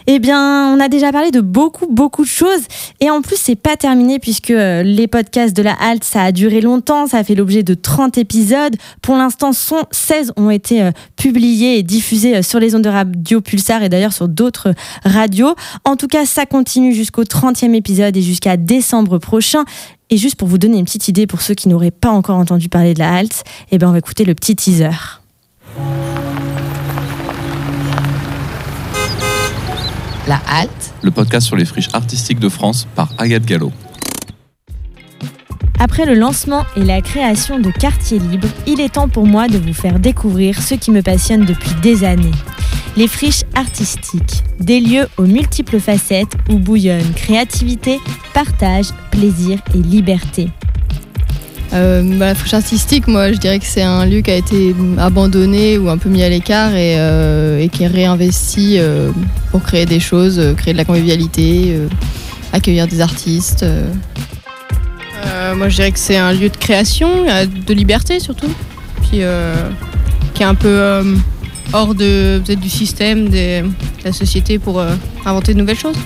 Eh 0.09 0.18
bien, 0.18 0.75
on 0.75 0.81
a 0.81 0.88
déjà 0.88 1.12
parlé 1.12 1.31
de 1.31 1.40
beaucoup, 1.40 1.87
beaucoup 1.87 2.23
de 2.25 2.29
choses. 2.29 2.62
Et 2.99 3.11
en 3.11 3.23
plus, 3.23 3.37
c'est 3.38 3.55
pas 3.55 3.77
terminé 3.77 4.18
puisque 4.18 4.51
euh, 4.51 4.83
les 4.83 5.07
podcasts 5.07 5.55
de 5.55 5.62
la 5.62 5.75
halte, 5.75 6.03
ça 6.03 6.23
a 6.23 6.33
duré 6.33 6.61
longtemps. 6.61 7.07
Ça 7.07 7.18
a 7.18 7.25
fait 7.25 7.37
l'objet 7.37 7.62
de 7.62 7.75
30 7.75 8.18
épisodes. 8.18 8.75
Pour 9.03 9.14
l'instant, 9.16 9.53
sont- 9.53 9.85
16 9.92 10.33
ont 10.37 10.51
été 10.51 10.83
euh, 10.83 10.90
publiés 11.16 11.79
et 11.79 11.83
diffusés 11.85 12.38
euh, 12.38 12.42
sur 12.42 12.59
les 12.59 12.75
ondes 12.75 12.83
de 12.83 12.88
radio 12.88 13.40
Pulsar 13.40 13.85
et 13.85 13.88
d'ailleurs 13.88 14.12
sur 14.14 14.27
d'autres 14.27 14.75
radios. 15.05 15.55
En 15.85 15.94
tout 15.94 16.09
cas, 16.09 16.27
ça 16.27 16.44
continue 16.46 16.92
jusqu'au 16.92 17.23
30e 17.23 17.75
épisode 17.75 18.16
et 18.16 18.23
jusqu'à 18.23 18.57
décembre 18.57 19.18
prochain. 19.18 19.64
Et 20.09 20.16
juste 20.16 20.35
pour 20.35 20.49
vous 20.49 20.59
donner 20.59 20.79
une 20.79 20.87
petite 20.87 21.07
idée 21.07 21.29
pour 21.29 21.40
ceux 21.40 21.55
qui 21.55 21.68
n'auraient 21.68 21.92
pas 21.92 22.11
encore 22.11 22.37
entendu 22.38 22.68
parler 22.68 22.94
de 22.94 22.99
la 22.99 23.14
halte, 23.14 23.44
eh 23.70 23.79
ben, 23.79 23.88
on 23.88 23.92
va 23.92 23.99
écouter 23.99 24.25
le 24.25 24.35
petit 24.35 24.57
teaser. 24.57 25.20
La 30.27 30.41
halte. 30.49 30.95
le 31.03 31.11
podcast 31.11 31.47
sur 31.47 31.57
les 31.57 31.65
friches 31.65 31.89
artistiques 31.93 32.39
de 32.39 32.49
France 32.49 32.87
par 32.95 33.11
Agathe 33.19 33.45
Gallo. 33.45 33.73
Après 35.79 36.05
le 36.05 36.15
lancement 36.15 36.65
et 36.77 36.85
la 36.85 37.01
création 37.01 37.59
de 37.59 37.71
Quartier 37.71 38.19
Libre, 38.19 38.49
il 38.67 38.81
est 38.81 38.95
temps 38.95 39.09
pour 39.09 39.27
moi 39.27 39.49
de 39.49 39.59
vous 39.59 39.73
faire 39.73 39.99
découvrir 39.99 40.61
ce 40.61 40.75
qui 40.75 40.91
me 40.91 41.03
passionne 41.03 41.47
depuis 41.47 41.73
des 41.83 42.05
années. 42.05 42.31
Les 42.97 43.09
friches 43.09 43.45
artistiques, 43.55 44.43
des 44.59 44.81
lieux 44.81 45.09
aux 45.17 45.25
multiples 45.25 45.81
facettes 45.81 46.37
où 46.51 46.59
bouillonnent 46.59 47.15
créativité, 47.15 47.99
partage, 48.35 48.89
plaisir 49.11 49.59
et 49.75 49.79
liberté. 49.79 50.51
Euh, 51.73 52.03
bah, 52.19 52.27
la 52.27 52.35
friche 52.35 52.55
artistique, 52.55 53.07
moi 53.07 53.33
je 53.33 53.39
dirais 53.39 53.59
que 53.61 53.65
c'est 53.65 53.83
un 53.83 54.05
lieu 54.05 54.23
qui 54.23 54.31
a 54.33 54.35
été 54.35 54.75
abandonné 54.99 55.79
ou 55.79 55.89
un 55.89 55.99
peu 55.99 56.09
mis 56.09 56.23
à 56.25 56.29
l'écart 56.29 56.75
et, 56.75 56.97
euh, 56.99 57.61
et 57.61 57.69
qui 57.69 57.85
est 57.85 57.87
réinvesti 57.87 58.77
euh, 58.79 59.13
pour 59.53 59.63
créer 59.63 59.87
des 59.87 60.01
choses, 60.01 60.41
euh, 60.41 60.55
créer 60.55 60.73
de 60.73 60.79
la 60.79 60.85
convivialité, 60.85 61.67
euh, 61.77 61.87
accueillir 62.53 62.89
des 62.89 63.01
artistes. 63.01 63.63
euh. 63.63 63.85
Euh, 65.27 65.55
moi, 65.55 65.69
je 65.69 65.77
dirais 65.77 65.93
que 65.93 65.99
c'est 65.99 66.17
un 66.17 66.33
lieu 66.33 66.49
de 66.49 66.57
création, 66.57 67.09
de 67.67 67.75
liberté 67.75 68.19
surtout, 68.19 68.51
puis 69.03 69.19
euh, 69.23 69.55
qui 70.35 70.43
est 70.43 70.47
un 70.47 70.55
peu 70.57 70.67
euh, 70.69 71.15
hors 71.73 71.95
de 71.95 72.41
peut-être 72.45 72.59
du 72.61 72.71
système, 72.71 73.29
des- 73.29 73.61
de 73.63 74.05
la 74.05 74.13
société 74.13 74.59
pour 74.59 74.81
euh, 74.81 74.95
inventer 75.25 75.55
de 75.55 75.59
nouvelles 75.61 75.79
choses. 75.79 75.97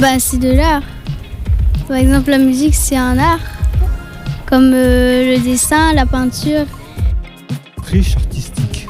Bah, 0.00 0.18
c'est 0.18 0.40
de 0.40 0.50
l'art. 0.50 0.82
Par 1.86 1.98
exemple, 1.98 2.30
la 2.30 2.38
musique, 2.38 2.74
c'est 2.74 2.96
un 2.96 3.16
art. 3.18 3.38
Comme 4.46 4.70
euh, 4.72 5.36
le 5.36 5.42
dessin, 5.42 5.92
la 5.92 6.06
peinture. 6.06 6.66
Friche 7.82 8.16
artistique. 8.16 8.88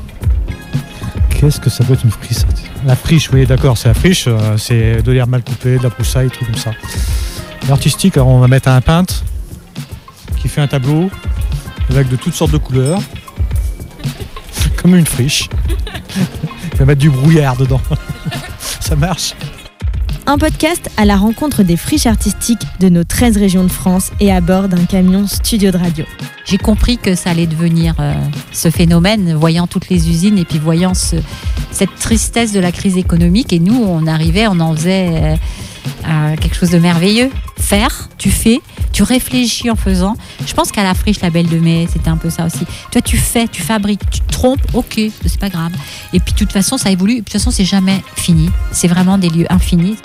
Qu'est-ce 1.31 1.61
que 1.61 1.71
ça 1.71 1.85
peut 1.85 1.95
être 1.95 2.05
une 2.05 2.11
friche 2.11 2.45
artistique? 2.45 2.71
La 2.85 2.95
friche, 2.95 3.31
oui, 3.33 3.47
d'accord, 3.47 3.79
c'est 3.79 3.89
la 3.89 3.95
friche, 3.95 4.27
euh, 4.29 4.57
c'est 4.59 5.03
de 5.03 5.13
l'herbe 5.13 5.31
mal 5.31 5.43
coupée, 5.43 5.79
de 5.79 5.83
la 5.83 5.89
broussaille, 5.89 6.29
trucs 6.29 6.47
comme 6.47 6.57
ça. 6.57 6.73
L'artistique, 7.69 8.17
alors 8.17 8.29
on 8.29 8.39
va 8.39 8.49
mettre 8.49 8.69
un 8.69 8.81
peintre 8.81 9.25
qui 10.41 10.49
fait 10.49 10.61
un 10.61 10.69
tableau 10.69 11.11
avec 11.91 12.09
de 12.09 12.17
toutes 12.17 12.35
sortes 12.35 12.53
de 12.53 12.59
couleurs, 12.59 13.01
comme 14.83 14.95
une 14.95 15.07
friche. 15.07 15.49
Il 16.73 16.79
va 16.79 16.85
mettre 16.85 17.01
du 17.01 17.11
brouillard 17.11 17.57
dedans. 17.57 17.81
ça 18.81 18.95
marche? 18.95 19.35
Un 20.29 20.39
podcast 20.39 20.91
à 20.97 21.05
la 21.05 21.17
rencontre 21.17 21.63
des 21.63 21.77
friches 21.77 22.07
artistiques 22.07 22.63
de 22.81 22.89
nos 22.89 23.05
13 23.05 23.37
régions 23.37 23.63
de 23.63 23.71
France 23.71 24.11
et 24.19 24.33
à 24.33 24.41
bord 24.41 24.69
d'un 24.69 24.85
camion 24.85 25.27
studio 25.29 25.71
de 25.71 25.77
radio. 25.79 26.05
J'ai 26.45 26.59
compris 26.59 26.99
que 26.99 27.15
ça 27.15 27.31
allait 27.31 27.47
devenir 27.47 27.95
euh, 28.01 28.13
ce 28.53 28.71
phénomène, 28.71 29.35
voyant 29.35 29.69
toutes 29.69 29.89
les 29.89 30.09
usines 30.09 30.37
et 30.39 30.45
puis 30.45 30.59
voyant 30.59 30.95
ce- 30.95 31.17
cette 31.71 31.95
tristesse 31.97 32.53
de 32.53 32.59
la 32.61 32.73
crise 32.73 32.97
économique. 32.97 33.53
Et 33.53 33.61
nous, 33.61 33.81
on 33.85 34.07
arrivait, 34.09 34.49
on 34.49 34.59
en 34.59 34.75
faisait 34.75 35.09
euh, 35.13 35.37
euh, 36.09 36.37
quelque 36.37 36.57
chose 36.57 36.71
de 36.71 36.79
merveilleux. 36.79 37.31
Faire, 37.67 38.09
tu 38.17 38.31
fais, 38.31 38.61
tu 38.93 39.03
réfléchis 39.03 39.69
en 39.71 39.75
faisant. 39.75 40.17
Je 40.47 40.55
pense 40.55 40.71
qu'à 40.71 40.85
la 40.85 40.95
friche, 40.95 41.21
la 41.21 41.31
Belle 41.31 41.49
de 41.49 41.59
Mai, 41.59 41.89
c'était 41.93 42.11
un 42.11 42.17
peu 42.17 42.31
ça 42.31 42.47
aussi. 42.47 42.65
Toi, 42.93 43.01
tu 43.01 43.17
fais, 43.17 43.49
tu 43.49 43.61
fabriques, 43.61 44.09
tu 44.09 44.21
te 44.21 44.33
trompes, 44.33 44.61
ok, 44.73 45.01
c'est 45.27 45.41
pas 45.41 45.49
grave. 45.49 45.73
Et 46.13 46.21
puis, 46.21 46.33
de 46.33 46.39
toute 46.39 46.53
façon, 46.53 46.79
ça 46.79 46.93
évolue. 46.93 47.15
De 47.15 47.21
toute 47.23 47.33
façon, 47.33 47.51
c'est 47.51 47.65
jamais 47.65 48.05
fini. 48.15 48.51
C'est 48.71 48.87
vraiment 48.87 49.19
des 49.19 49.31
lieux 49.31 49.53
infinis. 49.53 49.97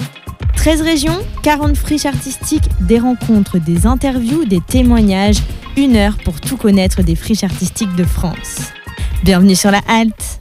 13 0.55 0.81
régions, 0.81 1.19
40 1.43 1.77
friches 1.77 2.07
artistiques, 2.07 2.67
des 2.79 2.97
rencontres, 2.97 3.59
des 3.59 3.85
interviews, 3.85 4.43
des 4.45 4.59
témoignages, 4.59 5.37
une 5.77 5.97
heure 5.97 6.17
pour 6.17 6.41
tout 6.41 6.57
connaître 6.57 7.03
des 7.03 7.15
friches 7.15 7.43
artistiques 7.43 7.95
de 7.95 8.05
France. 8.05 8.71
Bienvenue 9.23 9.55
sur 9.55 9.69
la 9.69 9.81
halte. 9.87 10.40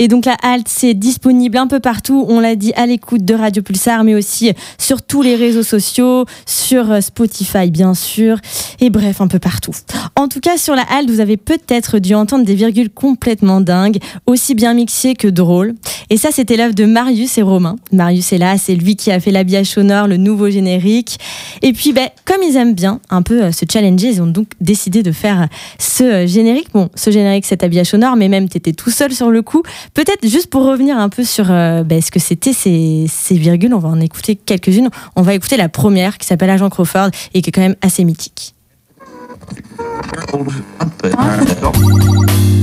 Et 0.00 0.08
donc 0.08 0.24
la 0.24 0.36
halte, 0.42 0.66
c'est 0.66 0.94
disponible 0.94 1.58
un 1.58 1.66
peu 1.66 1.78
partout, 1.78 2.24
on 2.26 2.40
l'a 2.40 2.56
dit, 2.56 2.72
à 2.74 2.86
l'écoute 2.86 3.22
de 3.22 3.34
Radio 3.34 3.62
Pulsar, 3.62 4.02
mais 4.02 4.14
aussi 4.14 4.50
sur 4.78 5.02
tous 5.02 5.20
les 5.20 5.36
réseaux 5.36 5.62
sociaux, 5.62 6.24
sur 6.46 6.90
euh, 6.90 7.02
Spotify 7.02 7.70
bien 7.70 7.92
sûr, 7.92 8.38
et 8.80 8.88
bref, 8.88 9.20
un 9.20 9.28
peu 9.28 9.38
partout. 9.38 9.72
En 10.16 10.26
tout 10.26 10.40
cas, 10.40 10.56
sur 10.56 10.74
la 10.74 10.84
halte, 10.90 11.10
vous 11.10 11.20
avez 11.20 11.36
peut-être 11.36 11.98
dû 11.98 12.14
entendre 12.14 12.46
des 12.46 12.54
virgules 12.54 12.88
complètement 12.88 13.60
dingues, 13.60 13.98
aussi 14.24 14.54
bien 14.54 14.72
mixées 14.72 15.14
que 15.14 15.28
drôles. 15.28 15.74
Et 16.08 16.16
ça, 16.16 16.30
c'était 16.32 16.56
l'œuvre 16.56 16.74
de 16.74 16.86
Marius 16.86 17.36
et 17.36 17.42
Romain. 17.42 17.76
Marius 17.92 18.32
est 18.32 18.38
là, 18.38 18.56
c'est 18.56 18.74
lui 18.74 18.96
qui 18.96 19.12
a 19.12 19.20
fait 19.20 19.30
l'habillage 19.30 19.66
sonore, 19.66 20.08
le 20.08 20.16
nouveau 20.16 20.48
générique. 20.48 21.18
Et 21.60 21.74
puis, 21.74 21.92
ben, 21.92 22.08
comme 22.24 22.42
ils 22.42 22.56
aiment 22.56 22.74
bien 22.74 23.00
un 23.10 23.20
peu 23.20 23.42
euh, 23.42 23.52
se 23.52 23.66
challenger, 23.70 24.08
ils 24.08 24.22
ont 24.22 24.26
donc 24.26 24.48
décidé 24.62 25.02
de 25.02 25.12
faire 25.12 25.42
euh, 25.42 25.46
ce 25.78 26.26
générique. 26.26 26.68
Bon, 26.72 26.88
ce 26.94 27.10
générique, 27.10 27.44
cet 27.44 27.62
habillage 27.62 27.88
sonore, 27.88 28.16
mais 28.16 28.28
même 28.28 28.48
t'étais 28.48 28.72
tout 28.72 28.90
seul 28.90 29.12
sur 29.12 29.30
le 29.30 29.42
coup. 29.42 29.62
Peut-être 29.94 30.26
juste 30.28 30.48
pour 30.48 30.64
revenir 30.64 30.98
un 30.98 31.08
peu 31.08 31.24
sur 31.24 31.50
euh, 31.50 31.82
ben, 31.82 32.00
ce 32.00 32.10
que 32.10 32.20
c'était 32.20 32.52
ces, 32.52 33.06
ces 33.08 33.36
virgules, 33.36 33.74
on 33.74 33.78
va 33.78 33.88
en 33.88 34.00
écouter 34.00 34.36
quelques-unes. 34.36 34.88
On 35.16 35.22
va 35.22 35.34
écouter 35.34 35.56
la 35.56 35.68
première 35.68 36.18
qui 36.18 36.26
s'appelle 36.26 36.50
Agent 36.50 36.70
Crawford 36.70 37.10
et 37.34 37.42
qui 37.42 37.50
est 37.50 37.52
quand 37.52 37.60
même 37.60 37.76
assez 37.82 38.04
mythique. 38.04 38.54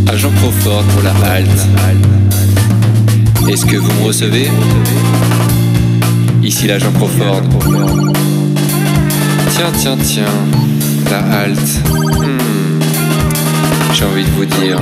Agent 0.09 0.31
Crawford 0.37 0.83
pour 0.83 1.03
la 1.03 1.11
halte. 1.29 1.67
Est-ce 3.49 3.65
que 3.65 3.77
vous 3.77 3.91
me 4.01 4.07
recevez? 4.07 4.49
Ici 6.43 6.67
l'agent 6.67 6.91
Crawford. 6.91 7.43
Tiens, 9.51 9.71
tiens, 9.77 9.97
tiens. 10.03 10.25
La 11.09 11.19
halte. 11.19 11.81
Hmm. 11.89 12.37
J'ai 13.93 14.05
envie 14.05 14.23
de 14.23 14.29
vous 14.31 14.45
dire. 14.45 14.79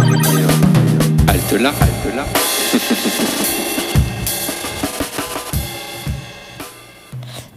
Halte 1.27 1.53
là, 1.53 1.73
halte 1.79 2.15
là. 2.15 2.25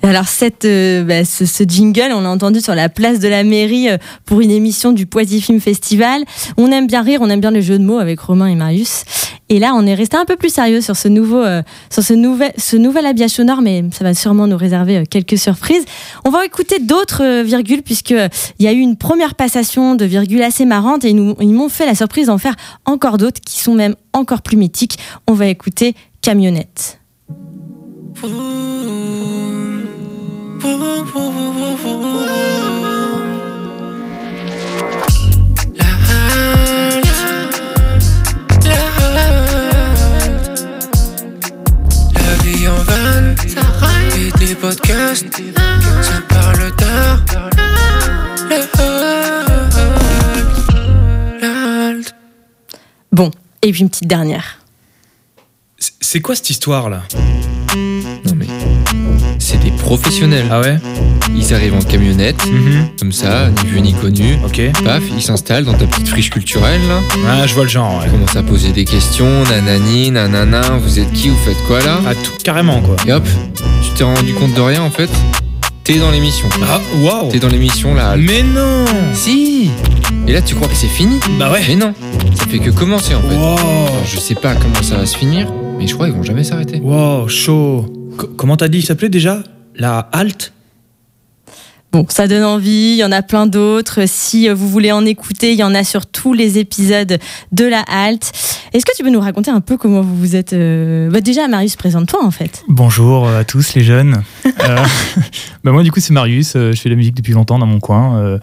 Alors 0.02 0.28
cette, 0.28 0.64
euh, 0.64 1.02
bah, 1.04 1.24
ce, 1.24 1.64
jingle, 1.66 2.12
on 2.14 2.20
l'a 2.20 2.30
entendu 2.30 2.60
sur 2.60 2.74
la 2.74 2.88
place 2.88 3.18
de 3.18 3.26
la 3.28 3.42
mairie 3.42 3.90
euh, 3.90 3.98
pour 4.24 4.40
une 4.40 4.50
émission 4.50 4.92
du 4.92 5.06
Poitiers 5.06 5.40
Film 5.40 5.60
Festival. 5.60 6.22
On 6.56 6.70
aime 6.70 6.86
bien 6.86 7.02
rire, 7.02 7.18
on 7.20 7.28
aime 7.28 7.40
bien 7.40 7.50
les 7.50 7.62
jeux 7.62 7.78
de 7.78 7.84
mots 7.84 7.98
avec 7.98 8.20
Romain 8.20 8.46
et 8.46 8.54
Marius. 8.54 9.02
Et 9.48 9.58
là, 9.58 9.72
on 9.74 9.84
est 9.86 9.94
resté 9.94 10.16
un 10.16 10.24
peu 10.24 10.36
plus 10.36 10.52
sérieux 10.52 10.80
sur 10.80 10.96
ce 10.96 11.08
nouveau, 11.08 11.42
euh, 11.42 11.62
sur 11.90 12.02
ce 12.02 12.14
nouvel, 12.14 12.52
ce 12.56 12.76
nouvel 12.76 13.06
habillage 13.06 13.30
sonore, 13.32 13.60
mais 13.60 13.84
ça 13.92 14.04
va 14.04 14.14
sûrement 14.14 14.46
nous 14.46 14.56
réserver 14.56 15.04
quelques 15.06 15.36
surprises. 15.38 15.84
On 16.24 16.30
va 16.30 16.44
écouter 16.46 16.78
d'autres 16.78 17.42
virgules 17.42 17.82
puisque 17.82 18.10
il 18.12 18.64
y 18.64 18.68
a 18.68 18.72
eu 18.72 18.78
une 18.78 18.96
première 18.96 19.34
passation 19.34 19.94
de 19.96 20.04
virgules 20.04 20.42
assez 20.42 20.64
marrante 20.64 21.04
et 21.04 21.12
nous- 21.12 21.34
ils 21.40 21.52
m'ont 21.52 21.68
fait 21.70 21.86
la 21.86 21.94
surprise 21.96 22.26
d'en 22.28 22.38
faire 22.38 22.54
encore 22.84 23.18
d'autres 23.18 23.40
qui 23.40 23.58
sont 23.60 23.74
même 23.74 23.96
encore 24.12 24.42
plus 24.42 24.56
mythiques. 24.56 24.98
On 25.26 25.32
va 25.32 25.46
écouter 25.48 25.94
Camionnette. 26.22 27.00
La 30.60 30.70
vie 42.42 42.68
en 42.68 42.74
podcast, 44.60 45.26
ça 46.02 46.20
parle 46.28 46.74
tard. 46.76 47.20
Bon, 53.12 53.30
et 53.62 53.70
puis 53.70 53.82
une 53.82 53.90
petite 53.90 54.08
dernière. 54.08 54.58
C'est 56.00 56.20
quoi 56.20 56.34
cette 56.34 56.50
histoire 56.50 56.90
là? 56.90 57.02
Professionnels. 59.88 60.44
Ah 60.50 60.60
ouais 60.60 60.76
Ils 61.34 61.54
arrivent 61.54 61.74
en 61.74 61.80
camionnette, 61.80 62.44
Mhm. 62.46 62.88
comme 62.98 63.12
ça, 63.12 63.48
ni 63.48 63.70
vu 63.70 63.80
ni 63.80 63.92
connu. 63.94 64.34
Ok. 64.44 64.60
Paf, 64.84 65.02
ils 65.16 65.22
s'installent 65.22 65.64
dans 65.64 65.72
ta 65.74 65.86
petite 65.86 66.08
friche 66.08 66.28
culturelle 66.30 66.80
là. 66.88 67.00
Ah, 67.28 67.46
je 67.46 67.54
vois 67.54 67.62
le 67.64 67.68
genre, 67.70 67.92
ouais. 67.98 68.04
Ils 68.06 68.10
commencent 68.12 68.36
à 68.36 68.42
poser 68.42 68.72
des 68.72 68.84
questions, 68.84 69.44
nanani, 69.50 70.10
nanana, 70.10 70.60
vous 70.82 70.98
êtes 70.98 71.10
qui, 71.12 71.28
vous 71.28 71.36
faites 71.38 71.62
quoi 71.66 71.80
là 71.80 72.00
Ah, 72.06 72.14
tout, 72.14 72.32
carrément 72.44 72.80
quoi. 72.82 72.96
Et 73.06 73.12
hop, 73.12 73.26
tu 73.82 73.90
t'es 73.96 74.04
rendu 74.04 74.32
compte 74.34 74.54
de 74.54 74.60
rien 74.60 74.82
en 74.82 74.90
fait 74.90 75.08
T'es 75.84 75.98
dans 75.98 76.10
l'émission. 76.10 76.48
Ah, 76.70 76.80
waouh 77.00 77.30
T'es 77.30 77.38
dans 77.38 77.48
l'émission 77.48 77.94
là. 77.94 78.14
Mais 78.18 78.42
non 78.42 78.84
Si 79.14 79.70
Et 80.26 80.32
là 80.34 80.42
tu 80.42 80.54
crois 80.54 80.68
que 80.68 80.74
c'est 80.76 80.86
fini 80.86 81.18
Bah 81.38 81.50
ouais 81.50 81.62
Mais 81.66 81.76
non, 81.76 81.94
ça 82.34 82.44
fait 82.46 82.58
que 82.58 82.68
commencer 82.70 83.14
en 83.14 83.22
fait. 83.22 83.34
Wow 83.36 83.56
Alors, 83.56 84.02
je 84.06 84.18
sais 84.18 84.34
pas 84.34 84.54
comment 84.54 84.82
ça 84.82 84.96
va 84.96 85.06
se 85.06 85.16
finir, 85.16 85.50
mais 85.78 85.86
je 85.86 85.94
crois 85.94 86.06
qu'ils 86.08 86.16
vont 86.16 86.22
jamais 86.24 86.44
s'arrêter. 86.44 86.78
Wow, 86.82 87.26
chaud 87.28 87.86
Co- 88.18 88.28
Comment 88.36 88.56
t'as 88.58 88.68
dit 88.68 88.78
il 88.78 88.84
s'appelait 88.84 89.08
déjà? 89.08 89.42
La 89.78 90.08
halte 90.12 90.52
Bon, 91.90 92.04
ça 92.10 92.28
donne 92.28 92.44
envie, 92.44 92.92
il 92.92 92.96
y 92.96 93.04
en 93.04 93.12
a 93.12 93.22
plein 93.22 93.46
d'autres. 93.46 94.00
Si 94.06 94.46
euh, 94.46 94.54
vous 94.54 94.68
voulez 94.68 94.92
en 94.92 95.06
écouter, 95.06 95.52
il 95.52 95.58
y 95.58 95.62
en 95.62 95.74
a 95.74 95.84
sur 95.84 96.04
tous 96.04 96.34
les 96.34 96.58
épisodes 96.58 97.16
de 97.52 97.64
la 97.64 97.80
halte. 97.80 98.30
Est-ce 98.74 98.84
que 98.84 98.94
tu 98.94 99.02
peux 99.02 99.08
nous 99.08 99.20
raconter 99.20 99.50
un 99.50 99.62
peu 99.62 99.78
comment 99.78 100.02
vous 100.02 100.14
vous 100.14 100.36
êtes... 100.36 100.52
euh, 100.52 101.08
bah, 101.10 101.22
déjà, 101.22 101.48
Marius, 101.48 101.76
présente-toi 101.76 102.22
en 102.22 102.30
fait. 102.30 102.62
Bonjour 102.68 103.26
à 103.26 103.44
tous 103.44 103.74
les 103.74 103.82
jeunes. 103.82 104.22
Euh, 104.60 104.76
bah 105.64 105.70
moi 105.70 105.84
du 105.84 105.92
coup 105.92 106.00
c'est 106.00 106.12
Marius, 106.12 106.54
euh, 106.56 106.72
je 106.72 106.80
fais 106.80 106.88
de 106.88 106.94
la 106.94 106.96
musique 106.96 107.14
depuis 107.14 107.32
longtemps 107.32 107.60
dans 107.60 107.66
mon 107.66 107.78
coin. 107.78 108.18
euh, 108.18 108.38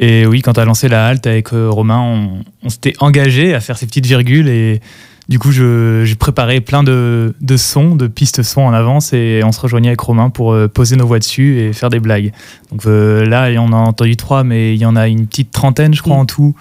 et 0.00 0.26
oui, 0.26 0.42
quand 0.42 0.54
tu 0.54 0.60
as 0.60 0.64
lancé 0.64 0.88
la 0.88 1.06
halte 1.06 1.28
avec 1.28 1.52
euh, 1.52 1.70
Romain, 1.70 2.00
on, 2.00 2.42
on 2.64 2.68
s'était 2.68 2.94
engagé 2.98 3.54
à 3.54 3.60
faire 3.60 3.78
ces 3.78 3.86
petites 3.86 4.06
virgules 4.06 4.48
et 4.48 4.80
du 5.28 5.38
coup 5.38 5.52
j'ai 5.52 6.14
préparé 6.16 6.60
plein 6.60 6.82
de, 6.82 7.34
de 7.40 7.56
sons, 7.56 7.96
de 7.96 8.06
pistes 8.06 8.42
sons 8.42 8.62
en 8.62 8.72
avance 8.72 9.12
et 9.12 9.40
on 9.44 9.52
se 9.52 9.60
rejoignait 9.60 9.88
avec 9.88 10.00
Romain 10.00 10.30
pour 10.30 10.52
euh, 10.52 10.68
poser 10.68 10.96
nos 10.96 11.06
voix 11.06 11.18
dessus 11.18 11.58
et 11.60 11.72
faire 11.72 11.88
des 11.90 12.00
blagues. 12.00 12.32
Donc 12.70 12.86
euh, 12.86 13.24
là 13.24 13.48
on 13.60 13.72
a 13.72 13.76
entendu 13.76 14.16
trois 14.16 14.44
mais 14.44 14.74
il 14.74 14.80
y 14.80 14.86
en 14.86 14.96
a 14.96 15.08
une 15.08 15.26
petite 15.26 15.50
trentaine 15.50 15.94
je 15.94 16.02
crois 16.02 16.16
en 16.16 16.26
tout. 16.26 16.54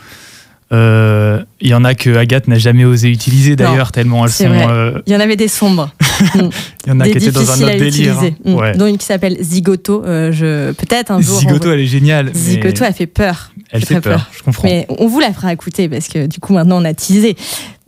Euh, 0.71 1.43
Il 1.59 1.67
y 1.69 1.75
en 1.75 1.83
a 1.83 1.93
que 1.93 2.15
Agathe 2.17 2.47
n'a 2.47 2.57
jamais 2.57 2.83
osé 2.83 3.09
utiliser 3.09 3.55
d'ailleurs 3.55 3.91
tellement 3.91 4.25
elles 4.25 4.31
sont... 4.31 4.45
euh, 4.49 5.01
Il 5.05 5.13
y 5.13 5.15
en 5.15 5.19
avait 5.19 5.35
des 5.35 5.47
sombres. 5.49 5.91
il 6.35 6.49
y 6.87 6.91
en 6.91 6.99
a 6.99 7.03
des 7.03 7.11
qui 7.11 7.17
étaient 7.17 7.31
dans 7.31 7.51
un 7.51 7.61
autre 7.61 7.77
délire. 7.77 8.17
hein. 8.19 8.29
Mm. 8.43 8.53
Ouais. 8.55 8.71
Dont 8.75 8.87
une 8.87 8.97
qui 8.97 9.05
s'appelle 9.05 9.37
Zigoto. 9.39 10.03
euh, 10.03 10.31
je... 10.31 10.71
Peut-être 10.71 11.11
un 11.11 11.21
jour. 11.21 11.37
Zigoto, 11.39 11.67
va- 11.67 11.73
elle 11.75 11.81
est 11.81 11.85
géniale. 11.85 12.31
mais 12.33 12.39
Zigoto, 12.39 12.85
elle 12.85 12.93
fait 12.93 13.05
peur. 13.05 13.51
Elle 13.69 13.85
Fait 13.85 14.01
peur, 14.01 14.27
je 14.35 14.41
comprends. 14.41 14.67
Mais 14.67 14.85
on 14.89 15.07
vous 15.07 15.19
la 15.19 15.31
fera 15.33 15.53
écouter 15.53 15.89
parce 15.89 16.07
que 16.07 16.25
du 16.25 16.39
coup 16.39 16.53
maintenant 16.53 16.81
on 16.81 16.85
a 16.85 16.93
teasé. 16.95 17.35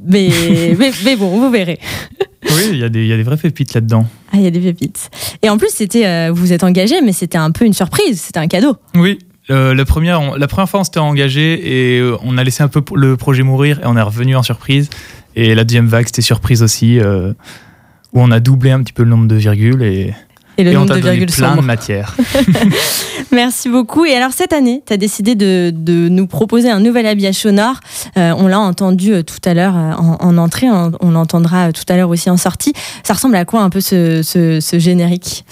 Mais, 0.08 0.30
mais, 0.80 0.91
mais 1.03 1.16
bon, 1.16 1.30
vous 1.39 1.49
verrez. 1.51 1.80
Oui, 2.51 2.70
il 2.74 2.78
y, 2.78 2.84
a 2.84 2.89
des- 2.89 3.01
il 3.01 3.08
y 3.08 3.14
a 3.14 3.18
des 3.18 3.24
vraies 3.24 3.38
pépites 3.38 3.74
là-dedans. 3.74 4.06
Ah, 4.32 4.38
il 4.38 4.43
y 4.43 4.47
a 4.47 4.51
des 4.51 4.60
pépites. 4.60 5.10
Et 5.41 5.49
en 5.49 5.58
plus, 5.58 5.70
c'était, 5.72 6.06
euh, 6.06 6.30
vous 6.32 6.41
vous 6.41 6.53
êtes 6.53 6.64
engagé, 6.64 7.01
mais 7.01 7.12
c'était 7.12 7.38
un 7.39 7.51
peu 7.51 7.66
une 7.66 7.74
surprise. 7.74 8.22
C'était 8.22 8.39
un 8.39 8.47
cadeau. 8.47 8.76
Oui. 8.95 9.18
euh, 9.49 9.74
la, 9.74 9.86
première, 9.86 10.22
on- 10.22 10.36
la 10.36 10.47
première 10.47 10.70
fois, 10.70 10.80
on 10.82 10.84
s'était 10.84 10.99
engagé 10.99 11.95
et 11.95 11.99
euh, 11.99 12.18
on 12.24 12.38
a 12.38 12.43
laissé 12.43 12.62
un 12.64 12.68
peu 12.68 12.82
le 12.95 13.18
projet 13.18 13.43
mourir 13.43 13.80
et 13.80 13.86
on 13.86 13.97
est 13.97 14.01
revenu 14.01 14.36
en 14.36 14.43
surprise. 14.43 14.89
Et 15.36 15.53
la 15.56 15.64
deuxième 15.64 15.88
vague, 15.88 16.06
c'était 16.06 16.22
surprise 16.22 16.62
aussi, 16.64 16.99
euh, 16.99 17.34
où 18.14 18.22
on 18.22 18.32
a 18.32 18.39
doublé 18.39 18.72
un 18.72 18.82
petit 18.82 18.93
peu 18.93 19.03
le 19.03 19.10
nombre 19.10 19.28
de 19.28 19.36
virgules 19.36 19.84
et, 19.84 20.14
Et 20.58 20.64
le 20.64 20.72
nombre 20.74 20.95
de 20.95 20.99
virgules 21.01 21.26
plein 21.32 21.49
sombres. 21.49 21.62
de 21.62 21.68
matière. 21.68 22.16
Merci 23.32 23.70
beaucoup. 23.70 24.06
Et 24.06 24.14
alors 24.16 24.32
cette 24.32 24.53
année, 24.53 24.82
tu 24.86 24.93
as 24.93 24.97
décidé 24.97 25.36
de, 25.36 25.72
de 25.76 26.08
nous 26.10 26.28
proposer 26.28 26.70
un 26.70 26.80
nouvel 26.80 27.06
habillage 27.06 27.36
sonore. 27.36 27.80
Euh, 28.18 28.34
on 28.38 28.47
l'a 28.47 28.60
entendu 28.60 29.14
euh, 29.14 29.24
tout 29.24 29.39
à 29.45 29.53
l'heure 29.53 29.76
euh, 29.76 29.91
en, 29.93 30.18
en 30.20 30.38
entrée, 30.38 30.70
on, 30.70 30.91
on 31.01 31.12
l'entendra 31.12 31.68
euh, 31.68 31.72
tout 31.72 31.84
à 31.89 31.97
l'heure 31.97 32.10
aussi 32.10 32.30
en 32.30 32.38
sortie. 32.38 32.74
Ça 33.03 33.14
ressemble 33.14 33.36
à 33.36 33.45
quoi 33.45 33.62
un 33.62 33.70
peu 33.70 33.82
ce, 33.82 34.22
ce- 34.24 34.60
ce 34.62 34.80
générique? 34.80 35.45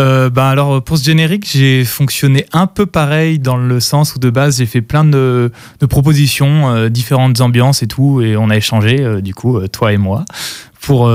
Euh, 0.00 0.30
ben 0.30 0.44
alors 0.44 0.82
pour 0.82 0.96
ce 0.96 1.04
générique, 1.04 1.46
j'ai 1.46 1.84
fonctionné 1.84 2.46
un 2.52 2.66
peu 2.66 2.86
pareil 2.86 3.38
dans 3.38 3.58
le 3.58 3.78
sens 3.78 4.14
où 4.14 4.18
de 4.18 4.30
base 4.30 4.58
j'ai 4.58 4.66
fait 4.66 4.80
plein 4.80 5.04
de, 5.04 5.52
propositions, 5.88 6.70
euh, 6.70 6.88
différentes 6.88 7.40
ambiances 7.42 7.82
et 7.82 7.86
tout, 7.86 8.22
et 8.22 8.36
on 8.36 8.48
a 8.48 8.56
échangé 8.56 9.00
euh, 9.00 9.20
du 9.20 9.34
coup 9.34 9.60
toi 9.68 9.92
et 9.92 9.98
moi 9.98 10.24
pour 10.80 11.08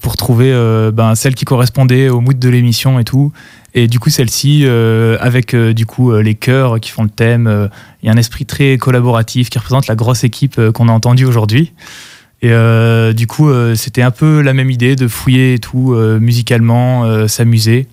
pour 0.00 0.16
trouver 0.18 0.52
ben, 0.92 1.14
celle 1.14 1.34
qui 1.34 1.46
correspondait 1.46 2.10
au 2.10 2.20
mood 2.20 2.38
de 2.38 2.48
l'émission 2.50 2.98
et 2.98 3.04
tout. 3.04 3.32
Et 3.72 3.86
du 3.86 3.98
coup 3.98 4.10
celle-ci 4.10 4.66
avec 5.18 5.56
du 5.56 5.86
coup 5.86 6.12
les 6.12 6.34
chœurs 6.34 6.80
qui 6.80 6.90
font 6.90 7.04
le 7.04 7.08
thème, 7.08 7.70
il 8.02 8.06
y 8.06 8.10
a 8.10 8.12
un 8.12 8.18
esprit 8.18 8.44
très 8.44 8.76
collaboratif 8.76 9.48
qui 9.48 9.58
représente 9.58 9.86
la 9.86 9.94
grosse 9.94 10.22
équipe 10.22 10.60
qu'on 10.72 10.88
a 10.88 10.92
entendue 10.92 11.24
aujourd'hui. 11.24 11.72
Et 12.42 12.52
du 13.14 13.26
coup, 13.26 13.50
c'était 13.74 14.02
un 14.02 14.10
peu 14.10 14.42
la 14.42 14.52
même 14.52 14.70
idée 14.70 14.96
de 14.96 15.08
fouiller 15.08 15.54
et 15.54 15.58
tout, 15.58 15.94
musicalement, 16.20 17.26
s'amuser. 17.26 17.88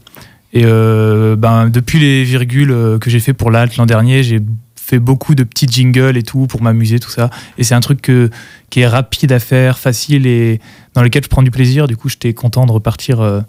Et 0.53 0.63
euh, 0.65 1.35
ben, 1.35 1.69
depuis 1.69 1.99
les 1.99 2.23
virgules 2.23 2.71
euh, 2.71 2.99
que 2.99 3.09
j'ai 3.09 3.19
fait 3.19 3.33
pour 3.33 3.51
l'alt 3.51 3.75
l'an 3.77 3.85
dernier, 3.85 4.23
j'ai 4.23 4.39
fait 4.75 4.99
beaucoup 4.99 5.35
de 5.35 5.43
petits 5.43 5.67
jingles 5.67 6.15
et 6.15 6.23
tout 6.23 6.47
pour 6.47 6.61
m'amuser, 6.61 6.99
tout 6.99 7.09
ça. 7.09 7.29
Et 7.57 7.63
c'est 7.63 7.75
un 7.75 7.81
truc 7.81 8.01
que, 8.01 8.29
qui 8.69 8.81
est 8.81 8.87
rapide 8.87 9.31
à 9.33 9.39
faire, 9.39 9.77
facile 9.77 10.25
et 10.25 10.61
dans 10.93 11.03
lequel 11.03 11.23
je 11.23 11.29
prends 11.29 11.43
du 11.43 11.51
plaisir. 11.51 11.87
Du 11.87 11.97
coup, 11.97 12.07
j'étais 12.07 12.33
content 12.33 12.65
de 12.65 12.71
repartir 12.71 13.19
euh, 13.19 13.41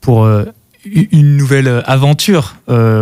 pour 0.00 0.28
une 0.84 1.36
nouvelle 1.36 1.80
aventure, 1.86 2.56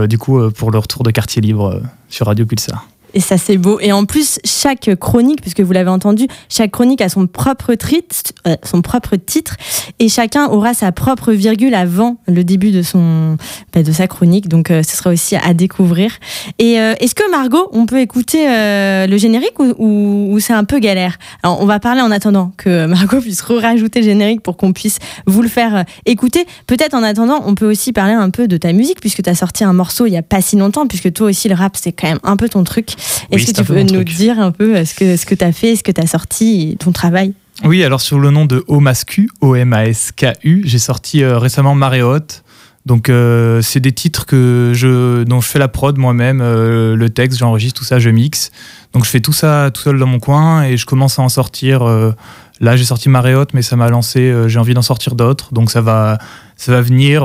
du 0.07 0.19
coup, 0.19 0.51
pour 0.51 0.71
le 0.71 0.77
retour 0.79 1.03
de 1.03 1.11
Quartier 1.11 1.41
Libre 1.41 1.81
sur 2.11 2.27
Radio 2.27 2.45
Pulsar. 2.45 2.87
Et 3.15 3.21
ça, 3.21 3.39
c'est 3.39 3.57
beau. 3.57 3.79
Et 3.81 3.93
en 3.93 4.05
plus, 4.05 4.39
chaque 4.45 4.95
chronique, 4.97 5.41
puisque 5.41 5.61
vous 5.61 5.73
l'avez 5.73 5.91
entendu, 5.91 6.27
chaque 6.49 6.71
chronique 6.71 7.01
a 7.01 7.09
son 7.09 7.27
propre, 7.27 7.75
trit- 7.75 8.05
euh, 8.47 8.57
son 8.65 8.83
propre 8.83 9.17
titre 9.17 9.57
et 9.99 10.09
chacun 10.09 10.47
aura 10.49 10.75
sa 10.75 10.93
propre 10.93 11.33
virgule 11.33 11.75
avant 11.75 12.17
le 12.29 12.45
début 12.45 12.71
de, 12.71 12.83
son, 12.83 13.37
bah, 13.75 13.83
de 13.83 13.93
sa 13.93 14.07
chronique. 14.07 14.49
Donc, 14.49 14.71
euh, 14.71 14.83
ce 14.83 14.97
sera 14.97 15.11
aussi 15.11 15.37
à 15.37 15.55
découvrir. 15.55 16.13
Et 16.59 16.79
euh, 16.81 16.95
est-ce 17.01 17.15
que, 17.15 17.29
Margot, 17.31 17.69
on 17.73 17.87
peut 17.87 18.01
écouter 18.01 18.49
euh, 18.49 19.07
le 19.07 19.17
générique 19.19 19.59
ou, 19.59 19.75
ou- 19.79 20.39
c'est 20.41 20.53
un 20.53 20.65
peu 20.65 20.79
galère? 20.79 21.19
Alors, 21.43 21.61
on 21.61 21.67
va 21.67 21.81
parler 21.81 22.01
en 22.01 22.11
attendant 22.11 22.53
que 22.57 22.87
Margot 22.87 23.21
puisse 23.21 23.41
rajouter 23.43 24.01
le 24.01 24.07
générique 24.07 24.43
pour 24.43 24.57
qu'on 24.57 24.73
puisse 24.73 24.99
vous 25.27 25.43
le 25.43 25.49
faire 25.49 25.85
écouter. 26.07 26.47
Peut-être 26.67 26.95
en 26.95 27.03
attendant, 27.03 27.43
on 27.45 27.55
peut 27.55 27.69
aussi 27.69 27.93
parler 27.93 28.15
un 28.15 28.31
peu 28.31 28.47
de 28.49 28.57
ta 28.57 28.73
musique, 28.73 29.01
puisque 29.01 29.23
tu 29.23 29.31
as 29.31 29.35
sorti 29.35 29.65
un 29.65 29.73
morceau 29.73 30.07
il 30.07 30.13
y 30.13 30.17
a 30.17 30.23
pas 30.23 30.41
si 30.41 30.57
longtemps, 30.57 30.87
puisque 30.87 31.13
toi 31.13 31.29
aussi, 31.29 31.49
le 31.49 31.55
rap, 31.55 31.77
c'est 31.77 31.93
quand 31.93 32.09
même 32.09 32.21
un 32.23 32.37
peu 32.37 32.49
ton 32.49 32.63
truc. 32.65 32.91
Est-ce 33.31 33.47
que 33.47 33.53
tu 33.53 33.65
peu 33.65 33.75
peux 33.75 33.81
nous 33.83 33.89
truc. 33.89 34.09
dire 34.09 34.39
un 34.39 34.53
peu 34.53 34.85
ce 34.85 34.95
que, 34.95 35.17
ce 35.17 35.27
que 35.27 35.35
tu 35.35 35.45
as 35.45 35.53
fait, 35.53 35.77
ce 35.77 35.83
que 35.83 35.93
tu 35.93 36.01
as 36.01 36.07
sorti, 36.07 36.77
ton 36.79 36.93
travail? 36.93 37.35
Oui, 37.65 37.85
alors 37.85 38.01
sur 38.01 38.19
le 38.19 38.31
nom 38.31 38.47
de 38.47 38.65
Omascu, 38.69 39.29
O-M-A-S-K-U, 39.43 40.63
j'ai 40.65 40.79
sorti 40.79 41.23
euh, 41.23 41.39
récemment 41.39 41.75
Marée 41.75 42.03
Haute. 42.03 42.43
Donc 42.87 43.11
euh, 43.11 43.61
c'est 43.61 43.81
des 43.81 43.93
titres 43.93 44.25
que 44.25 44.73
je, 44.75 45.23
dont 45.25 45.43
je 45.43 45.47
fais 45.49 45.59
la 45.59 45.69
prod 45.69 45.97
moi-même, 45.99 46.41
euh, 46.41 46.97
le 46.97 47.11
texte, 47.11 47.39
j'enregistre 47.39 47.79
tout 47.79 47.85
ça, 47.85 47.99
je 47.99 48.09
mixe. 48.09 48.51
Donc 48.95 49.05
je 49.05 49.11
fais 49.11 49.21
tout 49.21 49.35
ça 49.35 49.71
tout 49.73 49.83
seul 49.83 49.99
dans 49.99 50.07
mon 50.07 50.19
coin 50.19 50.63
et 50.65 50.79
je 50.79 50.87
commence 50.87 51.19
à 51.19 51.23
en 51.23 51.29
sortir. 51.29 51.83
euh, 51.83 52.13
là 52.61 52.77
j'ai 52.77 52.85
sorti 52.85 53.11
Marée 53.11 53.35
Haute, 53.35 53.53
mais 53.53 53.61
ça 53.63 53.77
m'a 53.77 53.91
lancé, 53.91 54.33
j'ai 54.47 54.59
envie 54.59 54.73
d'en 54.75 54.81
sortir 54.83 55.15
d'autres. 55.15 55.53
Donc 55.53 55.71
ça 55.71 55.83
va, 55.83 56.17
ça 56.57 56.73
va 56.73 56.81
venir. 56.81 57.23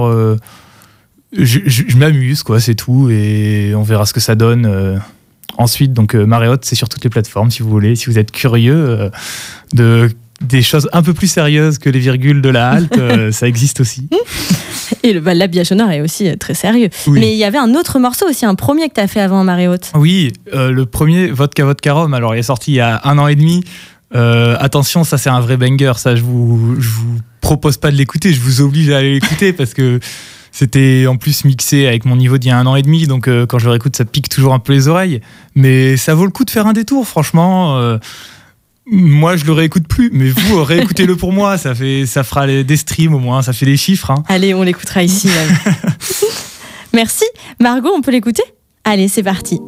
je 1.38 1.60
je- 1.66 1.84
je 1.88 1.98
m'amuse, 1.98 2.44
quoi, 2.44 2.60
c'est 2.60 2.76
tout. 2.76 3.10
Et 3.10 3.74
on 3.76 3.84
verra 3.84 4.06
ce 4.06 4.14
que 4.14 4.20
ça 4.20 4.36
donne. 4.36 5.02
Ensuite, 5.58 5.94
donc 5.94 6.16
euh, 6.16 6.26
Marée 6.26 6.48
Haute, 6.48 6.66
c'est 6.66 6.76
sur 6.76 6.90
toutes 6.90 7.04
les 7.04 7.10
plateformes 7.10 7.52
si 7.52 7.64
vous 7.64 7.70
voulez. 7.70 7.96
Si 7.96 8.08
vous 8.08 8.20
êtes 8.20 8.32
curieux 8.32 8.76
euh, 8.76 9.10
de 9.74 10.10
des 10.42 10.62
choses 10.62 10.90
un 10.94 11.02
peu 11.02 11.14
plus 11.14 11.28
sérieuses 11.28 11.78
que 11.78 11.90
les 11.90 12.00
virgules 12.00 12.42
de 12.42 12.50
la 12.50 12.70
halte, 12.70 12.98
euh, 12.98 13.32
ça 13.32 13.48
existe 13.48 13.80
aussi. 13.80 14.10
Et 15.04 15.14
le, 15.14 15.22
l'habillage 15.22 15.68
sonore 15.68 15.92
est 15.92 16.02
aussi 16.02 16.38
très 16.38 16.54
sérieux. 16.54 16.90
Oui. 17.08 17.20
Mais 17.20 17.32
il 17.32 17.38
y 17.38 17.44
avait 17.44 17.58
un 17.58 17.74
autre 17.76 18.00
morceau 18.00 18.28
aussi, 18.30 18.46
un 18.46 18.56
premier 18.56 18.90
que 18.90 18.96
tu 18.96 19.02
as 19.02 19.08
fait 19.08 19.22
avant 19.22 19.44
Marée 19.44 19.68
Haute. 19.68 19.92
Oui, 19.96 20.34
euh, 20.54 20.72
le 20.72 20.86
premier 20.86 21.28
Vodka 21.28 21.66
Vodka 21.66 21.94
Rome, 21.94 22.14
alors 22.14 22.36
il 22.36 22.40
est 22.40 22.44
sorti 22.44 22.74
il 22.74 22.76
y 22.76 22.80
a 22.82 23.02
un 23.04 23.18
an 23.18 23.28
et 23.28 23.36
demi. 23.36 23.64
Euh, 24.14 24.56
attention, 24.60 25.04
ça 25.04 25.18
c'est 25.18 25.30
un 25.30 25.40
vrai 25.40 25.58
banger. 25.58 25.94
Ça, 25.98 26.16
je 26.16 26.22
vous, 26.22 26.76
je 26.80 26.90
vous 26.90 27.18
propose 27.42 27.78
pas 27.78 27.92
de 27.92 27.96
l'écouter, 27.96 28.34
je 28.34 28.40
vous 28.40 28.62
oblige 28.62 28.90
à 28.92 28.98
aller 28.98 29.14
l'écouter 29.14 29.54
parce 29.54 29.74
que 29.74 30.00
c'était 30.58 31.06
en 31.06 31.18
plus 31.18 31.44
mixé 31.44 31.86
avec 31.86 32.06
mon 32.06 32.16
niveau 32.16 32.38
d'il 32.38 32.48
y 32.48 32.52
a 32.52 32.58
un 32.58 32.66
an 32.66 32.78
et 32.78 32.82
demi. 32.82 33.08
Donc 33.08 33.28
euh, 33.28 33.46
quand 33.46 33.60
je 33.60 33.66
le 33.66 33.72
réécoute, 33.72 33.94
ça 33.98 34.06
pique 34.06 34.30
toujours 34.30 34.54
un 34.54 34.60
peu 34.60 34.72
les 34.72 34.88
oreilles. 34.88 35.20
Mais 35.54 35.98
ça 35.98 36.16
vaut 36.16 36.24
le 36.24 36.32
coup 36.32 36.46
de 36.46 36.50
faire 36.50 36.66
un 36.66 36.72
détour, 36.72 37.06
franchement. 37.06 37.78
euh, 37.78 37.98
moi, 38.90 39.36
je 39.36 39.44
le 39.46 39.52
réécoute 39.52 39.86
plus, 39.88 40.12
mais 40.14 40.30
vous, 40.30 40.64
réécoutez-le 40.64 41.18
pour 41.18 41.34
moi. 41.34 41.58
Ça, 41.58 41.76
fait, 41.76 42.06
ça 42.06 42.24
fera 42.24 42.48
des 42.48 42.78
streams 42.78 43.14
au 43.14 43.20
moins, 43.20 43.42
ça 43.42 43.52
fait 43.52 43.66
des 43.66 43.76
chiffres. 43.76 44.12
hein. 44.12 44.24
Allez, 44.30 44.54
on 44.54 44.64
l'écoutera 44.64 45.04
ici. 45.04 45.28
même. 45.28 45.74
Merci. 46.94 47.26
Margot, 47.60 47.92
on 47.94 48.02
peut 48.02 48.12
l'écouter? 48.12 48.44
Allez, 48.86 49.10
c'est 49.10 49.24
parti. 49.24 49.60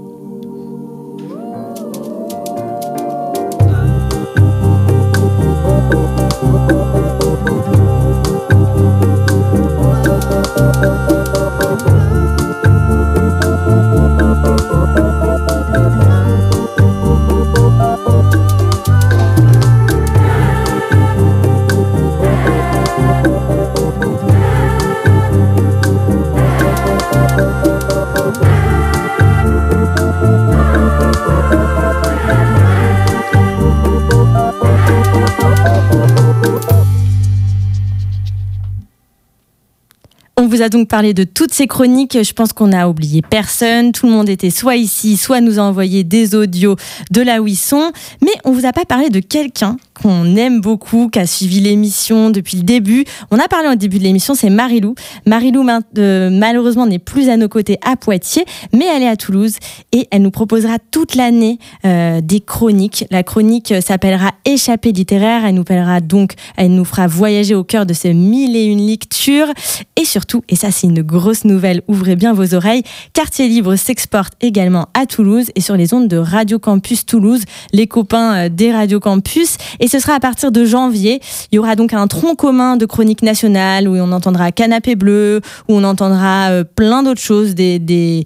Vous 40.57 40.63
a 40.63 40.69
donc 40.69 40.87
parlé 40.87 41.13
de 41.13 41.23
toutes 41.23 41.53
ces 41.53 41.67
chroniques. 41.67 42.17
Je 42.23 42.33
pense 42.33 42.51
qu'on 42.51 42.67
n'a 42.67 42.89
oublié 42.89 43.21
personne. 43.21 43.91
Tout 43.91 44.07
le 44.07 44.11
monde 44.11 44.27
était 44.27 44.49
soit 44.49 44.75
ici, 44.75 45.15
soit 45.15 45.39
nous 45.39 45.59
a 45.59 45.61
envoyé 45.61 46.03
des 46.03 46.33
audios 46.33 46.75
de 47.11 47.21
là 47.21 47.41
où 47.41 47.47
ils 47.47 47.55
sont. 47.55 47.91
Mais 48.23 48.31
on 48.43 48.51
vous 48.51 48.65
a 48.65 48.73
pas 48.73 48.85
parlé 48.85 49.09
de 49.09 49.19
quelqu'un 49.19 49.77
qu'on 50.01 50.35
aime 50.35 50.61
beaucoup, 50.61 51.09
qui 51.09 51.19
a 51.19 51.25
suivi 51.25 51.59
l'émission 51.59 52.29
depuis 52.29 52.57
le 52.57 52.63
début. 52.63 53.05
On 53.31 53.39
a 53.39 53.47
parlé 53.47 53.69
au 53.69 53.75
début 53.75 53.99
de 53.99 54.03
l'émission, 54.03 54.35
c'est 54.35 54.49
Marilou. 54.49 54.95
Marilou, 55.25 55.65
euh, 55.97 56.29
malheureusement, 56.31 56.85
n'est 56.85 56.99
plus 56.99 57.29
à 57.29 57.37
nos 57.37 57.49
côtés 57.49 57.77
à 57.85 57.95
Poitiers, 57.95 58.45
mais 58.73 58.85
elle 58.85 59.03
est 59.03 59.07
à 59.07 59.15
Toulouse 59.15 59.57
et 59.91 60.07
elle 60.11 60.21
nous 60.21 60.31
proposera 60.31 60.77
toute 60.91 61.15
l'année 61.15 61.59
euh, 61.85 62.21
des 62.21 62.39
chroniques. 62.39 63.05
La 63.11 63.23
chronique 63.23 63.73
s'appellera 63.81 64.31
Échappée 64.45 64.91
littéraire. 64.91 65.45
Elle 65.45 65.55
nous 65.55 65.63
parlera 65.63 65.99
donc, 65.99 66.33
elle 66.55 66.73
nous 66.73 66.85
fera 66.85 67.07
voyager 67.07 67.55
au 67.55 67.63
cœur 67.63 67.85
de 67.85 67.93
ces 67.93 68.13
mille 68.13 68.55
et 68.55 68.65
une 68.65 68.87
lectures. 68.87 69.47
Et 69.95 70.05
surtout, 70.05 70.43
et 70.49 70.55
ça 70.55 70.71
c'est 70.71 70.87
une 70.87 71.01
grosse 71.01 71.43
nouvelle, 71.43 71.81
ouvrez 71.87 72.15
bien 72.15 72.33
vos 72.33 72.53
oreilles, 72.53 72.83
Quartier 73.13 73.47
Libre 73.47 73.75
s'exporte 73.75 74.33
également 74.41 74.87
à 74.93 75.05
Toulouse 75.05 75.47
et 75.55 75.61
sur 75.61 75.75
les 75.75 75.93
ondes 75.93 76.07
de 76.07 76.17
Radio 76.17 76.59
Campus 76.59 77.05
Toulouse, 77.05 77.43
les 77.73 77.87
copains 77.87 78.45
euh, 78.45 78.49
des 78.49 78.71
Radio 78.71 78.99
Campus. 78.99 79.57
Et 79.79 79.86
ce 79.88 79.99
sera 79.99 80.13
à 80.13 80.19
partir 80.19 80.51
de 80.51 80.65
janvier. 80.65 81.21
Il 81.51 81.55
y 81.55 81.59
aura 81.59 81.75
donc 81.75 81.93
un 81.93 82.07
tronc 82.07 82.35
commun 82.35 82.77
de 82.77 82.85
chroniques 82.85 83.21
nationales 83.21 83.88
où 83.88 83.95
on 83.95 84.11
entendra 84.11 84.51
Canapé 84.51 84.95
Bleu, 84.95 85.41
où 85.67 85.75
on 85.75 85.83
entendra 85.83 86.49
euh, 86.49 86.63
plein 86.63 87.03
d'autres 87.03 87.21
choses, 87.21 87.55
des, 87.55 88.23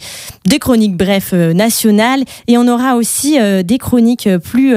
chroniques, 0.60 0.96
bref, 0.96 1.32
euh, 1.34 1.54
nationales. 1.54 2.24
Et 2.48 2.58
on 2.58 2.68
aura 2.68 2.96
aussi 2.96 3.38
des 3.64 3.78
chroniques 3.78 4.30
plus 4.44 4.74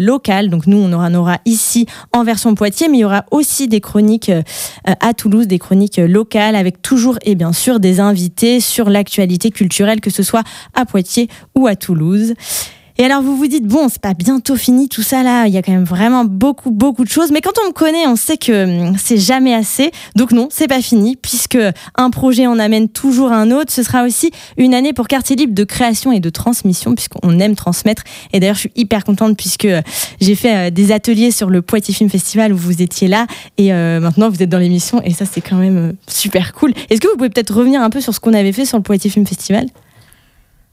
locales. 0.00 0.50
Donc 0.50 0.66
nous, 0.66 0.78
on 0.78 0.92
on 0.92 1.14
aura 1.14 1.38
ici 1.44 1.86
en 2.12 2.24
version 2.24 2.54
Poitiers, 2.54 2.88
mais 2.88 2.98
il 2.98 3.00
y 3.00 3.04
aura 3.04 3.24
aussi 3.30 3.68
des 3.68 3.80
chroniques 3.80 4.30
à 4.84 5.14
Toulouse, 5.14 5.46
des 5.46 5.58
chroniques 5.58 5.98
locales 5.98 6.56
avec 6.56 6.82
toujours 6.82 7.18
et 7.22 7.34
bien 7.34 7.52
sûr 7.52 7.80
des 7.80 8.00
invités 8.00 8.60
sur 8.60 8.88
l'actualité 8.88 9.50
culturelle, 9.50 10.00
que 10.00 10.10
ce 10.10 10.22
soit 10.22 10.42
à 10.74 10.84
Poitiers 10.84 11.28
ou 11.54 11.66
à 11.66 11.76
Toulouse. 11.76 12.34
Et 12.98 13.04
alors 13.04 13.22
vous 13.22 13.36
vous 13.36 13.46
dites 13.46 13.66
bon, 13.66 13.88
c'est 13.90 14.00
pas 14.00 14.14
bientôt 14.14 14.56
fini 14.56 14.88
tout 14.88 15.02
ça 15.02 15.22
là, 15.22 15.46
il 15.46 15.52
y 15.52 15.58
a 15.58 15.62
quand 15.62 15.72
même 15.72 15.84
vraiment 15.84 16.24
beaucoup 16.24 16.70
beaucoup 16.70 17.04
de 17.04 17.10
choses. 17.10 17.30
Mais 17.30 17.42
quand 17.42 17.52
on 17.62 17.68
me 17.68 17.72
connaît, 17.72 18.06
on 18.06 18.16
sait 18.16 18.38
que 18.38 18.88
hum, 18.88 18.96
c'est 18.96 19.18
jamais 19.18 19.52
assez. 19.52 19.90
Donc 20.14 20.32
non, 20.32 20.48
c'est 20.50 20.66
pas 20.66 20.80
fini 20.80 21.14
puisque 21.14 21.58
un 21.96 22.10
projet 22.10 22.46
en 22.46 22.58
amène 22.58 22.88
toujours 22.88 23.32
un 23.32 23.50
autre, 23.50 23.70
ce 23.70 23.82
sera 23.82 24.04
aussi 24.04 24.30
une 24.56 24.72
année 24.72 24.94
pour 24.94 25.08
Quartier 25.08 25.36
Libre 25.36 25.52
de 25.52 25.64
création 25.64 26.10
et 26.10 26.20
de 26.20 26.30
transmission 26.30 26.94
puisqu'on 26.94 27.38
aime 27.38 27.54
transmettre. 27.54 28.02
Et 28.32 28.40
d'ailleurs 28.40 28.54
je 28.54 28.60
suis 28.60 28.72
hyper 28.76 29.04
contente 29.04 29.36
puisque 29.36 29.68
j'ai 30.22 30.34
fait 30.34 30.56
euh, 30.56 30.70
des 30.70 30.90
ateliers 30.90 31.32
sur 31.32 31.50
le 31.50 31.60
Poitiers 31.60 31.92
Film 31.92 32.08
Festival 32.08 32.54
où 32.54 32.56
vous 32.56 32.80
étiez 32.80 33.08
là. 33.08 33.26
Et 33.58 33.74
euh, 33.74 34.00
maintenant 34.00 34.30
vous 34.30 34.42
êtes 34.42 34.48
dans 34.48 34.58
l'émission 34.58 35.02
et 35.02 35.12
ça 35.12 35.26
c'est 35.26 35.42
quand 35.42 35.56
même 35.56 35.76
euh, 35.76 35.92
super 36.08 36.54
cool. 36.54 36.72
Est-ce 36.88 37.02
que 37.02 37.08
vous 37.08 37.16
pouvez 37.16 37.28
peut-être 37.28 37.54
revenir 37.54 37.82
un 37.82 37.90
peu 37.90 38.00
sur 38.00 38.14
ce 38.14 38.20
qu'on 38.20 38.32
avait 38.32 38.52
fait 38.52 38.64
sur 38.64 38.78
le 38.78 38.82
Poitiers 38.82 39.10
Film 39.10 39.26
Festival? 39.26 39.66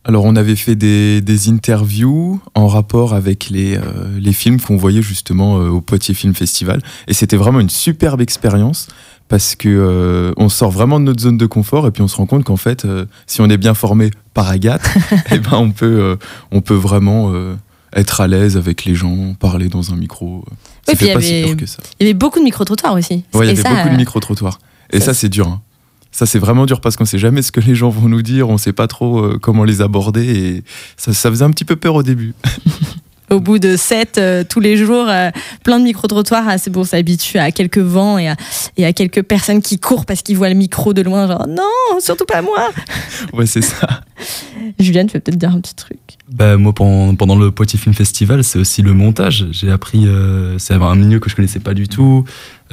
Alors 0.06 0.26
on 0.26 0.36
avait 0.36 0.56
fait 0.56 0.76
des, 0.76 1.22
des, 1.22 1.49
interviews 1.49 2.41
en 2.56 2.68
rapport 2.68 3.14
avec 3.14 3.49
les, 3.49 3.78
euh, 3.78 3.82
les 4.20 4.34
films 4.34 4.60
qu'on 4.60 4.76
voyait 4.76 5.01
justement 5.01 5.60
euh, 5.60 5.70
au 5.70 5.82
Poitiers 5.82 6.14
Film 6.14 6.36
Festival 6.36 6.82
et 7.08 7.14
c'était 7.14 7.38
vraiment 7.38 7.60
une 7.60 7.70
superbe 7.70 8.22
expérience 8.22 8.88
parce 9.30 9.56
que 9.56 9.70
euh, 9.70 10.34
on 10.36 10.49
sort 10.49 10.72
vraiment 10.72 10.99
de 10.99 11.06
notre 11.06 11.22
zone 11.22 11.38
de 11.38 11.45
confort 11.45 11.88
et 11.88 11.91
puis 11.91 12.04
on 12.04 12.08
se 12.08 12.18
rend 12.18 12.26
compte 12.26 12.43
qu'en 12.43 12.58
fait 12.58 12.86
si 13.28 13.41
on 13.41 13.49
est 13.49 13.58
bien 13.58 13.74
formé 13.74 14.12
par 14.34 14.49
Agathe, 14.49 14.86
et 14.95 15.18
eh 15.36 15.39
ben 15.39 15.58
on 15.58 15.72
peut 15.72 16.18
on 16.51 16.62
peut 16.62 16.74
vraiment 16.74 17.34
être 17.95 18.22
à 18.22 18.28
l'aise 18.28 18.58
avec 18.58 18.86
les 18.86 18.95
gens, 18.95 19.36
parler 19.39 19.70
dans 19.70 19.93
un 19.93 19.95
micro. 19.95 20.43
Ça 20.88 20.95
fait 20.95 21.14
pas 21.14 21.22
si 21.22 21.43
peur 21.43 21.58
que 21.58 21.66
ça. 21.66 21.78
Il 21.99 22.08
y 22.08 22.10
avait 22.10 22.18
beaucoup 22.18 22.39
de 22.39 22.43
micro-trottoirs 22.43 22.93
aussi. 22.93 23.24
Oui, 23.34 23.47
il 23.47 23.56
y 23.56 23.60
avait 23.60 23.76
beaucoup 23.76 23.89
de 23.89 23.97
micro-trottoirs. 23.97 24.60
Et 24.91 24.99
ça, 24.99 25.14
c'est 25.14 25.30
dur. 25.30 25.47
Hein. 25.47 25.62
Ça, 26.14 26.28
c'est 26.28 26.38
vraiment 26.38 26.68
dur 26.68 26.80
parce 26.80 26.95
qu'on 26.95 27.05
sait 27.05 27.18
jamais 27.18 27.41
ce 27.41 27.51
que 27.51 27.59
les 27.59 27.74
gens 27.74 27.89
vont 27.89 28.07
nous 28.07 28.22
dire, 28.22 28.47
on 28.47 28.59
sait 28.59 28.72
pas 28.72 28.88
trop 28.88 29.18
euh, 29.18 29.39
comment 29.41 29.64
les 29.64 29.82
aborder 29.82 30.24
et 30.24 30.64
ça, 30.95 31.11
ça 31.11 31.30
faisait 31.32 31.43
un 31.43 31.49
petit 31.49 31.66
peu 31.66 31.76
peur 31.76 31.95
au 31.95 32.03
début. 32.03 32.36
au 33.30 33.39
bout 33.39 33.59
de 33.59 33.76
sept 33.76 34.17
euh, 34.17 34.43
tous 34.47 34.59
les 34.59 34.78
jours, 34.78 35.05
euh, 35.07 35.30
plein 35.63 35.80
de 35.80 35.84
micro-trottoirs. 35.84 36.45
Ah, 36.47 36.57
c'est 36.57 36.69
bon, 36.69 36.82
on 36.82 36.86
s'habitue 36.86 37.38
à 37.38 37.51
quelques 37.51 37.80
vents 37.80 38.17
et 38.17 38.30
à, 38.30 38.36
et 38.78 38.86
à, 38.86 38.93
quelques 38.93 39.24
personnes 39.24 39.61
qui 39.61 39.80
courent 39.80 40.05
parce 40.05 40.21
qu'ils 40.21 40.38
voient 40.38 40.49
le 40.49 40.55
micro 40.55 40.93
de 40.93 41.01
loin, 41.01 41.28
genre 41.28 41.47
non, 41.47 41.99
surtout 41.99 42.26
pas 42.26 42.41
moi. 42.41 42.69
ouais, 43.34 43.45
c'est 43.45 43.61
ça. 43.61 44.01
Julien, 44.80 45.05
tu 45.05 45.13
veux 45.13 45.19
peut-être 45.19 45.38
dire 45.38 45.51
un 45.51 45.59
petit 45.59 45.76
truc? 45.76 45.99
Bah, 46.32 46.57
Moi, 46.57 46.74
pendant, 46.74 47.15
pendant, 47.15 47.36
le 47.36 47.51
Poitiers 47.51 47.80
Film 47.80 47.93
Festival, 47.93 48.43
c'est 48.43 48.59
aussi 48.59 48.82
le 48.82 48.93
montage. 48.93 49.47
J'ai 49.51 49.71
appris, 49.71 50.07
c'est 50.57 50.74
un 50.74 50.95
milieu 50.95 51.19
que 51.19 51.30
je 51.30 51.36
connaissais 51.36 51.59
pas 51.59 51.74
du 51.74 51.88
tout. 51.88 52.24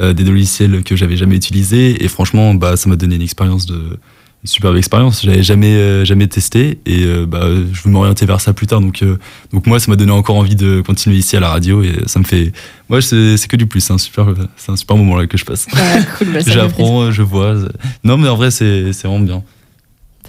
Euh, 0.01 0.15
des 0.15 0.25
logiciels 0.25 0.83
que 0.83 0.97
j'avais 0.97 1.17
jamais 1.17 1.37
utilisés. 1.37 2.03
Et 2.03 2.09
franchement, 2.09 2.55
bah, 2.55 2.77
ça 2.77 2.89
m'a 2.89 2.97
donné 2.97 3.17
une 3.17 3.23
expérience 3.23 3.67
de 3.67 3.99
une 4.43 4.49
superbe 4.49 4.77
expérience. 4.77 5.23
J'avais 5.23 5.43
jamais 5.43 5.75
euh, 5.75 6.05
jamais 6.05 6.27
testé 6.27 6.81
et 6.87 7.05
euh, 7.05 7.27
bah, 7.27 7.43
je 7.73 7.83
veux 7.83 7.91
m'orienter 7.91 8.27
vers 8.27 8.41
ça 8.41 8.53
plus 8.53 8.67
tard. 8.67 8.81
Donc 8.81 9.05
donc 9.53 9.67
moi, 9.67 9.79
ça 9.79 9.91
m'a 9.91 9.97
donné 9.97 10.13
encore 10.13 10.37
envie 10.37 10.57
de 10.57 10.81
continuer 10.81 11.17
ici 11.17 11.37
à 11.37 11.41
la 11.41 11.51
radio 11.51 11.83
et 11.83 11.93
ça 12.07 12.19
me 12.19 12.25
fait. 12.25 12.53
Moi, 12.89 13.01
c'est 13.03 13.47
que 13.49 13.57
du 13.57 13.67
plus. 13.67 13.81
C'est 13.81 13.93
un 13.93 13.99
super 13.99 14.29
c'est 14.57 14.73
un 14.73 14.77
super 14.77 14.97
moment 14.97 15.17
là 15.17 15.27
que 15.27 15.37
je 15.37 15.45
passe. 15.45 15.67
Ah, 15.75 15.99
cool, 16.19 16.29
bah, 16.33 16.41
J'apprends, 16.47 17.11
je 17.11 17.23
vois. 17.23 17.55
Non, 18.05 18.17
mais 18.17 18.29
en 18.29 18.37
vrai, 18.37 18.51
c'est 18.51 18.91
vraiment 19.03 19.21
bien. 19.21 19.43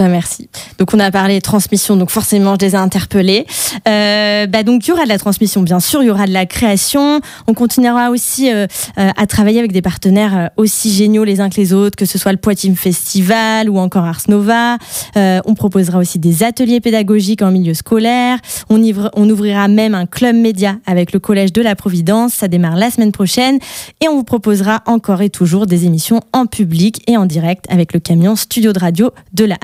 Bah, 0.02 0.08
merci. 0.08 0.50
Donc 0.80 0.96
on 0.96 1.00
a 1.00 1.12
parlé 1.12 1.42
transmission, 1.42 1.96
donc 1.96 2.10
forcément 2.10 2.56
je 2.60 2.66
les 2.66 2.72
ai 2.74 2.76
interpellés. 2.76 3.46
Euh, 3.88 4.48
bah, 4.48 4.64
donc 4.64 4.88
il 4.88 4.90
y 4.90 4.94
aura 4.94 5.04
de 5.04 5.10
la 5.10 5.20
transmission, 5.20 5.62
bien 5.62 5.80
sûr, 5.80 6.02
il 6.02 6.08
y 6.08 6.10
aura 6.10 6.26
de 6.26 6.34
la 6.34 6.48
création. 6.48 7.22
On 7.46 7.54
continuera 7.54 8.10
aussi 8.10 8.52
euh, 8.52 8.66
euh, 8.98 9.10
à 9.16 9.28
travailler 9.28 9.60
avec 9.60 9.74
des 9.74 9.84
partenaires 9.84 10.50
aussi 10.58 10.92
géniaux 10.92 11.24
les 11.24 11.40
uns 11.40 11.52
que 11.52 11.58
les 11.58 11.72
autres, 11.72 11.96
que 11.96 12.08
ce 12.08 12.18
soit 12.18 12.32
le 12.32 12.40
Poitiers 12.40 12.74
Festival 12.74 13.70
ou 13.70 13.78
encore 13.78 14.06
Ars 14.06 14.24
Nova. 14.28 14.80
on 15.16 15.54
proposera 15.54 16.00
aussi 16.00 16.18
des 16.18 16.42
ateliers 16.42 16.82
pédagogiques 16.82 17.44
en 17.44 17.52
milieu 17.52 17.76
scolaire. 17.76 18.40
On, 18.72 19.30
ouvrira 19.30 19.68
même 19.68 19.94
un 19.94 20.08
club 20.08 20.36
média 20.36 20.78
avec 20.88 21.14
le 21.14 21.20
Collège 21.20 21.54
de 21.54 21.62
la 21.62 21.76
Providence. 21.76 22.34
Ça 22.34 22.48
démarre 22.48 22.76
la 22.76 22.90
semaine 22.90 23.12
prochaine. 23.12 23.60
Et 24.04 24.08
on 24.08 24.16
vous 24.16 24.24
proposera 24.24 24.82
encore 24.88 25.22
et 25.22 25.30
toujours 25.30 25.68
des 25.68 25.86
émissions 25.86 26.22
en 26.34 26.48
public 26.48 27.04
et 27.06 27.18
en 27.18 27.28
direct 27.28 27.66
avec 27.70 27.94
le 27.94 28.00
camion 28.00 28.36
Studio 28.36 28.74
de 28.74 28.80
Radio 28.80 29.12
de 29.34 29.46
la 29.46 29.58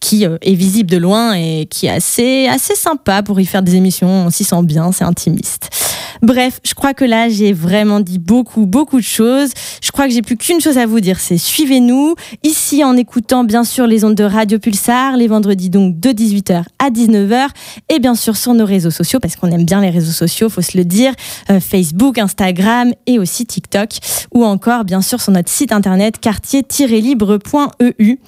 Qui 0.00 0.26
euh, 0.26 0.36
est 0.42 0.54
visible 0.54 0.90
de 0.90 0.96
loin 0.96 1.34
et 1.34 1.66
qui 1.70 1.86
est 1.86 1.90
assez, 1.90 2.46
assez 2.46 2.74
sympa 2.74 3.22
pour 3.22 3.40
y 3.40 3.46
faire 3.46 3.62
des 3.62 3.74
émissions. 3.74 4.08
On 4.08 4.30
s'y 4.30 4.44
sent 4.44 4.62
bien, 4.62 4.92
c'est 4.92 5.04
intimiste. 5.04 5.70
Bref, 6.22 6.60
je 6.64 6.74
crois 6.74 6.94
que 6.94 7.04
là, 7.04 7.28
j'ai 7.28 7.52
vraiment 7.52 8.00
dit 8.00 8.18
beaucoup, 8.18 8.66
beaucoup 8.66 8.98
de 8.98 9.04
choses. 9.04 9.50
Je 9.82 9.90
crois 9.90 10.06
que 10.06 10.12
j'ai 10.12 10.22
plus 10.22 10.36
qu'une 10.36 10.60
chose 10.60 10.78
à 10.78 10.86
vous 10.86 11.00
dire, 11.00 11.20
c'est 11.20 11.38
suivez-nous 11.38 12.14
ici 12.42 12.84
en 12.84 12.96
écoutant 12.96 13.44
bien 13.44 13.64
sûr 13.64 13.86
les 13.86 14.04
ondes 14.04 14.14
de 14.14 14.24
Radio 14.24 14.58
Pulsar, 14.58 15.16
les 15.16 15.26
vendredis 15.26 15.70
donc 15.70 15.98
de 15.98 16.10
18h 16.10 16.64
à 16.78 16.90
19h 16.90 17.48
et 17.88 17.98
bien 17.98 18.14
sûr 18.14 18.36
sur 18.36 18.54
nos 18.54 18.64
réseaux 18.64 18.90
sociaux 18.90 19.20
parce 19.20 19.36
qu'on 19.36 19.50
aime 19.50 19.64
bien 19.64 19.80
les 19.80 19.90
réseaux 19.90 20.12
sociaux, 20.12 20.48
faut 20.48 20.62
se 20.62 20.76
le 20.76 20.84
dire, 20.84 21.12
euh, 21.50 21.60
Facebook, 21.60 22.18
Instagram 22.18 22.92
et 23.06 23.18
aussi 23.18 23.46
TikTok 23.46 23.90
ou 24.32 24.44
encore 24.44 24.84
bien 24.84 25.02
sûr 25.02 25.20
sur 25.20 25.32
notre 25.32 25.50
site 25.50 25.72
internet 25.72 26.18
quartier-libre.eu. 26.20 28.18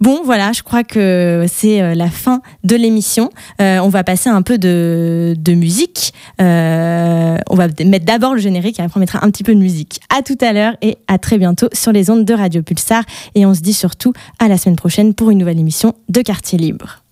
Bon, 0.00 0.20
voilà, 0.24 0.52
je 0.52 0.62
crois 0.62 0.84
que 0.84 1.46
c'est 1.52 1.82
euh, 1.82 1.94
la 1.94 2.08
fin 2.08 2.40
de 2.64 2.76
l'émission. 2.76 3.30
Euh, 3.60 3.78
on 3.80 3.88
va 3.88 4.04
passer 4.04 4.30
un 4.30 4.42
peu 4.42 4.58
de, 4.58 5.34
de 5.38 5.52
musique. 5.52 6.12
Euh, 7.30 7.38
on 7.48 7.54
va 7.54 7.68
mettre 7.84 8.04
d'abord 8.04 8.34
le 8.34 8.40
générique 8.40 8.78
et 8.78 8.82
après 8.82 8.98
on 8.98 9.00
mettra 9.00 9.24
un 9.24 9.30
petit 9.30 9.44
peu 9.44 9.54
de 9.54 9.60
musique. 9.60 10.00
À 10.14 10.22
tout 10.22 10.38
à 10.40 10.52
l'heure 10.52 10.76
et 10.82 10.98
à 11.08 11.18
très 11.18 11.38
bientôt 11.38 11.68
sur 11.72 11.92
les 11.92 12.10
ondes 12.10 12.24
de 12.24 12.34
Radio 12.34 12.62
Pulsar. 12.62 13.04
Et 13.34 13.46
on 13.46 13.54
se 13.54 13.60
dit 13.60 13.74
surtout 13.74 14.12
à 14.38 14.48
la 14.48 14.58
semaine 14.58 14.76
prochaine 14.76 15.14
pour 15.14 15.30
une 15.30 15.38
nouvelle 15.38 15.58
émission 15.58 15.94
de 16.08 16.22
Quartier 16.22 16.58
Libre. 16.58 17.02